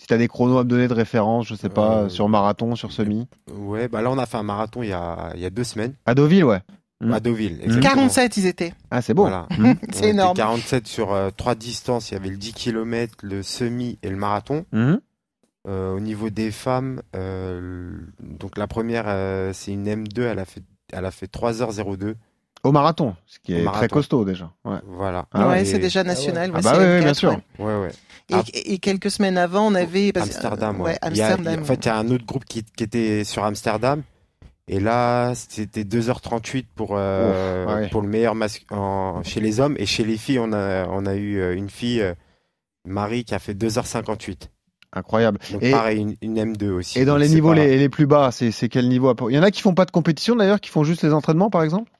Si 0.00 0.06
tu 0.06 0.14
as 0.14 0.18
des 0.18 0.28
chronos 0.28 0.58
à 0.58 0.64
me 0.64 0.68
donner 0.68 0.88
de 0.88 0.94
référence, 0.94 1.46
je 1.46 1.54
sais 1.54 1.68
pas, 1.68 2.04
Euh, 2.04 2.08
sur 2.08 2.28
marathon, 2.28 2.76
sur 2.76 2.92
semi. 2.92 3.28
Ouais, 3.54 3.88
bah 3.88 4.00
là, 4.00 4.10
on 4.10 4.16
a 4.18 4.24
fait 4.26 4.38
un 4.38 4.42
marathon 4.42 4.82
il 4.82 4.88
y 4.88 4.92
a, 4.92 5.32
il 5.34 5.40
y 5.40 5.44
a 5.46 5.50
deux 5.50 5.64
semaines 5.64 5.94
À 6.06 6.14
Deauville, 6.14 6.44
ouais. 6.44 6.60
Mm. 7.02 7.12
à 7.12 7.20
Deauville. 7.20 7.56
Mm. 7.58 7.64
exactement. 7.64 7.94
47 7.94 8.36
ils 8.38 8.46
étaient. 8.46 8.72
Ah, 8.90 9.02
c'est 9.02 9.12
beau. 9.12 9.22
Voilà. 9.22 9.46
Mm. 9.58 9.72
C'est 9.92 10.08
énorme. 10.10 10.36
47 10.36 10.86
sur 10.86 11.12
euh, 11.12 11.30
trois 11.36 11.54
distances. 11.54 12.10
Il 12.10 12.14
y 12.14 12.16
avait 12.16 12.30
le 12.30 12.36
10 12.38 12.54
km, 12.54 13.14
le 13.22 13.42
semi 13.42 13.98
et 14.02 14.08
le 14.08 14.16
marathon. 14.16 14.64
Euh, 15.68 15.94
au 15.94 16.00
niveau 16.00 16.28
des 16.28 16.50
femmes, 16.50 17.02
euh, 17.14 17.92
donc 18.20 18.58
la 18.58 18.66
première, 18.66 19.04
euh, 19.06 19.52
c'est 19.52 19.70
une 19.72 19.86
M2, 19.86 20.22
elle 20.22 20.40
a 20.40 20.44
fait, 20.44 20.62
elle 20.92 21.04
a 21.04 21.12
fait 21.12 21.30
3h02. 21.32 22.14
Au 22.64 22.70
marathon, 22.70 23.16
ce 23.26 23.38
qui 23.40 23.54
est 23.54 23.64
très 23.64 23.88
costaud 23.88 24.24
déjà. 24.24 24.50
Ouais. 24.64 24.78
Voilà. 24.86 25.26
Ah 25.32 25.48
ouais, 25.48 25.62
Et- 25.62 25.64
c'est 25.64 25.78
déjà 25.80 26.04
national. 26.04 26.50
Ah 26.54 26.56
ouais, 26.56 26.62
bah 26.62 26.72
oui, 26.78 26.84
M4, 26.84 26.96
oui, 26.98 27.04
bien 27.04 27.14
sûr. 27.14 27.30
ouais. 27.30 27.64
Ouais, 27.64 27.80
ouais. 27.82 27.90
Et, 28.30 28.34
Ah. 28.34 28.42
et 28.54 28.78
quelques 28.78 29.10
semaines 29.10 29.36
avant, 29.36 29.66
on 29.66 29.74
avait 29.74 30.12
parce- 30.12 30.26
Amsterdam, 30.28 30.76
euh, 30.80 30.84
ouais. 30.84 30.90
ouais, 30.92 30.98
Il 31.02 31.04
y 31.08 31.08
a- 31.08 31.10
il 31.10 31.16
y 31.16 31.22
a- 31.22 31.26
Amsterdam. 31.34 31.60
en 31.60 31.64
fait, 31.64 31.74
il 31.84 31.86
y 31.86 31.90
a 31.90 31.96
un 31.96 32.08
autre 32.10 32.24
groupe 32.24 32.44
qui, 32.44 32.62
qui 32.76 32.84
était 32.84 33.24
sur 33.24 33.42
Amsterdam. 33.44 34.02
Et 34.68 34.78
là, 34.78 35.32
c'était 35.34 35.82
2h38 35.82 36.66
pour, 36.76 36.90
euh, 36.92 37.66
Ouf, 37.66 37.74
ouais. 37.74 37.88
pour 37.88 38.00
le 38.00 38.08
meilleur 38.08 38.36
masque 38.36 38.64
en- 38.70 39.22
chez 39.24 39.40
les 39.40 39.58
hommes. 39.58 39.74
Et 39.78 39.86
chez 39.86 40.04
les 40.04 40.16
filles, 40.16 40.38
on 40.38 40.52
a, 40.52 40.86
on 40.86 41.04
a 41.04 41.16
eu 41.16 41.40
euh, 41.40 41.56
une 41.56 41.68
fille, 41.68 42.00
euh, 42.00 42.14
Marie, 42.86 43.24
qui 43.24 43.34
a 43.34 43.38
fait 43.40 43.54
2h58. 43.54 44.50
incroyable. 44.94 45.38
Donc 45.50 45.62
Et, 45.62 45.70
pareil, 45.72 45.98
une, 46.00 46.16
une 46.22 46.38
M2 46.38 46.70
aussi. 46.70 46.98
et 47.00 47.04
dans 47.06 47.16
les 47.16 47.28
niveaux 47.28 47.54
les, 47.54 47.78
les 47.78 47.88
plus 47.88 48.06
bas, 48.06 48.30
c'est 48.30 48.50
c'est 48.50 48.68
quel 48.68 48.88
niveau 48.90 49.12
Il 49.30 49.34
y 49.34 49.38
en 49.38 49.42
a 49.42 49.50
qui 49.50 49.62
font 49.62 49.72
pas 49.74 49.86
de 49.86 49.90
compétition 49.90 50.36
d'ailleurs, 50.36 50.60
qui 50.60 50.68
font 50.68 50.84
juste 50.84 51.02
les 51.02 51.12
entraînements 51.14 51.48
par 51.50 51.62
exemple? 51.62 51.90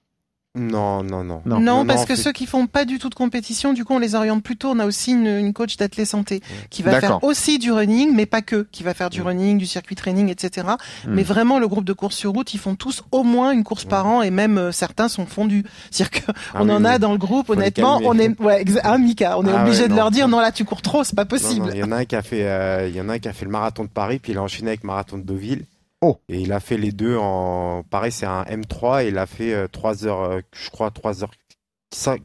Non, 0.54 1.02
non, 1.02 1.24
non. 1.24 1.40
Non. 1.46 1.60
Non, 1.60 1.86
parce 1.86 2.04
que 2.04 2.14
ceux 2.14 2.32
qui 2.32 2.44
font 2.44 2.66
pas 2.66 2.84
du 2.84 2.98
tout 2.98 3.08
de 3.08 3.14
compétition, 3.14 3.72
du 3.72 3.86
coup, 3.86 3.94
on 3.94 3.98
les 3.98 4.14
oriente 4.14 4.42
plutôt. 4.42 4.68
On 4.68 4.78
a 4.80 4.84
aussi 4.86 5.12
une, 5.12 5.26
une 5.26 5.54
coach 5.54 5.78
d'athlète 5.78 6.06
santé 6.08 6.42
qui 6.68 6.82
va 6.82 7.00
faire 7.00 7.24
aussi 7.24 7.58
du 7.58 7.72
running, 7.72 8.14
mais 8.14 8.26
pas 8.26 8.42
que, 8.42 8.66
qui 8.70 8.82
va 8.82 8.92
faire 8.92 9.08
du 9.08 9.22
Mm. 9.22 9.26
running, 9.26 9.58
du 9.58 9.64
circuit 9.66 9.94
training, 9.96 10.28
etc. 10.28 10.66
Mm. 11.06 11.14
Mais 11.14 11.22
vraiment, 11.22 11.58
le 11.58 11.68
groupe 11.68 11.84
de 11.86 11.94
course 11.94 12.16
sur 12.16 12.32
route, 12.32 12.52
ils 12.52 12.58
font 12.58 12.74
tous 12.74 13.02
au 13.12 13.22
moins 13.22 13.52
une 13.52 13.64
course 13.64 13.86
par 13.86 14.06
an, 14.06 14.20
et 14.20 14.30
même 14.30 14.58
euh, 14.58 14.72
certains 14.72 15.08
sont 15.08 15.24
fondus. 15.24 15.64
C'est-à-dire 15.90 16.20
qu'on 16.26 16.32
Ah 16.54 16.62
oui, 16.64 16.70
en 16.70 16.84
a 16.84 16.98
dans 16.98 17.12
le 17.12 17.18
groupe, 17.18 17.46
Faut 17.46 17.54
honnêtement, 17.54 18.00
on 18.04 18.18
est, 18.18 18.38
ouais, 18.40 18.62
exa- 18.62 18.80
hein, 18.84 18.98
Mika, 18.98 19.38
on 19.38 19.46
est 19.46 19.52
Ah 19.54 19.62
obligé 19.62 19.84
ouais, 19.84 19.88
de 19.88 19.94
leur 19.94 20.10
dire, 20.10 20.28
non, 20.28 20.40
là, 20.40 20.52
tu 20.52 20.66
cours 20.66 20.82
trop, 20.82 21.02
c'est 21.02 21.16
pas 21.16 21.24
possible. 21.24 21.70
il 21.72 21.78
y 21.78 21.82
en 21.82 21.92
a 21.92 21.96
un 21.96 22.04
qui 22.04 22.14
a 22.16 22.22
fait, 22.22 22.44
euh, 22.46 22.88
il 22.90 22.94
y 22.94 23.00
en 23.00 23.08
a 23.08 23.14
un 23.14 23.18
qui 23.18 23.28
a 23.28 23.32
fait 23.32 23.46
le 23.46 23.50
marathon 23.50 23.84
de 23.84 23.88
Paris, 23.88 24.18
puis 24.18 24.32
il 24.32 24.38
a 24.38 24.42
enchaîné 24.42 24.68
avec 24.68 24.82
le 24.82 24.88
marathon 24.88 25.16
de 25.16 25.22
Deauville. 25.22 25.64
Oh. 26.02 26.18
Et 26.28 26.40
il 26.40 26.52
a 26.52 26.58
fait 26.58 26.76
les 26.76 26.90
deux 26.90 27.16
en, 27.16 27.84
pareil, 27.84 28.10
c'est 28.10 28.26
un 28.26 28.42
M3 28.42 29.04
et 29.04 29.08
il 29.08 29.18
a 29.18 29.26
fait 29.26 29.54
euh, 29.54 29.68
3 29.68 30.04
heures, 30.04 30.22
euh, 30.22 30.40
je 30.52 30.68
crois 30.68 30.90
3 30.90 31.22
heures 31.22 31.30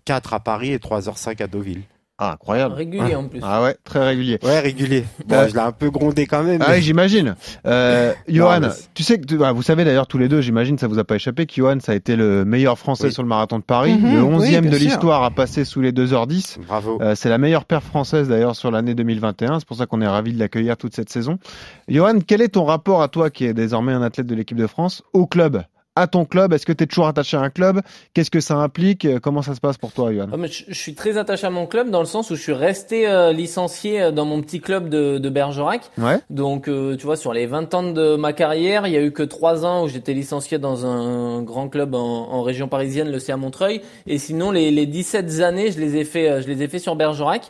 4 0.06 0.34
à 0.34 0.40
Paris 0.40 0.74
et 0.74 0.80
3 0.80 1.08
heures 1.10 1.18
5 1.20 1.42
à 1.42 1.48
Deauville. 1.48 1.84
Ah, 2.20 2.34
incroyable. 2.34 2.74
Régulier 2.74 3.14
en 3.16 3.26
plus. 3.28 3.42
Ah 3.44 3.62
ouais, 3.62 3.76
très 3.84 4.04
régulier. 4.04 4.40
Ouais, 4.42 4.60
régulier. 4.60 5.06
Bon, 5.28 5.36
Euh, 5.36 5.48
je 5.48 5.54
l'ai 5.54 5.60
un 5.60 5.72
peu 5.72 5.92
grondé 5.92 6.26
quand 6.26 6.42
même. 6.44 6.62
Ah 6.64 6.70
mais- 6.70 6.78
oui, 6.78 6.82
j'imagine. 6.82 7.36
Euh, 7.68 8.12
Johan, 8.28 8.62
tu 8.96 9.04
sais 9.04 9.20
que 9.20 9.36
bah, 9.36 9.52
vous 9.52 9.62
savez 9.62 9.86
d'ailleurs 9.86 10.08
tous 10.08 10.18
les 10.18 10.28
deux, 10.28 10.42
j'imagine, 10.42 10.80
ça 10.80 10.88
vous 10.88 10.98
a 10.98 11.04
pas 11.04 11.16
échappé, 11.16 11.46
que 11.46 11.54
Johan, 11.54 11.78
ça 11.80 11.92
a 11.92 11.96
été 11.96 12.16
le 12.16 12.44
meilleur 12.44 12.80
Français 12.80 13.08
Oui. 13.08 13.14
sur 13.14 13.22
le 13.22 13.30
marathon 13.30 13.60
de 13.60 13.64
Paris, 13.64 13.94
Mhm, 13.94 14.16
le 14.16 14.22
oui, 14.24 14.36
11e 14.36 14.62
bien 14.62 14.72
de 14.72 14.78
l'histoire 14.78 15.24
à 15.24 15.30
passer 15.30 15.64
sous 15.64 15.80
les 15.82 15.92
2h10. 15.92 16.58
Bravo. 16.68 16.98
Euh, 17.04 17.14
c'est 17.16 17.30
la 17.30 17.38
meilleure 17.38 17.66
paire 17.66 17.84
française 17.84 18.28
d'ailleurs 18.28 18.56
sur 18.56 18.72
l'année 18.72 18.96
2021. 18.96 19.60
C'est 19.60 19.68
pour 19.68 19.78
ça 19.78 19.86
qu'on 19.86 20.02
est 20.02 20.08
ravi 20.08 20.34
de 20.34 20.40
l'accueillir 20.40 20.76
toute 20.76 20.96
cette 20.96 21.10
saison. 21.10 21.38
Johan, 21.88 22.16
quel 22.26 22.42
est 22.42 22.50
ton 22.50 22.66
rapport 22.66 23.04
à 23.04 23.10
toi, 23.10 23.30
qui 23.30 23.46
est 23.46 23.54
désormais 23.54 23.94
un 23.94 24.02
athlète 24.02 24.26
de 24.26 24.34
l'équipe 24.34 24.58
de 24.58 24.66
France, 24.68 25.04
au 25.14 25.28
club? 25.28 25.62
À 25.98 26.06
ton 26.06 26.26
club? 26.26 26.54
Est-ce 26.54 26.68
que 26.68 26.74
tu 26.74 26.84
es 26.84 26.88
toujours 26.88 27.08
attaché 27.08 27.38
à 27.38 27.40
un 27.40 27.50
club? 27.50 27.82
Qu'est-ce 28.14 28.30
que 28.30 28.40
ça 28.40 28.56
implique? 28.58 29.04
Euh, 29.06 29.20
Comment 29.20 29.42
ça 29.42 29.56
se 29.56 29.60
passe 29.60 29.80
pour 29.80 29.92
toi, 29.94 30.14
Johan 30.14 30.28
Ah, 30.32 30.38
je, 30.46 30.72
suis 30.76 30.94
très 30.94 31.18
attaché 31.18 31.48
à 31.48 31.50
mon 31.50 31.66
club 31.66 31.90
dans 31.90 32.02
le 32.02 32.06
sens 32.06 32.30
où 32.30 32.36
je 32.36 32.42
suis 32.42 32.54
resté 32.54 33.08
euh, 33.08 33.34
licencié 33.34 34.00
euh, 34.00 34.12
dans 34.12 34.26
mon 34.26 34.44
petit 34.44 34.62
club 34.62 34.90
de, 34.90 35.18
de 35.18 35.30
Bergerac. 35.30 35.90
Ouais. 35.98 36.20
Donc, 36.30 36.68
euh, 36.68 36.96
tu 36.98 37.08
vois, 37.08 37.16
sur 37.16 37.34
les 37.34 37.48
20 37.48 37.74
ans 37.74 37.82
de 37.92 38.16
ma 38.16 38.32
carrière, 38.32 38.86
il 38.86 38.94
y 38.94 38.96
a 38.98 39.02
eu 39.02 39.12
que 39.12 39.24
3 39.24 39.66
ans 39.66 39.86
où 39.86 39.88
j'étais 39.88 40.14
licencié 40.14 40.60
dans 40.60 40.86
un 40.86 41.42
grand 41.42 41.68
club 41.68 41.96
en, 41.96 42.30
en 42.32 42.44
région 42.44 42.68
parisienne, 42.68 43.12
le 43.12 43.18
CA 43.18 43.36
Montreuil. 43.36 43.82
Et 44.06 44.20
sinon, 44.20 44.52
les, 44.52 44.70
les 44.70 44.86
17 44.86 45.42
années, 45.42 45.72
je 45.72 45.80
les 45.80 45.96
ai 45.98 46.04
fait, 46.04 46.44
je 46.44 46.48
les 46.48 46.62
ai 46.62 46.68
fait 46.68 46.78
sur 46.78 46.96
Bergerac. 46.96 47.50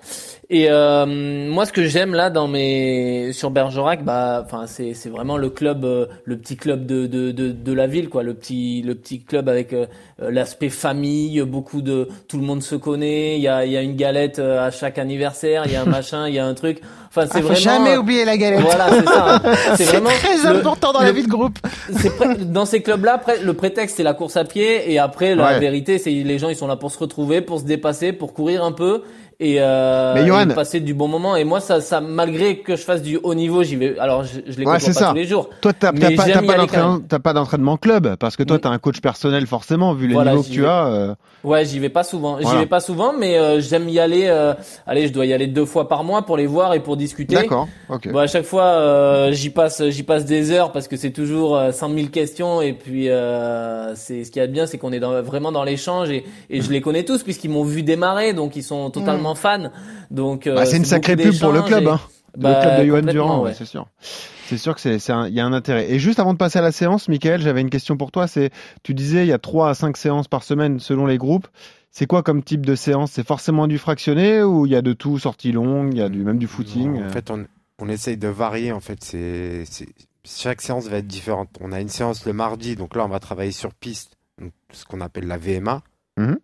Et 0.50 0.68
euh, 0.70 1.06
moi, 1.06 1.66
ce 1.66 1.74
que 1.74 1.84
j'aime 1.84 2.14
là 2.14 2.30
dans 2.30 2.48
mes 2.48 3.34
sur 3.34 3.52
Bergerac, 3.52 4.06
bah, 4.06 4.42
enfin, 4.46 4.66
c'est 4.68 4.94
c'est 4.94 5.10
vraiment 5.10 5.36
le 5.36 5.50
club, 5.50 5.86
le 6.24 6.38
petit 6.38 6.56
club 6.56 6.86
de, 6.86 7.06
de 7.08 7.32
de 7.34 7.52
de 7.52 7.74
la 7.74 7.88
ville, 7.88 8.08
quoi, 8.08 8.24
le 8.24 8.37
petit 8.38 8.82
le 8.86 8.96
petit 8.96 9.22
club 9.22 9.50
avec 9.50 9.74
euh, 9.74 9.86
euh, 10.22 10.32
l'aspect 10.32 10.70
famille, 10.70 11.42
beaucoup 11.42 11.82
de 11.82 12.08
tout 12.28 12.38
le 12.38 12.44
monde 12.44 12.64
se 12.64 12.76
connaît. 12.76 13.36
Il 13.36 13.42
y 13.42 13.48
a 13.48 13.66
il 13.66 13.72
y 13.72 13.78
a 13.78 13.82
une 13.82 13.96
galette 13.96 14.40
euh, 14.40 14.66
à 14.66 14.72
chaque 14.72 14.98
anniversaire, 14.98 15.64
il 15.66 15.74
y 15.74 15.76
a 15.76 15.82
un 15.82 15.86
machin, 15.86 16.28
il 16.28 16.36
y 16.36 16.40
a 16.40 16.46
un 16.46 16.54
truc. 16.54 16.80
Enfin, 17.10 17.24
Ah, 17.30 17.34
c'est 17.34 17.42
faut 17.42 17.48
vraiment. 17.48 17.60
jamais 17.86 17.98
oublier 17.98 18.26
la 18.26 18.38
galette. 18.38 18.60
Voilà, 18.62 18.88
c'est 18.92 19.06
ça. 19.06 19.36
hein. 19.36 19.42
C'est 19.76 19.86
vraiment 19.86 20.10
très 20.10 20.38
le- 20.54 20.60
important 20.60 20.94
dans 20.94 21.00
le- 21.00 21.06
la 21.06 21.12
vie 21.12 21.24
de 21.24 21.28
groupe. 21.30 21.58
c'est 21.92 22.52
dans 22.52 22.66
ces 22.66 22.82
clubs-là, 22.82 23.18
pré- 23.18 23.40
le 23.44 23.54
prétexte 23.54 23.98
c'est 23.98 24.04
la 24.04 24.14
course 24.14 24.38
à 24.38 24.44
pied 24.46 24.92
et 24.92 25.00
après 25.00 25.34
la 25.36 25.54
Ouais. 25.54 25.60
vérité 25.60 25.98
c'est 25.98 26.12
les 26.12 26.40
gens 26.40 26.50
ils 26.50 26.56
sont 26.56 26.68
là 26.68 26.76
pour 26.76 26.92
se 26.92 27.00
retrouver, 27.00 27.42
pour 27.42 27.60
se 27.60 27.66
dépasser, 27.66 28.14
pour 28.14 28.34
courir 28.34 28.64
un 28.64 28.72
peu 28.72 29.04
et, 29.40 29.58
euh, 29.60 30.14
Mais 30.16 30.26
Johan- 30.28 30.50
et 30.50 30.54
passer 30.56 30.80
du 30.80 30.94
bon 30.94 31.08
moment. 31.08 31.36
Et 31.36 31.44
moi 31.44 31.60
ça, 31.60 31.80
ça 31.82 32.02
malgré 32.02 32.58
que 32.60 32.76
je 32.76 32.82
fasse 32.82 33.02
du 33.02 33.18
haut 33.22 33.36
niveau, 33.36 33.64
j'y 33.64 33.76
vais. 33.76 33.98
Alors 34.00 34.24
je, 34.24 34.40
je 34.48 34.58
les 34.58 34.66
Ouais, 34.66 34.74
pas 34.74 34.80
ça. 34.80 35.10
tous 35.10 35.16
les 35.16 35.26
jours. 35.26 35.50
Toi, 35.62 35.74
t'as 35.74 35.92
pas, 35.92 36.10
pas 37.10 37.20
pas 37.20 37.34
d'entraînement 37.34 37.78
club 37.78 38.16
parce 38.16 38.36
que 38.36 38.44
toi, 38.44 38.58
Mm. 38.58 38.62
t'as 38.62 38.70
un 38.70 38.80
coach 38.80 39.00
personnel 39.02 39.46
forcément 39.48 39.94
vu 39.94 40.08
les 40.08 40.14
Voilà, 40.16 40.32
niveaux 40.32 40.44
que 40.44 40.50
tu 40.50 40.62
vais. 40.62 40.68
as. 40.68 40.88
euh, 40.88 41.16
Ouais, 41.44 41.64
j'y 41.66 41.80
vais 41.80 41.90
pas 41.90 42.04
souvent. 42.04 42.40
J'y 42.42 42.56
vais 42.58 42.66
pas 42.66 42.80
souvent, 42.80 43.14
mais 43.18 43.38
euh, 43.38 43.62
j'aime 43.62 43.88
y 43.90 44.00
aller. 44.00 44.26
euh, 44.28 44.54
allez, 44.86 45.08
je 45.08 45.14
dois 45.14 45.26
y 45.26 45.34
aller 45.34 45.48
deux 45.48 45.66
fois 45.66 45.88
par 45.88 46.04
mois 46.04 46.24
pour 46.24 46.36
les 46.36 46.48
voir 46.48 46.74
et 46.74 46.80
pour 46.82 46.98
discuter. 46.98 47.36
D'accord. 47.36 47.68
Ok. 47.90 48.12
Bon, 48.12 48.20
à 48.20 48.28
chaque 48.28 48.44
fois, 48.46 48.64
euh, 48.64 49.32
j'y 49.32 49.50
passe, 49.52 49.84
j'y 49.90 50.04
passe 50.04 50.26
des 50.26 50.52
heures 50.52 50.72
parce 50.72 50.88
que 50.88 50.98
c'est 50.98 51.12
toujours 51.12 51.56
euh, 51.56 51.72
100 51.72 51.94
000 51.94 52.08
questions 52.08 52.62
et 52.62 52.74
puis 52.74 53.10
euh, 53.10 53.94
c'est 53.96 54.24
ce 54.24 54.32
qu'il 54.32 54.40
y 54.42 54.44
a 54.44 54.48
de 54.48 54.52
bien, 54.52 54.66
c'est 54.66 54.78
qu'on 54.78 54.92
est 54.92 55.00
dans, 55.00 55.22
vraiment 55.22 55.52
dans 55.52 55.64
l'échange 55.64 56.10
et, 56.10 56.26
et 56.50 56.62
je 56.62 56.72
les 56.72 56.82
connais 56.82 57.04
tous 57.04 57.24
puisqu'ils 57.24 57.52
m'ont 57.52 57.64
vu 57.64 57.84
démarrer, 57.84 58.34
donc 58.34 58.56
ils 58.56 58.64
sont 58.64 58.90
totalement 58.90 59.27
fans. 59.36 59.72
Donc 60.12 60.48
euh, 60.48 60.56
Bah, 60.56 60.66
c'est 60.66 60.78
une 60.78 60.86
sacrée 60.86 61.16
pub 61.16 61.38
pour 61.40 61.52
le 61.52 61.62
club, 61.62 61.84
et- 61.84 61.88
hein. 61.90 62.00
Bah, 62.38 62.60
le 62.60 62.62
club 62.62 62.80
de 62.80 62.86
Johan 62.88 63.12
Durand, 63.14 63.42
ouais. 63.44 63.54
c'est 63.54 63.66
sûr. 63.66 63.88
C'est 64.48 64.58
sûr 64.58 64.76
que 64.76 64.82
c'est, 64.82 65.00
c'est 65.00 65.12
un- 65.12 65.28
il 65.28 65.34
y 65.34 65.40
a 65.40 65.46
un 65.46 65.54
intérêt. 65.54 65.92
Et 65.92 65.98
juste 66.00 66.20
avant 66.20 66.34
de 66.34 66.38
passer 66.38 66.60
à 66.60 66.62
la 66.62 66.72
séance, 66.72 67.10
Michael, 67.10 67.42
j'avais 67.42 67.62
une 67.62 67.70
question 67.70 67.98
pour 67.98 68.12
toi. 68.12 68.28
C'est, 68.28 68.52
tu 68.84 68.94
disais, 68.94 69.24
il 69.26 69.28
y 69.28 69.34
a 69.34 69.40
trois 69.40 69.70
à 69.70 69.74
cinq 69.74 69.98
séances 69.98 70.28
par 70.28 70.44
semaine 70.44 70.80
selon 70.80 71.06
les 71.08 71.18
groupes. 71.18 71.48
C'est 71.90 72.06
quoi 72.06 72.22
comme 72.22 72.44
type 72.44 72.66
de 72.66 72.76
séance? 72.76 73.12
C'est 73.14 73.26
forcément 73.26 73.66
du 73.68 73.78
fractionné 73.80 74.44
ou 74.44 74.66
il 74.68 74.72
y 74.72 74.76
a 74.76 74.82
de 74.84 74.94
tout, 74.94 75.18
sortie 75.18 75.52
longue, 75.52 75.94
il 75.94 75.98
y 76.00 76.02
a 76.02 76.10
du, 76.10 76.20
même 76.24 76.38
du 76.38 76.46
footing? 76.48 77.04
En 77.04 77.10
fait, 77.10 77.32
on, 77.32 77.46
on 77.80 77.90
essaye 77.90 78.18
de 78.18 78.28
varier. 78.28 78.72
En 78.72 78.80
fait, 78.82 79.04
c'est, 79.04 79.64
c'est- 79.66 79.90
chaque 80.24 80.62
séance 80.62 80.88
va 80.88 80.98
être 80.98 81.08
différente. 81.08 81.50
On 81.60 81.72
a 81.72 81.82
une 81.82 81.90
séance 81.90 82.26
le 82.26 82.34
mardi, 82.34 82.76
donc 82.76 82.96
là, 82.96 83.04
on 83.06 83.10
va 83.10 83.20
travailler 83.20 83.52
sur 83.52 83.74
piste, 83.74 84.12
donc 84.40 84.52
ce 84.72 84.86
qu'on 84.86 85.02
appelle 85.02 85.26
la 85.28 85.38
VMA. 85.38 85.82
Mhm. 86.18 86.38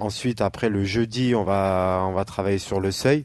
Ensuite, 0.00 0.40
après 0.40 0.68
le 0.70 0.84
jeudi, 0.84 1.34
on 1.34 1.44
va, 1.44 2.04
on 2.08 2.12
va 2.12 2.24
travailler 2.24 2.58
sur 2.58 2.80
le 2.80 2.90
seuil. 2.90 3.24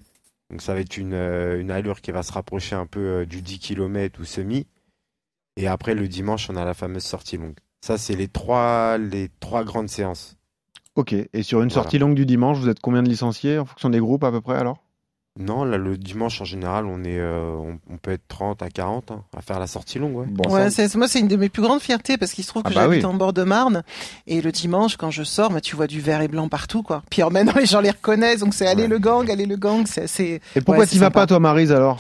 Donc 0.52 0.62
ça 0.62 0.74
va 0.74 0.82
être 0.82 0.98
une, 0.98 1.14
euh, 1.14 1.60
une 1.60 1.72
allure 1.72 2.02
qui 2.02 2.12
va 2.12 2.22
se 2.22 2.32
rapprocher 2.34 2.76
un 2.76 2.86
peu 2.86 3.00
euh, 3.00 3.26
du 3.26 3.42
10 3.42 3.60
km 3.60 4.20
ou 4.22 4.26
semi. 4.26 4.68
Et 5.58 5.68
après, 5.68 5.96
le 5.96 6.08
dimanche, 6.08 6.50
on 6.50 6.56
a 6.56 6.66
la 6.66 6.74
fameuse 6.74 7.04
sortie 7.04 7.38
longue. 7.38 7.56
Ça, 7.82 7.98
c'est 7.98 8.16
les 8.16 8.28
trois, 8.28 8.98
les 8.98 9.30
trois 9.40 9.64
grandes 9.64 9.90
séances. 9.90 10.36
Ok. 10.96 11.14
Et 11.14 11.44
sur 11.44 11.62
une 11.62 11.70
Voilà. 11.70 11.84
sortie 11.84 11.98
longue 11.98 12.16
du 12.16 12.26
dimanche, 12.26 12.58
vous 12.58 12.70
êtes 12.70 12.80
combien 12.82 13.04
de 13.04 13.10
licenciés 13.10 13.58
en 13.58 13.66
fonction 13.66 13.90
des 13.90 14.00
groupes 14.00 14.24
à 14.24 14.32
peu 14.32 14.42
près 14.42 14.56
alors? 14.58 14.84
Non, 15.38 15.66
là, 15.66 15.78
le 15.78 15.98
dimanche, 15.98 16.40
en 16.40 16.46
général, 16.46 16.86
on, 16.86 17.04
est, 17.04 17.20
euh, 17.20 17.50
on, 17.58 17.78
on 17.94 17.98
peut 17.98 18.12
être 18.12 18.26
30 18.30 18.62
à 18.62 18.70
40 18.70 19.12
hein, 19.12 19.24
à 19.38 19.42
faire 19.42 19.60
la 19.60 19.68
sortie 19.68 20.00
longue. 20.00 20.16
Ouais. 20.16 20.26
Bon, 20.30 20.50
Ouais, 20.50 20.70
c'est, 20.70 20.96
moi, 20.96 21.10
c'est 21.10 21.20
une 21.20 21.28
de 21.28 21.36
mes 21.36 21.50
plus 21.50 21.62
grandes 21.62 21.82
fiertés 21.82 22.18
parce 22.18 22.32
qu'il 22.32 22.46
se 22.46 22.50
trouve 22.50 22.64
que 22.64 22.70
Ah 22.72 22.74
bah 22.76 22.82
j'habite 22.84 23.04
oui. 23.04 23.06
en 23.06 23.14
bord 23.16 23.34
de 23.34 23.44
Marne 23.44 23.84
et 24.28 24.42
le 24.42 24.54
dimanche, 24.54 24.96
quand 24.96 25.12
je 25.12 25.24
sors, 25.24 25.50
bah, 25.52 25.60
tu 25.60 25.76
vois 25.76 25.88
du 25.88 26.00
vert 26.00 26.22
et 26.22 26.30
blanc 26.30 26.48
partout, 26.48 26.84
quoi. 26.84 27.04
Puis 27.10 27.22
alors, 27.22 27.34
maintenant, 27.34 27.52
les 27.60 27.66
gens 27.66 27.82
les 27.82 27.90
reconnaissent, 27.92 28.40
donc 28.40 28.54
c'est 28.54 28.66
allez 28.66 28.84
Ouais. 28.84 28.88
le 28.88 28.98
gang, 29.00 29.30
allez 29.30 29.46
le 29.46 29.58
gang, 29.58 29.86
c'est 29.86 30.04
assez. 30.04 30.40
Et 30.56 30.62
pourquoi 30.62 30.80
Ouais, 30.86 30.88
tu 30.88 30.98
vas 31.00 31.08
sympa. 31.08 31.20
pas 31.22 31.28
toi, 31.28 31.40
Marise 31.42 31.72
alors? 31.74 32.00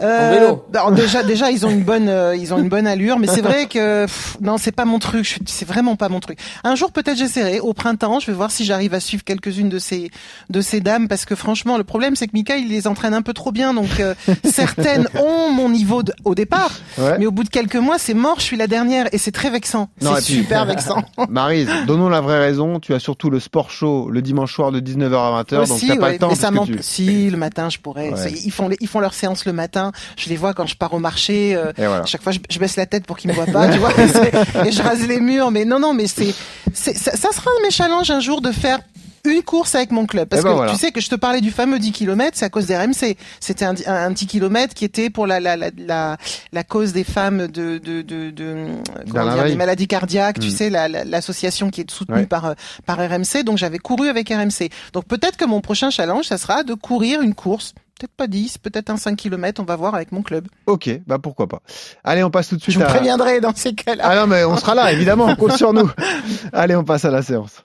Euh, 0.00 0.30
vélo. 0.32 0.64
bah, 0.72 0.80
alors 0.80 0.92
déjà, 0.92 1.22
déjà, 1.22 1.50
ils 1.50 1.66
ont 1.66 1.70
une 1.70 1.82
bonne, 1.84 2.08
euh, 2.08 2.34
ils 2.34 2.52
ont 2.54 2.58
une 2.58 2.68
bonne 2.68 2.86
allure, 2.86 3.18
mais 3.18 3.26
c'est 3.26 3.40
vrai 3.42 3.66
que 3.66 4.06
pff, 4.06 4.36
non, 4.40 4.56
c'est 4.58 4.72
pas 4.72 4.84
mon 4.84 4.98
truc. 4.98 5.38
C'est 5.46 5.66
vraiment 5.66 5.96
pas 5.96 6.08
mon 6.08 6.20
truc. 6.20 6.38
Un 6.64 6.74
jour, 6.74 6.90
peut-être, 6.92 7.16
j'essaierai. 7.18 7.60
Au 7.60 7.72
printemps, 7.74 8.18
je 8.20 8.26
vais 8.26 8.32
voir 8.32 8.50
si 8.50 8.64
j'arrive 8.64 8.94
à 8.94 9.00
suivre 9.00 9.22
quelques-unes 9.24 9.68
de 9.68 9.78
ces, 9.78 10.10
de 10.50 10.60
ces 10.60 10.80
dames, 10.80 11.08
parce 11.08 11.24
que 11.24 11.34
franchement, 11.34 11.76
le 11.78 11.84
problème, 11.84 12.16
c'est 12.16 12.26
que 12.26 12.32
Mika, 12.34 12.56
il 12.56 12.68
les 12.68 12.86
entraîne 12.86 13.14
un 13.14 13.22
peu 13.22 13.32
trop 13.32 13.52
bien, 13.52 13.74
donc 13.74 14.00
euh, 14.00 14.14
certaines 14.44 15.08
ont 15.20 15.50
mon 15.52 15.68
niveau 15.68 16.02
de- 16.02 16.12
au 16.24 16.34
départ, 16.34 16.72
Ouais. 16.98 17.16
mais 17.18 17.26
au 17.26 17.30
bout 17.32 17.44
de 17.44 17.48
quelques 17.48 17.76
mois, 17.76 17.98
c'est 17.98 18.14
mort. 18.14 18.36
Je 18.38 18.44
suis 18.44 18.56
la 18.56 18.66
dernière, 18.66 19.06
et 19.12 19.18
c'est 19.18 19.32
très 19.32 19.50
vexant. 19.50 19.88
C'est 20.00 20.08
puis- 20.14 20.22
super 20.24 20.64
vexant. 20.66 21.02
Marise, 21.28 21.68
donnons 21.86 22.08
la 22.08 22.20
vraie 22.20 22.38
raison. 22.38 22.80
Tu 22.80 22.94
as 22.94 22.98
surtout 22.98 23.30
le 23.30 23.40
sport 23.40 23.70
show 23.70 24.08
le 24.10 24.22
dimanche 24.22 24.54
soir 24.54 24.72
de 24.72 24.80
19h 24.80 25.14
à 25.38 25.42
20h, 25.42 25.68
donc 25.68 25.80
t'as 25.80 25.96
pas 25.96 26.02
ouais, 26.06 26.12
le 26.12 26.18
temps. 26.18 26.28
mais 26.28 26.34
ça 26.34 26.50
que 26.50 26.64
tu- 26.64 26.78
Si, 26.82 27.30
le 27.30 27.36
matin, 27.36 27.68
je 27.70 27.78
pourrais. 27.78 28.10
Ouais. 28.10 28.32
Ils 28.44 28.50
font, 28.52 28.68
les- 28.68 28.76
ils 28.80 28.88
font 28.88 29.00
leur 29.00 29.14
séance 29.14 29.44
le 29.46 29.52
matin. 29.52 29.81
Je 30.16 30.28
les 30.28 30.36
vois 30.36 30.54
quand 30.54 30.66
je 30.66 30.76
pars 30.76 30.92
au 30.94 30.98
marché. 31.00 31.54
euh, 31.56 31.72
voilà. 31.76 32.04
Chaque 32.06 32.22
fois, 32.22 32.30
je, 32.32 32.38
je 32.48 32.58
baisse 32.58 32.76
la 32.76 32.86
tête 32.86 33.06
pour 33.06 33.16
qu'ils 33.16 33.30
me 33.30 33.34
voient 33.34 33.46
pas, 33.46 33.66
tu 33.72 33.78
vois. 33.78 33.90
et 34.66 34.70
je 34.70 34.82
rase 34.82 35.06
les 35.08 35.18
murs. 35.20 35.50
Mais 35.50 35.64
non, 35.64 35.80
non, 35.80 35.94
mais 35.94 36.06
c'est, 36.06 36.34
ça, 36.74 36.92
ça 36.94 37.32
sera 37.32 37.50
un 37.50 37.58
de 37.60 37.64
mes 37.64 37.70
challenges 37.70 38.10
un 38.10 38.20
jour 38.20 38.40
de 38.40 38.52
faire 38.52 38.78
une 39.24 39.42
course 39.42 39.76
avec 39.76 39.92
mon 39.92 40.04
club. 40.04 40.28
Parce 40.28 40.40
Eh 40.42 40.44
ben 40.44 40.50
que 40.50 40.56
voilà. 40.56 40.72
tu 40.72 40.78
sais 40.78 40.90
que 40.90 41.00
je 41.00 41.08
te 41.08 41.14
parlais 41.14 41.40
du 41.40 41.52
fameux 41.52 41.78
10 41.78 41.92
km, 41.92 42.32
c'est 42.36 42.44
à 42.44 42.48
cause 42.50 42.66
des 42.66 42.76
RMC. 42.76 43.16
C'était 43.38 43.64
un, 43.64 43.74
un, 43.86 43.94
un 44.06 44.10
10 44.10 44.26
km 44.26 44.74
qui 44.74 44.84
était 44.84 45.10
pour 45.10 45.28
la, 45.28 45.38
la, 45.38 45.56
la, 45.56 45.70
la, 45.78 46.16
la 46.52 46.64
cause 46.64 46.92
des 46.92 47.04
femmes 47.04 47.46
de, 47.46 47.78
de, 47.78 48.02
de, 48.02 48.30
de 48.30 48.66
comment 49.12 49.32
dire, 49.32 49.44
des 49.44 49.54
maladies 49.54 49.86
cardiaques. 49.86 50.40
Tu 50.40 50.48
Mm. 50.48 50.50
sais, 50.50 50.70
la- 50.70 50.88
la- 50.88 51.04
l'association 51.04 51.70
qui 51.70 51.82
est 51.82 51.90
soutenue 51.90 52.16
Ouais. 52.18 52.26
par, 52.26 52.46
euh, 52.46 52.54
par 52.84 52.98
RMC. 52.98 53.44
Donc 53.44 53.58
j'avais 53.58 53.78
couru 53.78 54.08
avec 54.08 54.28
RMC. 54.28 54.70
Donc 54.92 55.04
peut-être 55.04 55.36
que 55.36 55.44
mon 55.44 55.60
prochain 55.60 55.90
challenge, 55.90 56.24
ça 56.24 56.36
sera 56.36 56.64
de 56.64 56.74
courir 56.74 57.22
une 57.22 57.34
course. 57.36 57.74
Peut-être 58.02 58.16
pas 58.16 58.26
10, 58.26 58.58
peut-être 58.58 58.90
un 58.90 58.96
5 58.96 59.14
km, 59.14 59.62
on 59.62 59.64
va 59.64 59.76
voir 59.76 59.94
avec 59.94 60.10
mon 60.10 60.22
club. 60.22 60.48
Ok, 60.66 60.90
bah 61.06 61.18
pourquoi 61.22 61.46
pas. 61.46 61.60
Allez, 62.02 62.24
on 62.24 62.30
passe 62.32 62.48
tout 62.48 62.56
de 62.56 62.60
suite 62.60 62.74
Je 62.74 62.80
vous 62.80 62.84
à. 62.84 62.88
préviendrai 62.88 63.40
dans 63.40 63.54
ces 63.54 63.76
cas-là. 63.76 64.02
Ah 64.04 64.16
non, 64.16 64.26
mais 64.26 64.42
on 64.42 64.56
sera 64.56 64.74
là, 64.74 64.90
évidemment, 64.92 65.32
compte 65.36 65.52
sur 65.52 65.72
nous. 65.72 65.88
Allez, 66.52 66.74
on 66.74 66.82
passe 66.82 67.04
à 67.04 67.12
la 67.12 67.22
séance. 67.22 67.62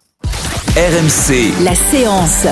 RMC, 0.76 1.64
la 1.64 1.74
séance. 1.74 2.46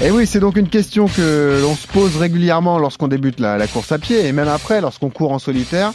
Et 0.00 0.12
oui, 0.12 0.24
c'est 0.24 0.38
donc 0.38 0.56
une 0.56 0.68
question 0.68 1.08
que 1.08 1.58
l'on 1.60 1.74
se 1.74 1.88
pose 1.88 2.16
régulièrement 2.16 2.78
lorsqu'on 2.78 3.08
débute 3.08 3.40
la, 3.40 3.58
la 3.58 3.66
course 3.66 3.90
à 3.90 3.98
pied 3.98 4.24
et 4.24 4.30
même 4.30 4.46
après 4.46 4.80
lorsqu'on 4.80 5.10
court 5.10 5.32
en 5.32 5.40
solitaire. 5.40 5.92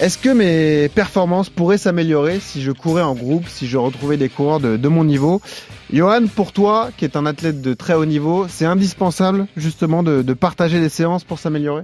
Est-ce 0.00 0.16
que 0.16 0.30
mes 0.30 0.88
performances 0.88 1.50
pourraient 1.50 1.76
s'améliorer 1.76 2.40
si 2.40 2.62
je 2.62 2.72
courais 2.72 3.02
en 3.02 3.14
groupe, 3.14 3.46
si 3.46 3.66
je 3.66 3.76
retrouvais 3.76 4.16
des 4.16 4.30
coureurs 4.30 4.58
de, 4.58 4.88
mon 4.88 5.04
niveau? 5.04 5.42
Johan, 5.92 6.26
pour 6.26 6.52
toi, 6.52 6.88
qui 6.96 7.04
est 7.04 7.16
un 7.16 7.26
athlète 7.26 7.60
de 7.60 7.74
très 7.74 7.92
haut 7.92 8.06
niveau, 8.06 8.46
c'est 8.48 8.64
indispensable 8.64 9.46
justement 9.58 10.02
de, 10.02 10.32
partager 10.32 10.80
les 10.80 10.88
séances 10.88 11.22
pour 11.22 11.38
s'améliorer? 11.38 11.82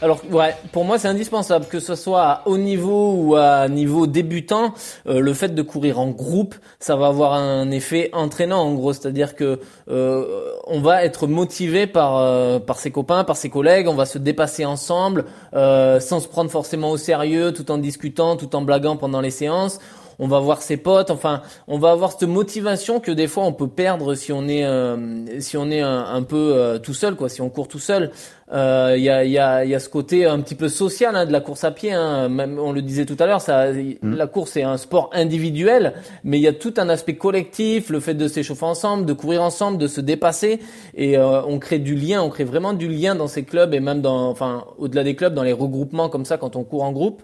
Alors 0.00 0.20
ouais, 0.30 0.54
pour 0.72 0.84
moi 0.84 0.98
c'est 0.98 1.08
indispensable 1.08 1.66
que 1.66 1.80
ce 1.80 1.94
soit 1.94 2.22
à 2.22 2.42
haut 2.46 2.58
niveau 2.58 3.14
ou 3.14 3.36
à 3.36 3.68
niveau 3.68 4.06
débutant, 4.06 4.74
euh, 5.06 5.20
le 5.20 5.34
fait 5.34 5.54
de 5.54 5.62
courir 5.62 5.98
en 5.98 6.08
groupe, 6.08 6.54
ça 6.80 6.96
va 6.96 7.06
avoir 7.06 7.34
un 7.34 7.70
effet 7.70 8.10
entraînant 8.12 8.62
en 8.62 8.74
gros, 8.74 8.92
c'est-à-dire 8.92 9.34
que 9.34 9.60
euh, 9.88 10.52
on 10.66 10.80
va 10.80 11.04
être 11.04 11.26
motivé 11.26 11.86
par 11.86 12.18
euh, 12.18 12.58
par 12.58 12.78
ses 12.78 12.90
copains, 12.90 13.24
par 13.24 13.36
ses 13.36 13.50
collègues, 13.50 13.88
on 13.88 13.94
va 13.94 14.06
se 14.06 14.18
dépasser 14.18 14.64
ensemble 14.64 15.24
sans 15.52 16.20
se 16.20 16.28
prendre 16.28 16.50
forcément 16.50 16.90
au 16.90 16.96
sérieux, 16.96 17.52
tout 17.52 17.70
en 17.70 17.78
discutant, 17.78 18.36
tout 18.36 18.54
en 18.56 18.62
blaguant 18.62 18.96
pendant 18.96 19.20
les 19.20 19.30
séances 19.30 19.78
on 20.18 20.28
va 20.28 20.38
voir 20.38 20.62
ses 20.62 20.76
potes, 20.76 21.10
enfin, 21.10 21.42
on 21.66 21.78
va 21.78 21.90
avoir 21.90 22.12
cette 22.12 22.28
motivation 22.28 23.00
que 23.00 23.10
des 23.10 23.26
fois 23.26 23.44
on 23.44 23.52
peut 23.52 23.66
perdre 23.66 24.14
si 24.14 24.30
on 24.30 24.46
est 24.46 24.64
si 25.40 25.56
on 25.56 25.70
est 25.70 25.80
un, 25.80 26.22
peu 26.22 26.78
tout 26.82 26.94
seul, 26.94 27.16
quoi, 27.16 27.28
si 27.28 27.40
on 27.40 27.48
court 27.48 27.66
tout 27.66 27.80
seul. 27.80 28.12
Euh, 28.52 28.94
il 28.96 29.02
y, 29.02 29.08
a, 29.08 29.24
y, 29.24 29.38
a, 29.38 29.64
y, 29.64 29.74
a, 29.74 29.78
ce 29.78 29.88
côté 29.88 30.26
un 30.26 30.40
petit 30.40 30.54
peu 30.54 30.68
social 30.68 31.16
hein, 31.16 31.24
de 31.24 31.32
la 31.32 31.40
course 31.40 31.64
à 31.64 31.70
pied. 31.70 31.92
Hein. 31.92 32.28
Même, 32.28 32.58
on 32.58 32.72
le 32.72 32.82
disait 32.82 33.06
tout 33.06 33.16
à 33.18 33.26
l'heure, 33.26 33.40
ça, 33.40 33.72
mm. 33.72 33.96
la 34.02 34.26
course 34.26 34.56
est 34.56 34.62
un 34.62 34.76
sport 34.76 35.10
individuel, 35.12 35.94
mais 36.24 36.38
il 36.38 36.42
y 36.42 36.48
a 36.48 36.52
tout 36.52 36.74
un 36.76 36.88
aspect 36.88 37.14
collectif, 37.14 37.88
le 37.88 38.00
fait 38.00 38.14
de 38.14 38.28
s'échauffer 38.28 38.66
ensemble, 38.66 39.06
de 39.06 39.12
courir 39.12 39.42
ensemble, 39.42 39.78
de 39.78 39.86
se 39.86 40.00
dépasser, 40.00 40.60
et 40.94 41.16
euh, 41.16 41.42
on 41.44 41.58
crée 41.58 41.78
du 41.78 41.94
lien, 41.94 42.22
on 42.22 42.28
crée 42.28 42.44
vraiment 42.44 42.72
du 42.72 42.88
lien 42.88 43.14
dans 43.14 43.28
ces 43.28 43.44
clubs 43.44 43.72
et 43.74 43.80
même 43.80 44.02
dans, 44.02 44.28
enfin, 44.28 44.64
au-delà 44.76 45.04
des 45.04 45.14
clubs, 45.14 45.34
dans 45.34 45.44
les 45.44 45.52
regroupements 45.52 46.08
comme 46.08 46.24
ça 46.24 46.36
quand 46.36 46.56
on 46.56 46.64
court 46.64 46.82
en 46.82 46.92
groupe. 46.92 47.22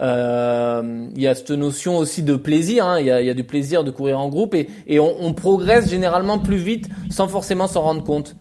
Euh, 0.00 1.08
il 1.16 1.20
y 1.20 1.26
a 1.26 1.34
cette 1.34 1.50
notion 1.50 1.96
aussi 1.98 2.22
de 2.22 2.36
plaisir. 2.36 2.86
Hein. 2.86 3.00
Il 3.00 3.06
y, 3.06 3.10
a, 3.10 3.20
y, 3.20 3.30
a, 3.30 3.34
du 3.34 3.42
plaisir 3.42 3.82
de 3.82 3.90
courir 3.90 4.20
en 4.20 4.28
groupe 4.28 4.54
et, 4.54 4.68
et 4.86 5.00
on, 5.00 5.12
on, 5.20 5.34
progresse 5.34 5.90
généralement 5.90 6.38
plus 6.38 6.56
vite 6.56 6.88
sans 7.10 7.26
forcément 7.26 7.66
s'en 7.66 7.80
rendre 7.82 8.04
compte. 8.04 8.36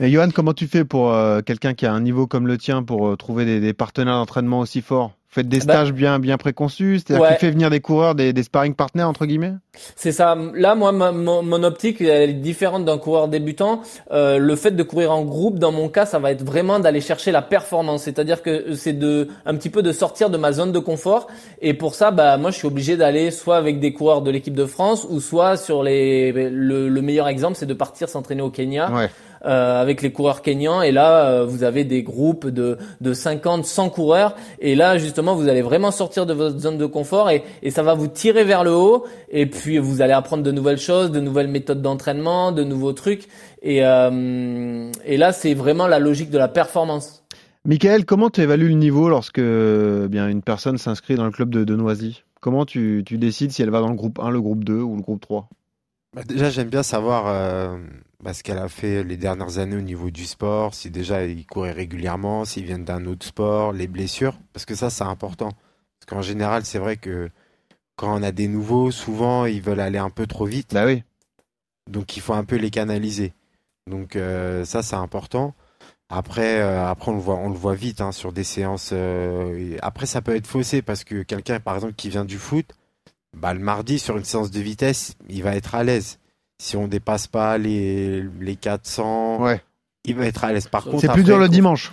Et 0.00 0.10
Johan, 0.10 0.30
comment 0.34 0.54
tu 0.54 0.66
fais 0.66 0.86
pour 0.86 1.14
quelqu'un 1.44 1.74
qui 1.74 1.81
qui 1.82 1.86
a 1.86 1.92
un 1.92 2.00
niveau 2.00 2.28
comme 2.28 2.46
le 2.46 2.58
tien 2.58 2.84
pour 2.84 3.08
euh, 3.08 3.16
trouver 3.16 3.44
des, 3.44 3.58
des 3.58 3.72
partenaires 3.72 4.14
d'entraînement 4.14 4.60
aussi 4.60 4.82
forts 4.82 5.10
faites 5.32 5.48
des 5.48 5.60
bah 5.60 5.72
stages 5.72 5.92
bien 5.92 6.18
bien 6.18 6.36
préconçus, 6.36 6.98
c'est-à-dire 6.98 7.22
ouais. 7.22 7.36
fait 7.36 7.50
venir 7.50 7.70
des 7.70 7.80
coureurs, 7.80 8.14
des, 8.14 8.34
des 8.34 8.42
sparring 8.42 8.74
partners 8.74 9.02
entre 9.02 9.24
guillemets? 9.24 9.54
C'est 9.96 10.12
ça. 10.12 10.36
Là, 10.54 10.74
moi, 10.74 10.92
ma, 10.92 11.10
mon, 11.10 11.42
mon, 11.42 11.62
optique 11.62 12.02
elle 12.02 12.30
est 12.30 12.34
différente 12.34 12.84
d'un 12.84 12.98
coureur 12.98 13.28
débutant. 13.28 13.80
Euh, 14.12 14.36
le 14.36 14.56
fait 14.56 14.72
de 14.72 14.82
courir 14.82 15.10
en 15.10 15.24
groupe, 15.24 15.58
dans 15.58 15.72
mon 15.72 15.88
cas, 15.88 16.04
ça 16.04 16.18
va 16.18 16.30
être 16.32 16.44
vraiment 16.44 16.78
d'aller 16.78 17.00
chercher 17.00 17.32
la 17.32 17.40
performance. 17.40 18.02
C'est-à-dire 18.02 18.42
que 18.42 18.74
c'est 18.74 18.92
de 18.92 19.28
un 19.46 19.56
petit 19.56 19.70
peu 19.70 19.82
de 19.82 19.92
sortir 19.92 20.28
de 20.28 20.36
ma 20.36 20.52
zone 20.52 20.70
de 20.70 20.78
confort. 20.78 21.28
Et 21.62 21.72
pour 21.72 21.94
ça, 21.94 22.10
bah 22.10 22.36
moi, 22.36 22.50
je 22.50 22.58
suis 22.58 22.68
obligé 22.68 22.98
d'aller 22.98 23.30
soit 23.30 23.56
avec 23.56 23.80
des 23.80 23.94
coureurs 23.94 24.20
de 24.20 24.30
l'équipe 24.30 24.54
de 24.54 24.66
France 24.66 25.06
ou 25.08 25.20
soit 25.20 25.56
sur 25.56 25.82
les. 25.82 26.30
Le, 26.32 26.90
le 26.90 27.02
meilleur 27.02 27.26
exemple, 27.26 27.56
c'est 27.56 27.66
de 27.66 27.74
partir 27.74 28.10
s'entraîner 28.10 28.42
au 28.42 28.50
Kenya. 28.50 28.92
Ouais. 28.92 29.10
Euh, 29.44 29.80
avec 29.82 30.02
les 30.02 30.12
coureurs 30.12 30.40
kenyans. 30.40 30.82
Et 30.82 30.92
là, 30.92 31.26
euh, 31.26 31.44
vous 31.44 31.64
avez 31.64 31.82
des 31.82 32.04
groupes 32.04 32.46
de, 32.46 32.78
de 33.00 33.12
50, 33.12 33.64
100 33.64 33.90
coureurs. 33.90 34.36
Et 34.60 34.76
là, 34.76 34.98
justement, 34.98 35.34
vous 35.34 35.48
allez 35.48 35.62
vraiment 35.62 35.90
sortir 35.90 36.26
de 36.26 36.32
votre 36.32 36.60
zone 36.60 36.78
de 36.78 36.86
confort 36.86 37.28
et, 37.28 37.42
et 37.60 37.72
ça 37.72 37.82
va 37.82 37.94
vous 37.94 38.06
tirer 38.06 38.44
vers 38.44 38.62
le 38.62 38.72
haut. 38.72 39.04
Et 39.30 39.46
puis, 39.46 39.78
vous 39.78 40.00
allez 40.00 40.12
apprendre 40.12 40.44
de 40.44 40.52
nouvelles 40.52 40.78
choses, 40.78 41.10
de 41.10 41.18
nouvelles 41.18 41.48
méthodes 41.48 41.82
d'entraînement, 41.82 42.52
de 42.52 42.62
nouveaux 42.62 42.92
trucs. 42.92 43.26
Et, 43.62 43.84
euh, 43.84 44.92
et 45.04 45.16
là, 45.16 45.32
c'est 45.32 45.54
vraiment 45.54 45.88
la 45.88 45.98
logique 45.98 46.30
de 46.30 46.38
la 46.38 46.48
performance. 46.48 47.24
Michael, 47.64 48.04
comment 48.04 48.30
tu 48.30 48.42
évalues 48.42 48.68
le 48.68 48.74
niveau 48.76 49.08
lorsque 49.08 49.38
eh 49.38 50.08
bien 50.08 50.28
une 50.28 50.42
personne 50.42 50.78
s'inscrit 50.78 51.16
dans 51.16 51.24
le 51.24 51.32
club 51.32 51.50
de, 51.50 51.64
de 51.64 51.74
Noisy? 51.74 52.22
Comment 52.40 52.64
tu, 52.64 53.02
tu 53.04 53.18
décides 53.18 53.50
si 53.50 53.62
elle 53.62 53.70
va 53.70 53.80
dans 53.80 53.90
le 53.90 53.96
groupe 53.96 54.20
1, 54.20 54.30
le 54.30 54.40
groupe 54.40 54.62
2 54.62 54.74
ou 54.74 54.94
le 54.94 55.02
groupe 55.02 55.20
3 55.20 55.48
bah 56.14 56.22
Déjà, 56.28 56.50
j'aime 56.50 56.68
bien 56.68 56.82
savoir 56.82 57.24
euh, 57.26 57.76
bah, 58.22 58.32
ce 58.34 58.42
qu'elle 58.44 58.58
a 58.58 58.68
fait 58.68 59.02
les 59.02 59.16
dernières 59.16 59.58
années 59.58 59.76
au 59.76 59.80
niveau 59.80 60.10
du 60.10 60.26
sport, 60.26 60.74
si 60.74 60.90
déjà 60.90 61.24
il 61.24 61.44
courait 61.46 61.72
régulièrement, 61.72 62.44
s'il 62.44 62.64
vient 62.64 62.78
d'un 62.78 63.04
autre 63.06 63.26
sport, 63.26 63.72
les 63.72 63.88
blessures, 63.88 64.38
parce 64.52 64.64
que 64.64 64.74
ça 64.76 64.90
c'est 64.90 65.04
important. 65.04 65.50
Parce 65.98 66.06
qu'en 66.08 66.22
général, 66.22 66.64
c'est 66.64 66.78
vrai 66.78 66.96
que 66.96 67.30
quand 67.96 68.16
on 68.18 68.22
a 68.22 68.32
des 68.32 68.48
nouveaux, 68.48 68.90
souvent 68.92 69.46
ils 69.46 69.62
veulent 69.62 69.80
aller 69.80 69.98
un 69.98 70.10
peu 70.10 70.26
trop 70.26 70.46
vite. 70.46 70.74
Bah 70.74 70.86
oui. 70.86 71.02
Donc 71.90 72.16
il 72.16 72.20
faut 72.20 72.34
un 72.34 72.44
peu 72.44 72.56
les 72.56 72.70
canaliser. 72.70 73.32
Donc 73.88 74.16
euh, 74.16 74.64
ça 74.64 74.82
c'est 74.82 74.96
important. 74.96 75.54
Après, 76.08 76.60
euh, 76.60 76.86
après 76.86 77.10
on 77.10 77.14
le 77.14 77.20
voit, 77.20 77.36
on 77.36 77.48
le 77.48 77.56
voit 77.56 77.74
vite 77.74 78.00
hein, 78.00 78.12
sur 78.12 78.32
des 78.32 78.44
séances. 78.44 78.90
Euh, 78.92 79.76
après, 79.82 80.06
ça 80.06 80.22
peut 80.22 80.36
être 80.36 80.46
faussé 80.46 80.82
parce 80.82 81.04
que 81.04 81.22
quelqu'un, 81.22 81.58
par 81.60 81.74
exemple, 81.74 81.94
qui 81.94 82.10
vient 82.10 82.24
du 82.26 82.38
foot, 82.38 82.66
bah, 83.36 83.54
le 83.54 83.60
mardi 83.60 83.98
sur 83.98 84.18
une 84.18 84.24
séance 84.24 84.50
de 84.50 84.60
vitesse, 84.60 85.16
il 85.28 85.42
va 85.42 85.56
être 85.56 85.74
à 85.74 85.84
l'aise 85.84 86.18
si 86.62 86.76
on 86.76 86.86
dépasse 86.86 87.26
pas 87.26 87.58
les, 87.58 88.22
les 88.40 88.54
400, 88.54 89.42
ouais. 89.42 89.60
il 90.04 90.14
va 90.14 90.26
être 90.26 90.44
à 90.44 90.52
l'aise. 90.52 90.68
Par 90.68 90.84
contre, 90.84 91.00
c'est 91.00 91.12
plus 91.12 91.24
dur 91.24 91.38
le 91.38 91.48
dimanche. 91.48 91.92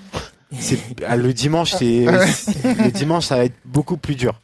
C'est 0.59 0.77
ah, 1.07 1.17
le 1.17 1.33
dimanche, 1.33 1.71
c'est 1.79 2.05
le 2.05 2.91
dimanche, 2.91 3.25
ça 3.25 3.37
va 3.37 3.45
être 3.45 3.57
beaucoup 3.65 3.97
plus 3.97 4.15
dur. 4.15 4.39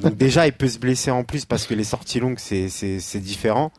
Donc 0.00 0.16
déjà, 0.16 0.46
il 0.46 0.52
peut 0.52 0.68
se 0.68 0.78
blesser 0.78 1.10
en 1.10 1.24
plus 1.24 1.46
parce 1.46 1.66
que 1.66 1.72
les 1.72 1.84
sorties 1.84 2.20
longues, 2.20 2.38
c'est 2.38 2.68
c'est 2.68 3.20
différent. 3.20 3.72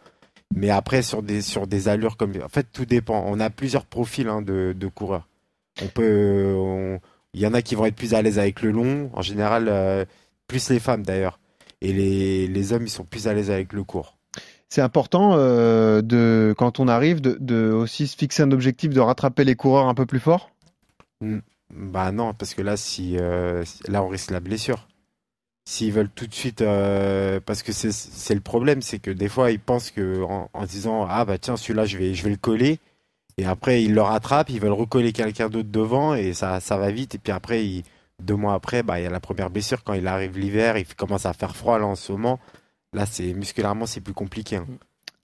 Mais 0.55 0.71
après, 0.71 1.03
sur 1.03 1.21
des 1.21 1.43
sur 1.43 1.67
des 1.67 1.87
allures 1.87 2.17
comme, 2.17 2.33
en 2.43 2.49
fait, 2.49 2.67
tout 2.71 2.85
dépend. 2.85 3.23
On 3.27 3.39
a 3.39 3.51
plusieurs 3.51 3.85
profils 3.85 4.27
hein, 4.27 4.41
de, 4.41 4.75
de 4.75 4.87
coureurs. 4.87 5.27
On 5.81 5.87
peut, 5.87 6.55
il 7.33 7.41
y 7.41 7.45
en 7.45 7.53
a 7.53 7.61
qui 7.61 7.75
vont 7.75 7.85
être 7.85 7.95
plus 7.95 8.15
à 8.15 8.21
l'aise 8.23 8.39
avec 8.39 8.63
le 8.63 8.71
long. 8.71 9.11
En 9.13 9.21
général, 9.21 9.67
euh, 9.69 10.05
plus 10.47 10.69
les 10.69 10.79
femmes 10.79 11.03
d'ailleurs. 11.03 11.39
Et 11.81 11.93
les 11.93 12.47
les 12.47 12.73
hommes, 12.73 12.85
ils 12.87 12.89
sont 12.89 13.05
plus 13.05 13.27
à 13.27 13.33
l'aise 13.33 13.51
avec 13.51 13.73
le 13.73 13.83
court 13.83 14.17
c'est 14.73 14.81
important 14.81 15.35
euh, 15.37 16.01
de 16.01 16.55
quand 16.57 16.79
on 16.79 16.87
arrive 16.87 17.21
de, 17.21 17.71
aussi 17.71 18.07
se 18.07 18.17
fixer 18.17 18.41
un 18.41 18.51
objectif 18.51 18.89
de 18.89 18.99
rattraper 18.99 19.43
les 19.43 19.55
coureurs 19.55 19.87
un 19.87 19.93
peu 19.93 20.07
plus 20.07 20.19
fort. 20.19 20.49
Mm. 21.21 21.39
Bah 21.69 22.11
non, 22.11 22.33
parce 22.33 22.55
que 22.55 22.63
là, 22.63 22.75
si 22.75 23.17
euh, 23.19 23.63
là 23.87 24.03
on 24.03 24.07
risque 24.07 24.31
la 24.31 24.39
blessure. 24.39 24.87
S'ils 25.69 25.91
veulent 25.91 26.09
tout 26.09 26.25
de 26.25 26.33
suite, 26.33 26.61
euh, 26.61 27.39
parce 27.45 27.61
que 27.61 27.71
c'est 27.71 28.33
le 28.33 28.41
problème, 28.41 28.81
c'est 28.81 28.97
que 28.97 29.11
des 29.11 29.29
fois 29.29 29.51
ils 29.51 29.59
pensent 29.59 29.91
que 29.91 30.23
en, 30.23 30.65
disant 30.65 31.05
ah 31.07 31.23
bah 31.23 31.37
tiens 31.37 31.55
celui-là 31.55 31.85
je 31.85 31.99
vais 31.99 32.15
je 32.15 32.23
vais 32.23 32.31
le 32.31 32.37
coller 32.37 32.79
et 33.37 33.45
après 33.45 33.83
ils 33.83 33.93
le 33.93 34.01
rattrapent, 34.01 34.49
ils 34.49 34.59
veulent 34.59 34.71
recoller 34.71 35.13
quelqu'un 35.13 35.49
d'autre 35.49 35.69
devant 35.69 36.15
et 36.15 36.33
ça 36.33 36.59
ça 36.59 36.77
va 36.77 36.89
vite 36.89 37.13
et 37.13 37.19
puis 37.19 37.31
après 37.31 37.63
deux 38.21 38.35
mois 38.35 38.55
après 38.55 38.81
bah 38.83 38.99
il 38.99 39.03
y 39.03 39.07
a 39.07 39.11
la 39.11 39.19
première 39.19 39.51
blessure 39.51 39.83
quand 39.83 39.93
il 39.93 40.07
arrive 40.07 40.37
l'hiver, 40.37 40.77
il 40.77 40.85
commence 40.95 41.27
à 41.27 41.33
faire 41.33 41.55
froid 41.55 41.79
en 41.79 41.95
ce 41.95 42.11
moment 42.11 42.39
Là, 42.93 43.05
c'est 43.05 43.33
musculairement, 43.33 43.85
c'est 43.85 44.01
plus 44.01 44.13
compliqué. 44.13 44.57
Hein. 44.57 44.67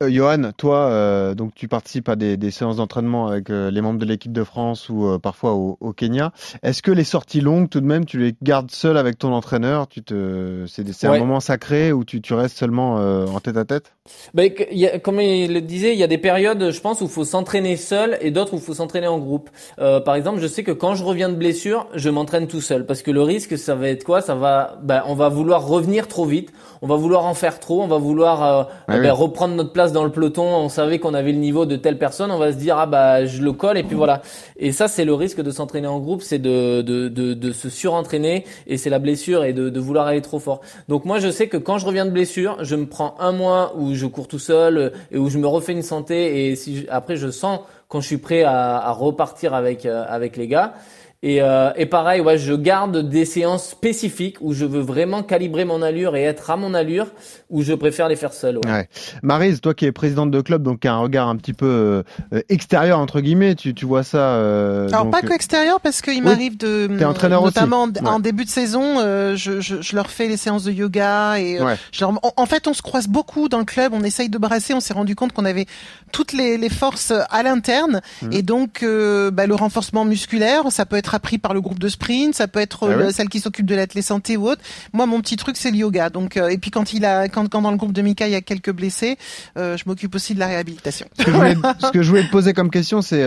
Euh, 0.01 0.09
Johan, 0.09 0.51
toi, 0.55 0.77
euh, 0.85 1.35
donc 1.35 1.53
tu 1.53 1.67
participes 1.67 2.07
à 2.07 2.15
des, 2.15 2.37
des 2.37 2.51
séances 2.51 2.77
d'entraînement 2.77 3.27
avec 3.27 3.49
euh, 3.49 3.69
les 3.69 3.81
membres 3.81 3.99
de 3.99 4.05
l'équipe 4.05 4.31
de 4.31 4.45
France 4.45 4.87
ou 4.87 5.05
euh, 5.05 5.19
parfois 5.19 5.55
au, 5.55 5.77
au 5.81 5.91
Kenya. 5.91 6.31
Est-ce 6.63 6.81
que 6.81 6.91
les 6.91 7.03
sorties 7.03 7.41
longues, 7.41 7.69
tout 7.69 7.81
de 7.81 7.85
même, 7.85 8.05
tu 8.05 8.17
les 8.17 8.33
gardes 8.41 8.71
seul 8.71 8.95
avec 8.95 9.17
ton 9.17 9.33
entraîneur? 9.33 9.89
Tu 9.89 10.01
te, 10.01 10.63
c'est, 10.67 10.89
c'est 10.93 11.09
ouais. 11.09 11.17
un 11.17 11.19
moment 11.19 11.41
sacré 11.41 11.91
où 11.91 12.05
tu, 12.05 12.21
tu 12.21 12.33
restes 12.33 12.57
seulement 12.57 12.95
en 12.95 13.39
tête 13.41 13.57
à 13.57 13.65
tête 13.65 13.91
bah, 14.33 14.43
y 14.71 14.87
a, 14.87 14.99
Comme 14.99 15.19
il 15.19 15.53
le 15.53 15.59
disait, 15.59 15.91
il 15.91 15.99
y 15.99 16.03
a 16.03 16.07
des 16.07 16.17
périodes, 16.17 16.71
je 16.71 16.79
pense, 16.79 17.01
où 17.01 17.03
il 17.03 17.09
faut 17.09 17.25
s'entraîner 17.25 17.75
seul 17.75 18.17
et 18.21 18.31
d'autres 18.31 18.53
où 18.53 18.57
il 18.57 18.61
faut 18.61 18.73
s'entraîner 18.73 19.07
en 19.07 19.19
groupe. 19.19 19.49
par 19.77 20.15
exemple, 20.15 20.39
je 20.39 20.47
sais 20.47 20.63
que 20.63 20.71
quand 20.71 20.95
je 20.95 21.03
reviens 21.03 21.27
de 21.27 21.35
blessure, 21.35 21.87
je 21.93 22.09
m'entraîne 22.09 22.47
tout 22.47 22.61
seul 22.61 22.85
parce 22.85 23.01
que 23.01 23.11
le 23.11 23.21
risque, 23.21 23.57
ça 23.57 23.75
va 23.75 23.89
être 23.89 24.05
quoi? 24.05 24.21
Ça 24.21 24.35
va, 24.35 24.79
bah, 24.81 25.03
on 25.07 25.15
va 25.15 25.27
vouloir 25.27 25.67
revenir 25.67 26.07
trop 26.07 26.25
vite, 26.25 26.53
on 26.81 26.87
va 26.87 26.95
vouloir 26.95 27.25
en 27.25 27.33
faire 27.33 27.59
trop, 27.59 27.81
on 27.81 27.87
va 27.87 27.97
vouloir 27.97 28.41
ah 28.41 28.69
bah, 28.87 28.95
oui. 28.99 29.09
reprendre 29.09 29.55
notre 29.55 29.71
place 29.71 29.91
dans 29.91 30.03
le 30.03 30.11
peloton, 30.11 30.43
on 30.43 30.69
savait 30.69 30.99
qu'on 30.99 31.13
avait 31.13 31.31
le 31.31 31.37
niveau 31.37 31.65
de 31.65 31.75
telle 31.75 31.97
personne, 31.97 32.31
on 32.31 32.37
va 32.37 32.51
se 32.51 32.57
dire 32.57 32.77
ah 32.77 32.85
bah 32.85 33.25
je 33.25 33.41
le 33.41 33.51
colle 33.53 33.77
et 33.77 33.83
puis 33.83 33.95
voilà. 33.95 34.21
Et 34.57 34.71
ça 34.71 34.87
c'est 34.87 35.05
le 35.05 35.13
risque 35.13 35.41
de 35.41 35.51
s'entraîner 35.51 35.87
en 35.87 35.99
groupe, 35.99 36.21
c'est 36.21 36.39
de, 36.39 36.81
de, 36.81 37.07
de, 37.07 37.33
de, 37.33 37.51
se 37.51 37.69
surentraîner 37.69 38.45
et 38.67 38.77
c'est 38.77 38.89
la 38.89 38.99
blessure 38.99 39.43
et 39.43 39.53
de, 39.53 39.69
de 39.69 39.79
vouloir 39.79 40.07
aller 40.07 40.21
trop 40.21 40.39
fort. 40.39 40.61
Donc 40.87 41.05
moi 41.05 41.19
je 41.19 41.29
sais 41.29 41.47
que 41.47 41.57
quand 41.57 41.77
je 41.77 41.85
reviens 41.85 42.05
de 42.05 42.11
blessure, 42.11 42.57
je 42.61 42.75
me 42.75 42.85
prends 42.85 43.15
un 43.19 43.31
mois 43.31 43.73
où 43.77 43.93
je 43.93 44.05
cours 44.05 44.27
tout 44.27 44.39
seul 44.39 44.93
et 45.11 45.17
où 45.17 45.29
je 45.29 45.37
me 45.37 45.47
refais 45.47 45.73
une 45.73 45.81
santé 45.81 46.49
et 46.49 46.55
si 46.55 46.85
après 46.89 47.15
je 47.15 47.29
sens 47.29 47.59
quand 47.87 48.01
je 48.01 48.07
suis 48.07 48.17
prêt 48.17 48.43
à, 48.43 48.77
à 48.77 48.91
repartir 48.91 49.53
avec 49.53 49.85
euh, 49.85 50.05
avec 50.07 50.37
les 50.37 50.47
gars. 50.47 50.73
Et, 51.21 51.41
euh, 51.41 51.71
et 51.75 51.85
pareil, 51.85 52.21
ouais, 52.21 52.37
je 52.37 52.53
garde 52.53 53.09
des 53.09 53.25
séances 53.25 53.67
spécifiques 53.67 54.37
où 54.39 54.53
je 54.53 54.63
veux 54.63 54.79
vraiment 54.79 55.21
calibrer 55.21 55.65
mon 55.65 55.81
allure 55.81 56.15
et 56.15 56.23
être 56.23 56.49
à 56.49 56.55
mon 56.55 56.73
allure, 56.73 57.07
où 57.49 57.61
je 57.61 57.73
préfère 57.73 58.07
les 58.07 58.15
faire 58.15 58.31
seul. 58.31 58.57
Ouais. 58.63 58.71
ouais. 58.71 58.89
Marise, 59.21 59.59
toi 59.59 59.73
qui 59.73 59.85
es 59.85 59.91
présidente 59.91 60.31
de 60.31 60.39
club, 60.39 60.63
donc 60.63 60.79
qui 60.79 60.87
a 60.87 60.93
un 60.93 60.99
regard 60.99 61.27
un 61.27 61.35
petit 61.35 61.51
peu 61.51 62.03
euh, 62.33 62.41
extérieur 62.47 62.99
entre 62.99 63.19
guillemets, 63.19 63.55
tu, 63.55 63.73
tu 63.73 63.85
vois 63.85 64.03
ça. 64.03 64.35
Euh, 64.35 64.87
Alors 64.87 65.03
donc... 65.03 65.11
pas 65.11 65.21
que 65.21 65.33
extérieur 65.33 65.81
parce 65.81 66.01
qu'il 66.01 66.13
oui. 66.13 66.21
m'arrive 66.21 66.55
de, 66.55 66.87
notamment 66.87 67.43
aussi. 67.43 68.05
en, 68.05 68.19
début 68.19 68.45
de 68.45 68.49
saison, 68.49 68.99
euh, 68.99 69.35
je, 69.35 69.59
je, 69.59 69.81
je, 69.81 69.95
leur 69.97 70.09
fais 70.09 70.29
les 70.29 70.37
séances 70.37 70.63
de 70.63 70.71
yoga 70.71 71.37
et 71.37 71.61
ouais. 71.61 71.75
je 71.91 71.99
leur, 71.99 72.11
en, 72.11 72.33
en, 72.37 72.45
fait 72.45 72.65
on 72.67 72.73
se 72.73 72.81
croise 72.81 73.09
beaucoup 73.09 73.49
dans 73.49 73.59
le 73.59 73.65
club, 73.65 73.91
on 73.93 74.03
essaye 74.03 74.29
de 74.29 74.37
brasser, 74.37 74.73
on 74.73 74.79
s'est 74.79 74.93
rendu 74.93 75.15
compte 75.15 75.33
qu'on 75.33 75.45
avait 75.45 75.65
toutes 76.13 76.31
les, 76.31 76.57
les, 76.57 76.69
forces 76.69 77.11
à 77.29 77.43
l'interne 77.43 77.99
mmh. 78.21 78.29
et 78.31 78.41
donc 78.41 78.85
bah, 79.33 79.47
le 79.47 79.55
renforcement 79.55 80.05
musculaire, 80.05 80.71
ça 80.71 80.85
peut 80.85 80.95
être 80.95 81.08
être 81.09 81.15
appris 81.15 81.37
par 81.39 81.53
le 81.53 81.61
groupe 81.61 81.79
de 81.79 81.87
sprint, 81.89 82.35
ça 82.35 82.47
peut 82.47 82.59
être 82.59 82.87
Ah 82.87 82.93
euh, 82.93 83.11
celle 83.11 83.29
qui 83.29 83.39
s'occupe 83.39 83.65
de 83.65 83.75
l'athlète 83.75 84.03
santé 84.05 84.37
ou 84.37 84.47
autre. 84.47 84.61
Moi, 84.93 85.05
mon 85.07 85.21
petit 85.21 85.37
truc, 85.37 85.57
c'est 85.57 85.71
le 85.71 85.77
yoga. 85.77 86.09
Donc, 86.09 86.37
euh, 86.37 86.49
et 86.49 86.57
puis 86.57 86.69
quand 86.71 86.93
il 86.93 87.03
a, 87.05 87.27
quand, 87.27 87.49
quand 87.49 87.61
dans 87.61 87.71
le 87.71 87.77
groupe 87.77 87.93
de 87.93 88.01
Mika, 88.01 88.27
il 88.27 88.31
y 88.31 88.35
a 88.35 88.41
quelques 88.41 88.71
blessés, 88.71 89.17
euh, 89.57 89.75
je 89.77 89.83
m'occupe 89.87 90.13
aussi 90.15 90.33
de 90.35 90.39
la 90.39 90.47
réhabilitation. 90.47 91.07
Ce 91.17 91.23
que, 91.23 91.31
je 91.31 91.35
voulais, 91.35 91.55
ce 91.79 91.91
que 91.91 92.01
je 92.03 92.09
voulais 92.09 92.23
te 92.25 92.31
poser 92.31 92.53
comme 92.53 92.69
question, 92.69 93.01
c'est 93.01 93.25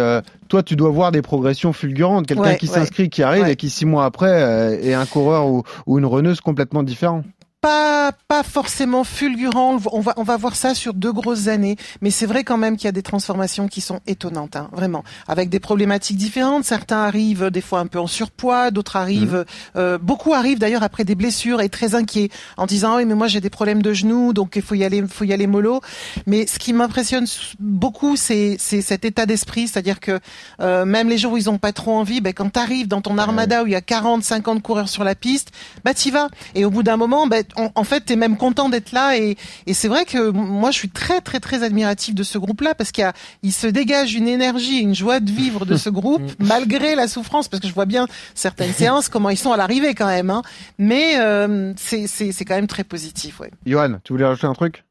toi, 0.49 0.63
tu 0.63 0.77
dois 0.77 0.91
voir 0.91 1.11
des 1.13 1.23
progressions 1.23 1.73
fulgurantes. 1.73 2.27
Quelqu'un 2.27 2.43
Ouais, 2.43 2.57
qui 2.59 2.69
ouais. 2.69 2.75
s'inscrit, 2.75 3.11
qui 3.11 3.23
arrive 3.23 3.43
Ouais. 3.45 3.53
et 3.53 3.57
qui 3.57 3.71
six 3.71 3.85
mois 3.87 4.05
après 4.05 4.79
est 4.83 4.95
un 4.95 5.07
coureur 5.07 5.47
ou, 5.49 5.63
ou 5.87 5.99
une 5.99 6.07
reneuse 6.07 6.41
complètement 6.41 6.83
différent. 6.83 7.25
Pas 7.63 8.11
pas 8.27 8.43
forcément 8.43 9.05
fulgurant. 9.05 9.79
On 9.93 10.01
va 10.01 10.15
on 10.17 10.25
va 10.25 10.37
voir 10.37 10.57
ça 10.57 10.75
sur 10.75 10.95
deux 10.95 11.13
grosses 11.13 11.47
années, 11.47 11.77
mais 12.01 12.11
c'est 12.11 12.27
vrai 12.27 12.43
quand 12.43 12.59
même 12.59 12.77
qu'il 12.77 12.87
y 12.87 12.89
a 12.89 12.93
des 12.93 13.03
transformations 13.03 13.69
qui 13.69 13.81
sont 13.81 14.01
étonnantes, 14.07 14.57
hein, 14.57 14.69
vraiment, 14.73 15.05
avec 15.29 15.49
des 15.49 15.61
problématiques 15.61 16.17
différentes. 16.17 16.65
Certains 16.65 17.05
arrivent 17.05 17.51
des 17.51 17.61
fois 17.61 17.79
un 17.79 17.87
peu 17.87 18.01
en 18.01 18.09
surpoids, 18.09 18.73
d'autres 18.73 18.97
arrivent, 18.97 19.45
euh, 19.77 19.97
beaucoup 19.97 20.35
arrivent 20.35 20.59
d'ailleurs 20.59 20.83
après 20.83 21.05
des 21.05 21.15
blessures 21.15 21.61
et 21.61 21.69
très 21.69 21.95
inquiets 21.95 22.31
en 22.57 22.67
disant 22.67 22.97
oui 22.97 23.05
mais 23.05 23.15
moi 23.15 23.29
j'ai 23.29 23.41
des 23.41 23.51
problèmes 23.51 23.81
de 23.81 23.93
genoux 23.93 24.33
donc 24.33 24.57
il 24.57 24.63
faut 24.63 24.75
y 24.75 24.85
aller 24.85 25.03
faut 25.07 25.25
y 25.25 25.33
aller 25.33 25.47
mollo. 25.47 25.81
Mais 26.27 26.49
ce 26.49 26.59
qui 26.59 26.73
m'impressionne 26.73 27.27
beaucoup 27.61 28.17
c'est 28.17 28.57
c'est 28.59 28.83
cet 28.83 29.05
état 29.05 29.25
d'esprit, 29.25 29.69
c'est-à-dire 29.69 30.01
que 30.01 30.19
euh, 30.61 30.85
même 30.85 31.09
les 31.09 31.17
jours 31.17 31.35
où 31.35 31.37
ils 31.37 31.49
ont 31.49 31.59
pas 31.59 31.73
trop 31.73 31.93
envie, 31.93 32.21
ben 32.21 32.33
quand 32.33 32.51
t'arrives 32.51 32.89
dans 32.89 33.03
ton 33.03 33.19
armada 33.19 33.63
où 33.63 33.67
il 33.69 33.73
y 33.73 33.77
a 33.77 33.81
40 33.81 34.25
50 34.25 34.63
coureurs 34.63 34.89
sur 34.89 35.05
la 35.05 35.15
piste, 35.15 35.53
bah 35.85 35.95
t'y 35.95 36.11
vas 36.11 36.27
et 36.57 36.65
au 36.65 36.71
bout 36.71 36.83
d'un 36.83 36.97
moment 36.97 37.29
ben 37.29 37.45
en, 37.57 37.71
en 37.75 37.85
fait 37.85 38.01
t'es 38.03 38.17
même 38.17 38.37
content 38.37 38.69
d'être 38.69 38.93
là 38.93 39.17
et, 39.17 39.37
et 39.67 39.75
c'est 39.75 39.89
vrai 39.89 40.05
que 40.05 40.31
moi 40.31 40.71
je 40.71 40.79
suis 40.79 40.91
très 40.91 41.21
très 41.21 41.41
très 41.41 41.63
admiratif 41.63 42.15
de 42.15 42.23
ce 42.23 42.39
groupe-là 42.39 42.75
parce 42.75 42.93
qu'il 42.93 43.03
y 43.03 43.07
a, 43.07 43.13
il 43.43 43.53
se 43.53 43.67
dégage 43.67 44.15
une 44.15 44.29
énergie, 44.29 44.79
une 44.81 44.95
joie 44.95 45.21
de 45.21 45.31
vivre 45.31 45.67
de 45.67 45.77
ce 45.77 45.91
groupe 45.91 46.23
malgré 46.39 46.95
la 46.95 47.09
souffrance 47.09 47.49
parce 47.49 47.61
que 47.61 47.69
je 47.69 47.75
vois 47.75 47.87
bien 47.87 48.07
certaines 48.35 48.73
séances 48.73 49.09
comment 49.09 49.31
ils 49.31 49.37
sont 49.37 49.53
à 49.53 49.57
l'arrivée 49.57 49.95
quand 49.95 50.07
même, 50.07 50.31
hein. 50.31 50.43
mais 50.79 51.19
euh, 51.19 51.73
c'est 51.77 52.07
c'est 52.07 52.33
c'est 52.33 52.45
quand 52.45 52.55
même 52.55 52.67
très 52.67 52.85
positif, 52.85 53.41
ouais. 53.41 53.51
Johan, 53.67 53.99
tu 54.05 54.13
voulais 54.13 54.25
rajouter 54.25 54.47
un 54.47 54.55
truc? 54.55 54.85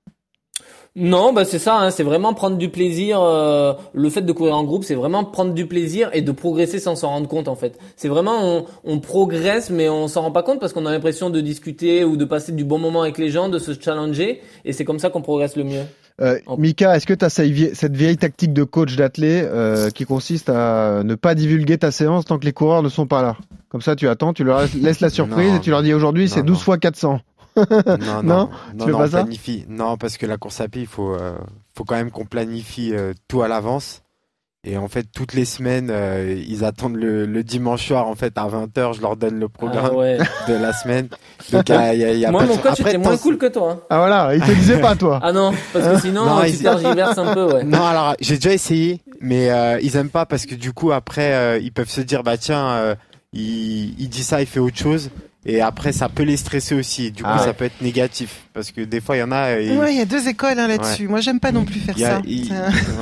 Non, 0.98 1.32
bah 1.32 1.46
c'est 1.46 1.58
ça, 1.60 1.78
hein, 1.80 1.90
c'est 1.90 2.04
vraiment 2.04 2.34
prendre 2.34 2.58
du 2.58 2.68
plaisir. 2.68 3.22
euh, 3.22 3.74
le 3.94 4.10
fait 4.10 4.24
de 4.24 4.32
courir 4.34 4.58
en 4.58 4.66
groupe, 4.66 4.84
c'est 4.84 4.96
vraiment 4.96 5.24
prendre 5.24 5.54
du 5.54 5.66
plaisir 5.66 6.10
et 6.12 6.22
de 6.22 6.32
progresser 6.34 6.80
sans 6.80 6.98
s'en 6.98 7.08
rendre 7.10 7.30
compte 7.30 7.48
en 7.48 7.56
fait. 7.56 7.80
C'est 7.96 8.10
vraiment 8.10 8.40
on, 8.44 8.66
on 8.84 9.00
progresse, 9.00 9.70
mais 9.70 9.88
on 9.88 10.10
s'en 10.10 10.22
rend 10.24 10.32
pas 10.32 10.44
compte 10.44 10.60
parce 10.60 10.74
qu'on 10.74 10.86
a 10.86 10.92
l'impression 10.92 11.30
de 11.30 11.40
discuter 11.40 12.04
ou 12.04 12.18
de 12.18 12.26
passer 12.26 12.52
du 12.52 12.66
bon 12.66 12.78
moment 12.78 13.04
avec 13.04 13.18
les 13.20 13.30
gens, 13.30 13.48
de 13.48 13.58
se 13.58 13.72
challenger, 13.80 14.42
et 14.66 14.74
c'est 14.74 14.84
comme 14.84 15.00
ça 15.00 15.10
qu'on 15.10 15.22
progresse 15.22 15.56
le 15.56 15.64
mieux. 15.64 15.84
Euh, 16.20 16.38
En- 16.46 16.58
Mika, 16.58 16.98
est-ce 16.98 17.08
que 17.08 17.14
tu 17.14 17.24
as 17.24 17.30
cette 17.30 17.96
vieille, 17.96 18.18
tactique 18.18 18.52
de 18.52 18.64
coach 18.66 18.98
d'athlète 18.98 19.46
euh, 19.50 19.90
qui 19.92 20.04
consiste 20.04 20.50
à 20.50 21.04
ne 21.06 21.16
pas 21.16 21.36
divulguer 21.36 21.78
ta 21.78 21.92
séance 21.92 22.26
tant 22.26 22.38
que 22.38 22.44
les 22.46 22.52
coureurs 22.52 22.84
ne 22.84 22.90
sont 22.90 23.08
pas 23.08 23.22
là? 23.22 23.38
Comme 23.70 23.82
ça, 23.82 23.96
tu 23.96 24.10
attends, 24.10 24.34
tu 24.34 24.44
leur 24.44 24.64
laisses 24.82 25.00
la 25.00 25.10
surprise 25.10 25.52
Non. 25.52 25.56
et 25.58 25.62
tu 25.62 25.70
leur 25.70 25.84
dis 25.84 25.94
aujourd'hui 25.94 26.28
c'est 26.28 26.42
Non, 26.42 26.48
12 26.48 26.58
non. 26.58 26.64
fois 26.64 26.78
400. 26.78 27.22
Non, 27.58 27.98
Non 27.98 28.24
non, 28.24 28.50
Tu 28.72 28.76
non, 28.78 28.86
fais 28.86 28.92
non, 28.92 28.98
pas 28.98 29.08
ça 29.10 29.18
planifie. 29.24 29.66
Non, 29.68 29.98
parce 29.98 30.18
que 30.18 30.26
la 30.26 30.38
course 30.38 30.62
à 30.62 30.68
pied, 30.68 30.82
il 30.82 30.88
faut, 30.88 31.14
euh, 31.16 31.38
faut 31.76 31.84
quand 31.84 31.96
même 31.96 32.12
qu'on 32.12 32.26
planifie 32.26 32.94
euh, 32.94 33.14
tout 33.28 33.42
à 33.42 33.48
l'avance. 33.48 34.02
Et 34.64 34.78
en 34.78 34.88
fait, 34.88 35.08
toutes 35.12 35.34
les 35.34 35.46
semaines, 35.46 35.90
euh, 35.90 36.40
ils 36.48 36.64
attendent 36.64 36.96
le, 36.96 37.26
le 37.26 37.44
dimanche 37.44 37.88
soir, 37.88 38.08
en 38.08 38.14
fait, 38.14 38.38
à 38.38 38.48
20h, 38.48 38.94
je 38.96 39.02
leur 39.02 39.18
donne 39.18 39.40
le 39.40 39.50
programme 39.50 39.88
Ah 39.92 39.96
ouais. 39.96 40.20
de 40.48 40.54
la 40.54 40.72
semaine. 40.72 41.08
Donc, 41.52 41.68
y 41.68 41.72
a- 41.74 41.96
y 41.96 42.04
a- 42.04 42.14
y 42.14 42.26
a 42.28 42.30
Moi, 42.30 42.42
pas 42.42 42.48
mon 42.48 42.58
coach 42.58 42.80
était 42.80 43.00
moins 43.00 43.18
cool 43.18 43.40
que 43.40 43.48
toi. 43.48 43.72
hein. 43.72 43.80
Ah 43.90 43.98
voilà, 43.98 44.36
il 44.36 44.42
te 44.42 44.52
disait 44.52 44.80
pas 44.80 44.96
toi. 44.96 45.20
Ah 45.24 45.34
non, 45.34 45.52
parce 45.74 45.88
que 45.88 46.00
sinon 46.02 46.26
Non, 46.26 46.42
tu 46.44 46.50
ils- 46.50 46.62
tergiverses 46.62 47.18
un 47.18 47.34
peu, 47.34 47.52
ouais. 47.52 47.64
Non, 47.64 47.84
alors 47.84 48.16
j'ai 48.20 48.36
déjà 48.36 48.54
essayé, 48.54 49.02
mais 49.20 49.50
euh, 49.50 49.80
ils 49.82 49.96
aiment 49.98 50.12
pas 50.12 50.28
parce 50.28 50.46
que 50.46 50.54
du 50.54 50.74
coup 50.74 50.92
après 50.92 51.34
euh, 51.34 51.58
ils 51.60 51.72
peuvent 51.72 51.90
se 51.90 52.02
dire 52.02 52.22
bah 52.22 52.38
tiens 52.38 52.68
euh, 52.70 52.96
il, 53.34 54.00
il 54.00 54.10
dit 54.10 54.24
ça, 54.24 54.42
il 54.42 54.48
fait 54.48 54.60
autre 54.60 54.78
chose 54.78 55.10
et 55.46 55.62
après 55.62 55.92
ça 55.94 56.08
peut 56.10 56.24
les 56.24 56.38
stresser 56.38 56.76
aussi. 56.76 57.12
Du 57.12 57.24
coup 57.24 57.30
Ah 57.32 57.40
ouais. 57.40 57.46
ça 57.46 57.54
peut 57.54 57.66
être 57.66 57.82
négatif 57.82 58.42
parce 58.54 58.72
que 58.72 58.82
des 58.82 59.02
fois 59.02 59.16
il 59.16 59.20
y 59.20 59.24
en 59.24 59.32
a. 59.32 59.52
et- 59.60 59.76
Ouais, 59.78 59.94
il 59.94 59.98
y 59.98 60.02
a 60.02 60.06
deux 60.06 60.28
écoles 60.28 60.60
hein, 60.60 60.68
là-dessus. 60.68 61.08
Moi 61.08 61.20
j'aime 61.22 61.40
pas 61.40 61.52
non 61.52 61.66
plus 61.66 61.80
faire 61.80 61.98
y 61.98 62.04
a- 62.06 62.10
ça. 62.10 62.16
un- 62.18 62.22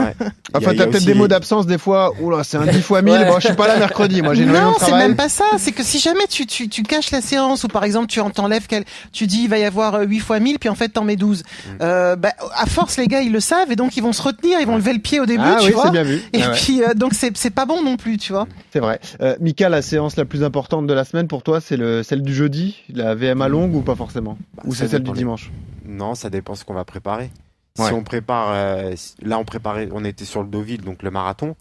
ouais. 0.04 0.14
Y 0.54 0.58
Enfin, 0.58 0.74
y 0.74 0.78
t'as 0.78 0.88
peut-être 0.88 1.06
des 1.06 1.14
mots 1.14 1.28
d'absence 1.28 1.68
des 1.68 1.78
fois. 1.78 2.12
Oula, 2.22 2.44
c'est 2.44 2.58
un 2.58 2.66
10 2.66 2.82
fois 2.82 3.02
1000. 3.04 3.14
Ouais. 3.14 3.26
Bon, 3.28 3.40
je 3.40 3.48
suis 3.48 3.56
pas 3.56 3.68
là 3.68 3.78
mercredi. 3.78 4.22
Moi, 4.24 4.34
j'ai 4.34 4.44
une 4.44 4.52
Non, 4.52 4.74
c'est 4.80 4.92
même 4.94 5.16
pas 5.16 5.30
ça. 5.30 5.44
C'est 5.60 5.72
que 5.74 5.84
si 5.84 6.00
jamais 6.00 6.26
tu, 6.28 6.48
tu, 6.48 6.68
tu 6.70 6.82
caches 6.84 7.12
la 7.12 7.22
séance 7.22 7.64
ou 7.64 7.68
par 7.68 7.84
exemple 7.84 8.08
tu 8.08 8.20
en 8.20 8.30
t'enlèves 8.32 8.66
quel, 8.68 8.84
tu 9.12 9.28
dis 9.28 9.42
il 9.44 9.50
va 9.50 9.60
y 9.60 9.64
avoir 9.64 9.96
euh, 9.96 10.04
8 10.06 10.20
fois 10.20 10.40
1000 10.40 10.58
puis 10.60 10.70
en 10.70 10.76
fait 10.76 10.90
t'en 10.90 11.04
mets 11.04 11.16
12. 11.18 11.44
Mm. 11.44 11.70
Euh, 11.82 12.16
bah, 12.16 12.34
à 12.56 12.66
force 12.66 12.98
les 12.98 13.08
gars 13.08 13.22
ils 13.22 13.32
le 13.32 13.40
savent 13.40 13.72
et 13.72 13.76
donc 13.76 13.96
ils 13.98 14.02
vont 14.04 14.14
se 14.14 14.22
retenir, 14.24 14.60
ils 14.60 14.66
vont 14.68 14.78
lever 14.78 14.94
le 14.94 15.00
pied 15.00 15.20
au 15.20 15.26
début, 15.28 15.44
Ah 15.46 15.58
tu 15.60 15.68
oui, 15.68 15.72
vois. 15.74 15.84
c'est 15.86 15.92
bien 15.92 16.04
vu. 16.04 16.22
Et 16.34 16.42
Ah 16.42 16.50
ouais, 16.52 16.56
puis 16.56 16.82
euh, 16.84 16.94
donc 16.96 17.14
c'est 17.14 17.36
c'est 17.38 17.50
pas 17.52 17.66
bon 17.66 17.84
non 17.84 17.96
plus, 17.98 18.18
tu 18.18 18.32
vois. 18.34 18.48
C'est 18.74 18.80
vrai. 18.80 19.00
Euh, 19.22 19.36
Mika, 19.40 19.70
la 19.70 19.82
séance 19.84 20.16
la 20.16 20.26
plus 20.26 20.44
importante 20.44 20.88
de 20.88 20.94
la 20.94 21.06
semaine 21.06 21.28
pour 21.28 21.44
toi, 21.44 21.62
c'est 21.62 21.78
le 21.78 22.02
celle 22.04 22.22
du 22.30 22.36
jeudi, 22.36 22.78
la 22.90 23.16
VMA 23.16 23.48
longue 23.48 23.76
ou 23.76 23.82
pas 23.82 23.96
forcément 23.96 24.38
Bah, 24.56 24.64
Ou 24.66 24.74
c'est 24.74 24.88
celle 24.88 25.04
du 25.04 25.12
dimanche 25.12 25.52
Non, 25.86 26.16
ça 26.16 26.30
dépend 26.30 26.56
ce 26.56 26.64
qu'on 26.64 26.74
va 26.76 26.86
préparer. 26.86 27.30
Ouais. 27.78 27.88
Si 27.88 27.94
on 27.94 28.04
prépare, 28.04 28.50
euh, 28.52 28.94
là 29.22 29.40
on 29.40 29.46
préparait, 29.46 29.90
on 29.92 30.04
était 30.06 30.26
sur 30.26 30.42
le 30.44 30.48
Deauville, 30.50 30.82
donc 30.82 31.02
le 31.04 31.12
marathon. 31.12 31.56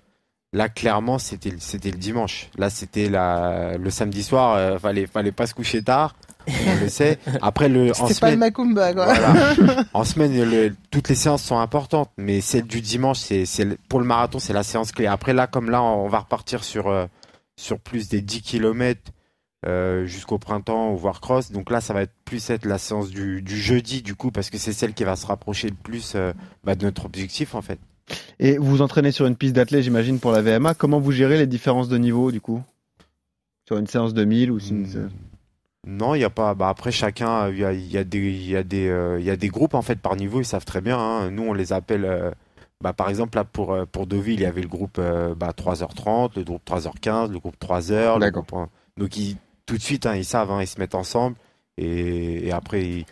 Là 0.55 0.69
clairement 0.69 1.19
c'était 1.19 1.51
le- 1.51 1.59
c'était 1.61 1.91
le 1.91 1.99
dimanche. 1.99 2.49
Là 2.57 2.71
c'était 2.71 3.09
la 3.11 3.77
le 3.77 3.91
samedi 3.91 4.23
soir. 4.23 4.55
euh, 4.57 4.79
fallait 4.79 5.07
fallait 5.07 5.33
pas 5.33 5.47
se 5.47 5.55
coucher 5.55 5.83
tard. 5.83 6.17
On 6.49 6.81
le 6.81 6.89
sait. 6.89 7.19
Après 7.43 7.69
le 7.69 7.91
en 7.91 7.95
C'était 7.95 8.21
pas 8.21 8.31
le 8.31 8.37
semaine. 8.37 8.39
Macumba 8.39 8.95
quoi. 8.95 9.05
Voilà. 9.15 9.85
en 9.93 10.05
semaine, 10.05 10.33
le- 10.51 10.75
toutes 10.91 11.09
les 11.11 11.15
séances 11.15 11.43
sont 11.43 11.59
importantes, 11.59 12.11
mais 12.17 12.41
celle 12.41 12.63
du 12.67 12.81
dimanche, 12.81 13.19
c'est, 13.19 13.45
c'est 13.45 13.77
pour 13.89 14.01
le 14.01 14.07
marathon, 14.07 14.39
c'est 14.39 14.55
la 14.55 14.63
séance 14.63 14.91
clé. 14.93 15.07
Après 15.07 15.35
là, 15.35 15.47
comme 15.47 15.69
là, 15.71 15.83
on 15.83 16.09
va 16.09 16.21
repartir 16.21 16.65
sur 16.65 16.89
euh, 16.89 17.05
sur 17.57 17.79
plus 17.79 18.09
des 18.09 18.23
10 18.23 18.41
km 19.65 20.07
jusqu'au 20.07 20.39
printemps, 20.39 20.95
voire 20.95 21.21
cross. 21.21 21.51
Donc 21.53 21.71
là, 21.71 21.81
ça 21.81 21.95
va 21.95 22.03
être 22.03 22.13
plus 22.25 22.49
être 22.51 22.65
la 22.65 22.79
séance 22.79 23.11
du, 23.11 23.43
du 23.43 23.57
jeudi, 23.57 24.03
du 24.03 24.15
coup, 24.15 24.31
parce 24.31 24.51
que 24.51 24.59
c'est 24.59 24.73
celle 24.73 24.95
qui 24.95 25.05
va 25.05 25.17
se 25.17 25.27
rapprocher 25.27 25.69
le 25.69 25.75
plus 25.75 26.13
euh, 26.15 26.33
bah, 26.65 26.75
de 26.75 26.85
notre 26.85 27.05
objectif, 27.07 27.55
en 27.55 27.63
fait. 27.63 27.79
Et 28.39 28.57
vous 28.57 28.67
vous 28.67 28.83
entraînez 28.83 29.13
sur 29.13 29.27
une 29.27 29.37
piste 29.37 29.55
d'athlète, 29.55 29.83
j'imagine, 29.83 30.19
pour 30.21 30.33
la 30.33 30.43
VMA. 30.43 30.75
Comment 30.75 31.01
vous 31.01 31.13
gérez 31.13 31.37
les 31.39 31.47
différences 31.47 31.89
de 31.89 31.99
niveau, 31.99 32.31
du 32.33 32.41
coup? 32.41 32.63
Sur 33.67 33.77
une 33.79 33.87
séance 33.87 34.15
de 34.15 34.25
1000 34.25 34.51
ou 34.51 34.59
sur 34.61 34.75
une... 34.77 34.85
Hmm. 34.87 35.11
Non, 35.87 36.15
il 36.15 36.21
y 36.21 36.25
a 36.25 36.31
pas. 36.31 36.55
Bah 36.55 36.69
après, 36.69 36.91
chacun, 36.91 37.47
euh, 37.47 37.51
il 37.53 37.59
y 37.59 37.65
a, 37.65 37.73
y 37.73 37.97
a 37.99 38.05
des, 38.05 38.19
il 38.19 38.49
y 38.49 38.57
a 38.57 38.63
des, 38.63 38.89
euh, 38.89 39.19
il 39.21 39.25
y 39.25 39.31
a 39.31 39.37
des 39.37 39.49
groupes 39.49 39.75
en 39.75 39.83
fait 39.83 39.99
par 39.99 40.17
niveau. 40.17 40.41
Ils 40.41 40.45
savent 40.45 40.65
très 40.65 40.81
bien. 40.81 40.99
hein. 40.99 41.31
Nous, 41.31 41.43
on 41.45 41.53
les 41.55 41.73
appelle. 41.73 42.05
euh, 42.05 42.31
bah, 42.83 42.93
par 42.93 43.09
exemple, 43.09 43.37
là 43.37 43.45
pour 43.45 43.73
euh, 43.73 43.85
pour 43.87 44.07
Deauville, 44.07 44.35
il 44.35 44.43
y 44.43 44.47
avait 44.47 44.61
le 44.61 44.69
groupe 44.69 44.97
euh, 44.99 45.35
bah, 45.35 45.53
3h30, 45.57 46.33
le 46.37 46.45
groupe 46.45 46.63
3h15, 46.67 47.31
le 47.33 47.39
groupe 47.39 47.57
3h. 47.61 48.15
le 48.15 48.21
D'accord. 48.21 48.45
groupe, 48.45 48.61
euh, 48.61 48.67
donc 49.01 49.17
ils, 49.17 49.37
tout 49.69 49.77
de 49.77 49.83
suite, 49.83 50.07
hein, 50.07 50.17
ils 50.17 50.25
savent. 50.25 50.51
hein, 50.51 50.61
ils 50.61 50.67
se 50.67 50.81
mettent 50.81 50.97
ensemble 50.97 51.37
et, 51.77 52.51
après, 52.51 53.05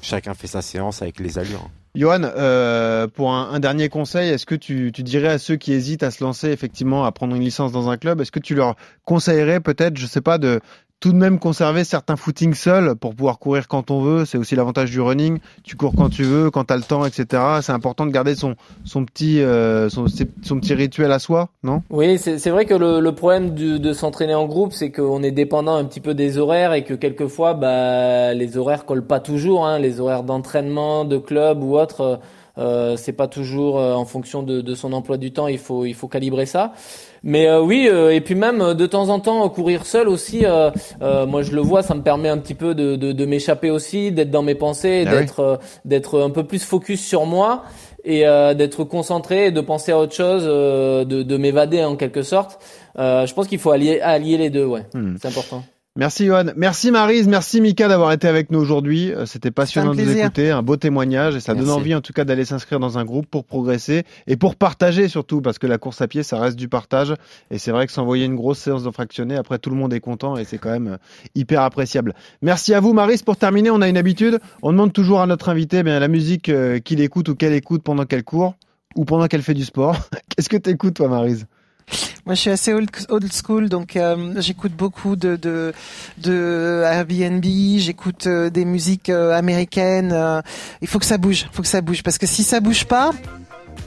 chacun 0.00 0.34
fait 0.34 0.48
sa 0.48 0.62
séance 0.62 1.00
avec 1.02 1.20
les 1.20 1.38
allures. 1.38 1.62
hein. 1.64 1.70
Johan, 1.94 2.22
euh, 2.24 3.06
pour 3.08 3.32
un, 3.32 3.50
un 3.52 3.60
dernier 3.60 3.88
conseil, 3.88 4.28
est-ce 4.30 4.44
que 4.44 4.54
tu, 4.54 4.90
tu 4.92 5.02
dirais 5.02 5.28
à 5.28 5.38
ceux 5.38 5.56
qui 5.56 5.72
hésitent 5.72 6.02
à 6.02 6.10
se 6.10 6.22
lancer 6.22 6.48
effectivement 6.50 7.04
à 7.06 7.12
prendre 7.12 7.34
une 7.34 7.42
licence 7.42 7.72
dans 7.72 7.88
un 7.88 7.96
club, 7.96 8.20
est-ce 8.20 8.32
que 8.32 8.40
tu 8.40 8.54
leur 8.54 8.76
conseillerais 9.04 9.60
peut-être, 9.60 9.96
je 9.96 10.06
sais 10.06 10.20
pas, 10.20 10.36
de 10.38 10.60
tout 11.00 11.12
de 11.12 11.16
même 11.16 11.38
conserver 11.38 11.84
certains 11.84 12.16
footings 12.16 12.54
seuls 12.54 12.96
pour 12.96 13.14
pouvoir 13.14 13.38
courir 13.38 13.68
quand 13.68 13.90
on 13.90 14.00
veut 14.00 14.24
C'est 14.24 14.38
aussi 14.38 14.56
l'avantage 14.56 14.90
du 14.90 15.00
running. 15.00 15.38
Tu 15.62 15.76
cours 15.76 15.94
quand 15.94 16.08
tu 16.08 16.22
veux, 16.22 16.50
quand 16.50 16.64
tu 16.64 16.74
le 16.74 16.82
temps, 16.82 17.04
etc. 17.04 17.42
C'est 17.60 17.72
important 17.72 18.06
de 18.06 18.10
garder 18.10 18.34
son, 18.34 18.56
petit, 19.04 19.40
euh, 19.42 19.88
son, 19.88 20.06
petit 20.06 20.74
rituel 20.74 21.12
à 21.12 21.18
soi, 21.18 21.50
non? 21.62 21.82
Oui, 21.90 22.18
c'est 22.18 22.50
vrai 22.50 22.64
que 22.64 22.74
le, 22.74 23.12
problème 23.12 23.54
de 23.54 23.92
s'entraîner 23.92 24.34
en 24.34 24.46
groupe, 24.46 24.72
c'est 24.72 24.90
qu'on 24.90 25.22
est 25.22 25.30
dépendant 25.30 25.76
un 25.76 25.84
petit 25.84 26.00
peu 26.00 26.14
des 26.14 26.38
horaires 26.38 26.72
et 26.72 26.84
que 26.84 26.94
quelquefois, 26.94 27.54
bah, 27.54 28.34
les 28.34 28.56
horaires 28.56 28.84
collent 28.84 29.06
pas 29.06 29.20
toujours. 29.20 29.66
Hein, 29.66 29.78
les 29.78 30.00
horaires 30.00 30.22
d'entraînement, 30.22 31.04
de 31.04 31.18
club 31.18 31.62
ou 31.62 31.76
autre, 31.76 32.20
euh, 32.58 32.66
euh, 32.66 32.96
c'est 32.96 33.12
pas 33.12 33.28
toujours 33.28 33.78
euh, 33.78 33.94
en 33.94 34.04
fonction 34.04 34.42
de, 34.42 34.60
de 34.60 34.74
son 34.74 34.92
emploi 34.92 35.16
du 35.18 35.32
temps. 35.32 35.46
Il 35.48 35.58
faut 35.58 35.84
il 35.84 35.94
faut 35.94 36.08
calibrer 36.08 36.46
ça. 36.46 36.72
Mais 37.22 37.46
euh, 37.48 37.60
oui, 37.60 37.88
euh, 37.90 38.12
et 38.14 38.20
puis 38.20 38.34
même 38.34 38.60
euh, 38.60 38.74
de 38.74 38.86
temps 38.86 39.08
en 39.08 39.20
temps 39.20 39.48
courir 39.48 39.86
seul 39.86 40.08
aussi. 40.08 40.44
euh, 40.44 40.70
euh, 41.02 41.26
moi, 41.26 41.42
je 41.42 41.52
le 41.52 41.60
vois, 41.60 41.82
ça 41.82 41.94
me 41.94 42.02
permet 42.02 42.28
un 42.28 42.38
petit 42.38 42.54
peu 42.54 42.74
de, 42.74 42.96
de, 42.96 43.12
de 43.12 43.24
m'échapper 43.26 43.70
aussi, 43.70 44.12
d'être 44.12 44.30
dans 44.30 44.42
mes 44.42 44.54
pensées, 44.54 45.04
Ah 45.06 45.10
oui. 45.12 45.18
d'être 45.20 45.40
euh, 45.40 45.56
d'être 45.84 46.20
un 46.20 46.30
peu 46.30 46.44
plus 46.44 46.62
focus 46.64 47.04
sur 47.04 47.26
moi 47.26 47.62
et 48.04 48.26
euh, 48.26 48.54
d'être 48.54 48.84
concentré, 48.84 49.46
et 49.46 49.50
de 49.50 49.60
penser 49.60 49.90
à 49.92 49.98
autre 49.98 50.14
chose, 50.14 50.44
euh, 50.46 51.04
de, 51.04 51.22
de 51.24 51.36
m'évader 51.36 51.82
en 51.84 51.96
quelque 51.96 52.22
sorte. 52.22 52.58
Euh, 52.98 53.26
je 53.26 53.34
pense 53.34 53.48
qu'il 53.48 53.58
faut 53.58 53.72
allier, 53.72 54.00
allier 54.00 54.38
les 54.38 54.50
deux, 54.50 54.64
ouais. 54.64 54.82
Hmm. 54.94 55.16
C'est 55.20 55.28
important. 55.28 55.62
Merci 55.96 56.26
Johan, 56.26 56.44
merci 56.56 56.90
Marise, 56.90 57.26
merci 57.26 57.62
Mika 57.62 57.88
d'avoir 57.88 58.12
été 58.12 58.28
avec 58.28 58.50
nous 58.50 58.58
aujourd'hui. 58.58 59.14
Euh, 59.14 59.24
C'était 59.24 59.50
passionnant 59.50 59.94
de 59.94 60.02
vous 60.02 60.16
écouter, 60.18 60.50
un 60.50 60.62
beau 60.62 60.76
témoignage. 60.76 61.36
Et 61.36 61.40
ça 61.40 61.54
donne 61.54 61.70
envie 61.70 61.94
en 61.94 62.02
tout 62.02 62.12
cas 62.12 62.24
d'aller 62.24 62.44
s'inscrire 62.44 62.78
dans 62.78 62.98
un 62.98 63.04
groupe 63.06 63.26
pour 63.26 63.46
progresser 63.46 64.04
et 64.26 64.36
pour 64.36 64.56
partager 64.56 65.08
surtout 65.08 65.40
parce 65.40 65.58
que 65.58 65.66
la 65.66 65.78
course 65.78 66.02
à 66.02 66.06
pied 66.06 66.22
ça 66.22 66.38
reste 66.38 66.58
du 66.58 66.68
partage. 66.68 67.14
Et 67.50 67.56
c'est 67.56 67.70
vrai 67.70 67.86
que 67.86 67.92
s'envoyer 67.92 68.26
une 68.26 68.36
grosse 68.36 68.58
séance 68.58 68.84
de 68.84 68.90
fractionné 68.90 69.36
après 69.36 69.58
tout 69.58 69.70
le 69.70 69.76
monde 69.76 69.94
est 69.94 70.00
content 70.00 70.36
et 70.36 70.44
c'est 70.44 70.58
quand 70.58 70.70
même 70.70 70.88
euh, 70.88 70.96
hyper 71.34 71.62
appréciable. 71.62 72.12
Merci 72.42 72.74
à 72.74 72.80
vous 72.80 72.92
Marise. 72.92 73.22
Pour 73.22 73.38
terminer, 73.38 73.70
on 73.70 73.80
a 73.80 73.88
une 73.88 73.96
habitude, 73.96 74.38
on 74.62 74.72
demande 74.72 74.92
toujours 74.92 75.22
à 75.22 75.26
notre 75.26 75.48
invité 75.48 75.78
eh 75.78 75.82
bien 75.82 75.98
la 75.98 76.08
musique 76.08 76.50
euh, 76.50 76.78
qu'il 76.78 77.00
écoute 77.00 77.30
ou 77.30 77.34
qu'elle 77.34 77.54
écoute 77.54 77.82
pendant 77.82 78.04
qu'elle 78.04 78.22
court 78.24 78.54
ou 78.96 79.06
pendant 79.06 79.28
qu'elle 79.28 79.42
fait 79.42 79.54
du 79.54 79.64
sport. 79.64 79.96
Qu'est-ce 80.36 80.50
que 80.50 80.58
tu 80.58 80.68
écoutes 80.68 80.94
toi 80.94 81.08
Marise? 81.08 81.46
Moi, 82.26 82.34
je 82.34 82.40
suis 82.40 82.50
assez 82.50 82.72
old, 82.74 82.90
school, 83.32 83.68
donc 83.68 83.94
euh, 83.94 84.34
j'écoute 84.40 84.72
beaucoup 84.72 85.14
de, 85.14 85.36
de, 85.36 85.72
de 86.18 86.82
Airbnb, 86.84 87.44
j'écoute 87.78 88.26
euh, 88.26 88.50
des 88.50 88.64
musiques 88.64 89.10
euh, 89.10 89.32
américaines. 89.32 90.10
euh, 90.12 90.42
il 90.82 90.88
faut 90.88 90.98
que 90.98 91.06
ça 91.06 91.18
bouge, 91.18 91.46
faut 91.52 91.62
que 91.62 91.68
ça 91.68 91.80
bouge, 91.82 92.02
parce 92.02 92.18
que 92.18 92.26
si 92.26 92.42
ça 92.42 92.58
bouge 92.58 92.84
pas, 92.86 93.12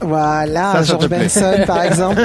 voilà, 0.00 0.72
Ça, 0.72 0.78
ça 0.78 0.82
George. 0.84 1.08
Benson 1.08 1.54
par 1.66 1.82
exemple. 1.84 2.22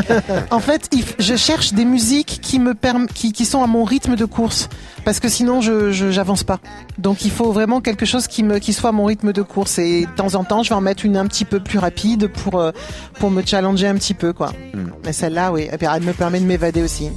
en 0.51 0.59
fait, 0.59 0.89
je 1.19 1.35
cherche 1.35 1.73
des 1.73 1.85
musiques 1.85 2.39
qui 2.41 2.59
me 2.59 2.73
qui, 3.13 3.31
qui 3.31 3.45
sont 3.45 3.63
à 3.63 3.67
mon 3.67 3.83
rythme 3.83 4.15
de 4.15 4.25
course, 4.25 4.69
parce 5.03 5.19
que 5.19 5.27
sinon 5.29 5.61
je 5.61 5.91
je- 5.91 6.11
j'avance 6.11 6.43
pas. 6.43 6.59
Donc 6.97 7.25
il 7.25 7.31
faut 7.31 7.51
vraiment 7.51 7.81
quelque 7.81 8.05
chose 8.05 8.27
qui 8.27 8.43
me 8.43 8.59
qui 8.59 8.73
soit 8.73 8.89
à 8.89 8.93
mon 8.93 9.05
rythme 9.05 9.33
de 9.33 9.41
course 9.41 9.77
et 9.79 10.01
de 10.05 10.11
temps 10.15 10.35
en 10.35 10.43
temps 10.43 10.63
je 10.63 10.69
vais 10.69 10.75
en 10.75 10.81
mettre 10.81 11.05
une 11.05 11.17
un 11.17 11.25
petit 11.27 11.45
peu 11.45 11.59
plus 11.59 11.79
rapide 11.79 12.27
pour 12.27 12.59
euh, 12.59 12.71
pour 13.19 13.31
me 13.31 13.41
challenger 13.45 13.87
un 13.87 13.95
petit 13.95 14.13
peu 14.13 14.33
quoi. 14.33 14.51
Hmm. 14.73 14.87
Mais 15.03 15.13
celle-là 15.13 15.51
oui, 15.51 15.67
elle 15.71 16.03
me 16.03 16.13
permet 16.13 16.39
de 16.39 16.45
m'évader 16.45 16.83
aussi. 16.83 17.09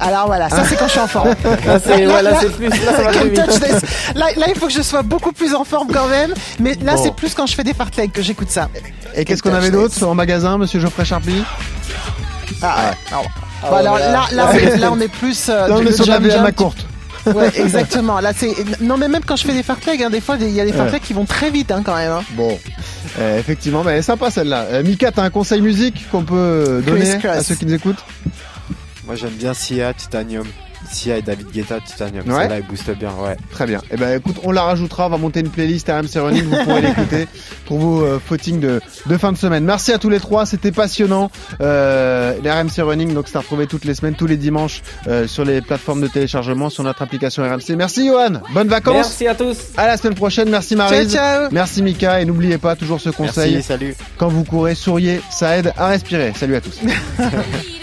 Alors 0.00 0.26
voilà, 0.26 0.48
ça 0.48 0.64
c'est 0.64 0.76
quand 0.76 0.86
je 0.86 0.90
suis 0.92 1.00
en 1.00 1.06
forme. 1.06 1.28
Là, 1.66 1.78
c'est, 1.84 2.06
ouais, 2.06 2.22
là, 2.22 2.32
c'est 2.40 2.50
plus, 2.52 2.68
là, 2.68 2.76
ça 2.96 3.02
va 3.02 3.12
Can't 3.12 3.20
plus 3.20 3.30
vite. 3.30 3.44
touch 3.46 3.60
this. 3.60 4.14
Là, 4.14 4.26
là, 4.36 4.46
il 4.48 4.54
faut 4.58 4.66
que 4.66 4.72
je 4.72 4.80
sois 4.82 5.02
beaucoup 5.02 5.32
plus 5.32 5.54
en 5.54 5.64
forme 5.64 5.88
quand 5.92 6.08
même. 6.08 6.32
Mais 6.58 6.74
là, 6.82 6.94
Bon. 6.96 7.02
c'est 7.04 7.14
plus 7.14 7.34
quand 7.34 7.46
je 7.46 7.54
fais 7.54 7.64
des 7.64 7.74
fartleks 7.74 8.12
que 8.12 8.22
j'écoute 8.22 8.50
ça. 8.50 8.68
Et 9.14 9.24
qu'est-ce 9.24 9.42
qu'on 9.42 9.52
avait 9.54 9.70
d'autre 9.70 10.02
en 10.06 10.14
magasin, 10.14 10.56
monsieur 10.58 10.80
Geoffrey 10.80 11.04
Charpie? 11.04 11.42
Ah, 12.62 12.76
ouais. 12.90 12.96
Alors, 13.12 13.26
Ah 13.62 13.72
ouais, 13.72 13.78
alors, 13.78 13.94
mais 13.96 14.00
là, 14.00 14.24
là, 14.32 14.48
on 14.50 14.56
est, 14.56 14.76
là, 14.78 14.90
on 14.92 15.00
est 15.00 15.08
plus. 15.08 15.48
euh, 15.48 15.68
Là, 15.68 15.74
on 15.78 15.84
est 15.86 15.92
sur 15.92 16.06
la 16.06 16.18
VMA 16.18 16.52
courte. 16.52 16.86
Ouais, 17.26 17.50
exactement. 17.56 18.18
Là, 18.20 18.32
c'est. 18.34 18.54
Non, 18.80 18.96
mais 18.96 19.08
même 19.08 19.22
quand 19.26 19.36
je 19.36 19.44
fais 19.44 19.52
des 19.52 19.62
fartleks, 19.62 20.00
hein, 20.00 20.08
des 20.10 20.22
fois, 20.22 20.36
il 20.40 20.48
y 20.50 20.60
a 20.60 20.64
des 20.64 20.72
fartleks 20.72 21.02
qui 21.02 21.12
vont 21.12 21.26
très 21.26 21.50
vite, 21.50 21.70
hein, 21.70 21.82
quand 21.84 21.94
même. 21.96 22.12
hein. 22.12 22.22
Bon, 22.32 22.58
Euh, 23.18 23.38
effectivement, 23.38 23.82
mais 23.84 23.92
elle 23.92 23.98
est 23.98 24.02
sympa 24.02 24.30
celle-là. 24.30 24.66
Euh, 24.70 24.82
Mika, 24.82 25.10
t'as 25.12 25.22
un 25.24 25.30
conseil 25.30 25.60
musique 25.60 26.08
qu'on 26.10 26.22
peut 26.22 26.82
donner 26.86 27.18
Chris 27.18 27.28
à 27.28 27.42
ceux 27.42 27.54
qui 27.56 27.66
nous 27.66 27.74
écoutent? 27.74 28.02
Moi, 29.06 29.14
j'aime 29.16 29.30
bien 29.30 29.54
Sia, 29.54 29.92
Titanium. 29.94 30.46
Sia 30.90 31.18
et 31.18 31.22
David 31.22 31.50
Guetta, 31.52 31.78
Titanium. 31.80 32.26
Ouais. 32.26 32.42
Celle-là, 32.42 32.58
il 32.60 32.66
booste 32.66 32.90
bien, 32.98 33.10
ouais. 33.22 33.36
Très 33.50 33.66
bien. 33.66 33.80
Eh 33.90 33.96
ben, 33.98 34.16
écoute, 34.18 34.36
on 34.44 34.50
la 34.50 34.62
rajoutera. 34.62 35.06
On 35.06 35.10
va 35.10 35.18
monter 35.18 35.40
une 35.40 35.50
playlist 35.50 35.88
RMC 35.88 36.18
Running. 36.20 36.44
Vous 36.44 36.64
pourrez 36.64 36.80
l'écouter 36.80 37.28
pour 37.66 37.78
vos 37.78 38.02
euh, 38.02 38.18
footings 38.18 38.60
de, 38.60 38.80
de 39.06 39.16
fin 39.18 39.30
de 39.30 39.36
semaine. 39.36 39.62
Merci 39.64 39.92
à 39.92 39.98
tous 39.98 40.08
les 40.08 40.20
trois. 40.20 40.46
C'était 40.46 40.72
passionnant. 40.72 41.30
Euh, 41.60 42.34
les 42.42 42.50
RMC 42.50 42.78
Running, 42.82 43.12
donc 43.12 43.28
c'est 43.28 43.36
à 43.36 43.40
retrouver 43.40 43.66
toutes 43.66 43.84
les 43.84 43.94
semaines, 43.94 44.14
tous 44.14 44.26
les 44.26 44.38
dimanches 44.38 44.80
euh, 45.06 45.26
sur 45.26 45.44
les 45.44 45.60
plateformes 45.60 46.00
de 46.00 46.08
téléchargement, 46.08 46.70
sur 46.70 46.82
notre 46.82 47.02
application 47.02 47.42
RMC. 47.42 47.76
Merci 47.76 48.06
Johan. 48.06 48.40
Bonnes 48.54 48.68
vacances. 48.68 48.94
Merci 48.96 49.26
à 49.26 49.34
tous. 49.34 49.58
À 49.76 49.86
la 49.86 49.96
semaine 49.98 50.14
prochaine. 50.14 50.48
Merci 50.48 50.76
Ciao, 50.76 50.90
Marise. 50.90 51.12
ciao. 51.12 51.48
Merci 51.52 51.82
Mika. 51.82 52.20
Et 52.22 52.24
n'oubliez 52.24 52.56
pas 52.58 52.74
toujours 52.74 53.00
ce 53.00 53.10
conseil. 53.10 53.52
Merci, 53.54 53.68
salut. 53.68 53.94
Quand 54.16 54.28
vous 54.28 54.44
courez, 54.44 54.74
souriez. 54.74 55.20
Ça 55.30 55.58
aide 55.58 55.72
à 55.76 55.88
respirer. 55.88 56.32
Salut 56.34 56.56
à 56.56 56.60
tous. 56.62 56.80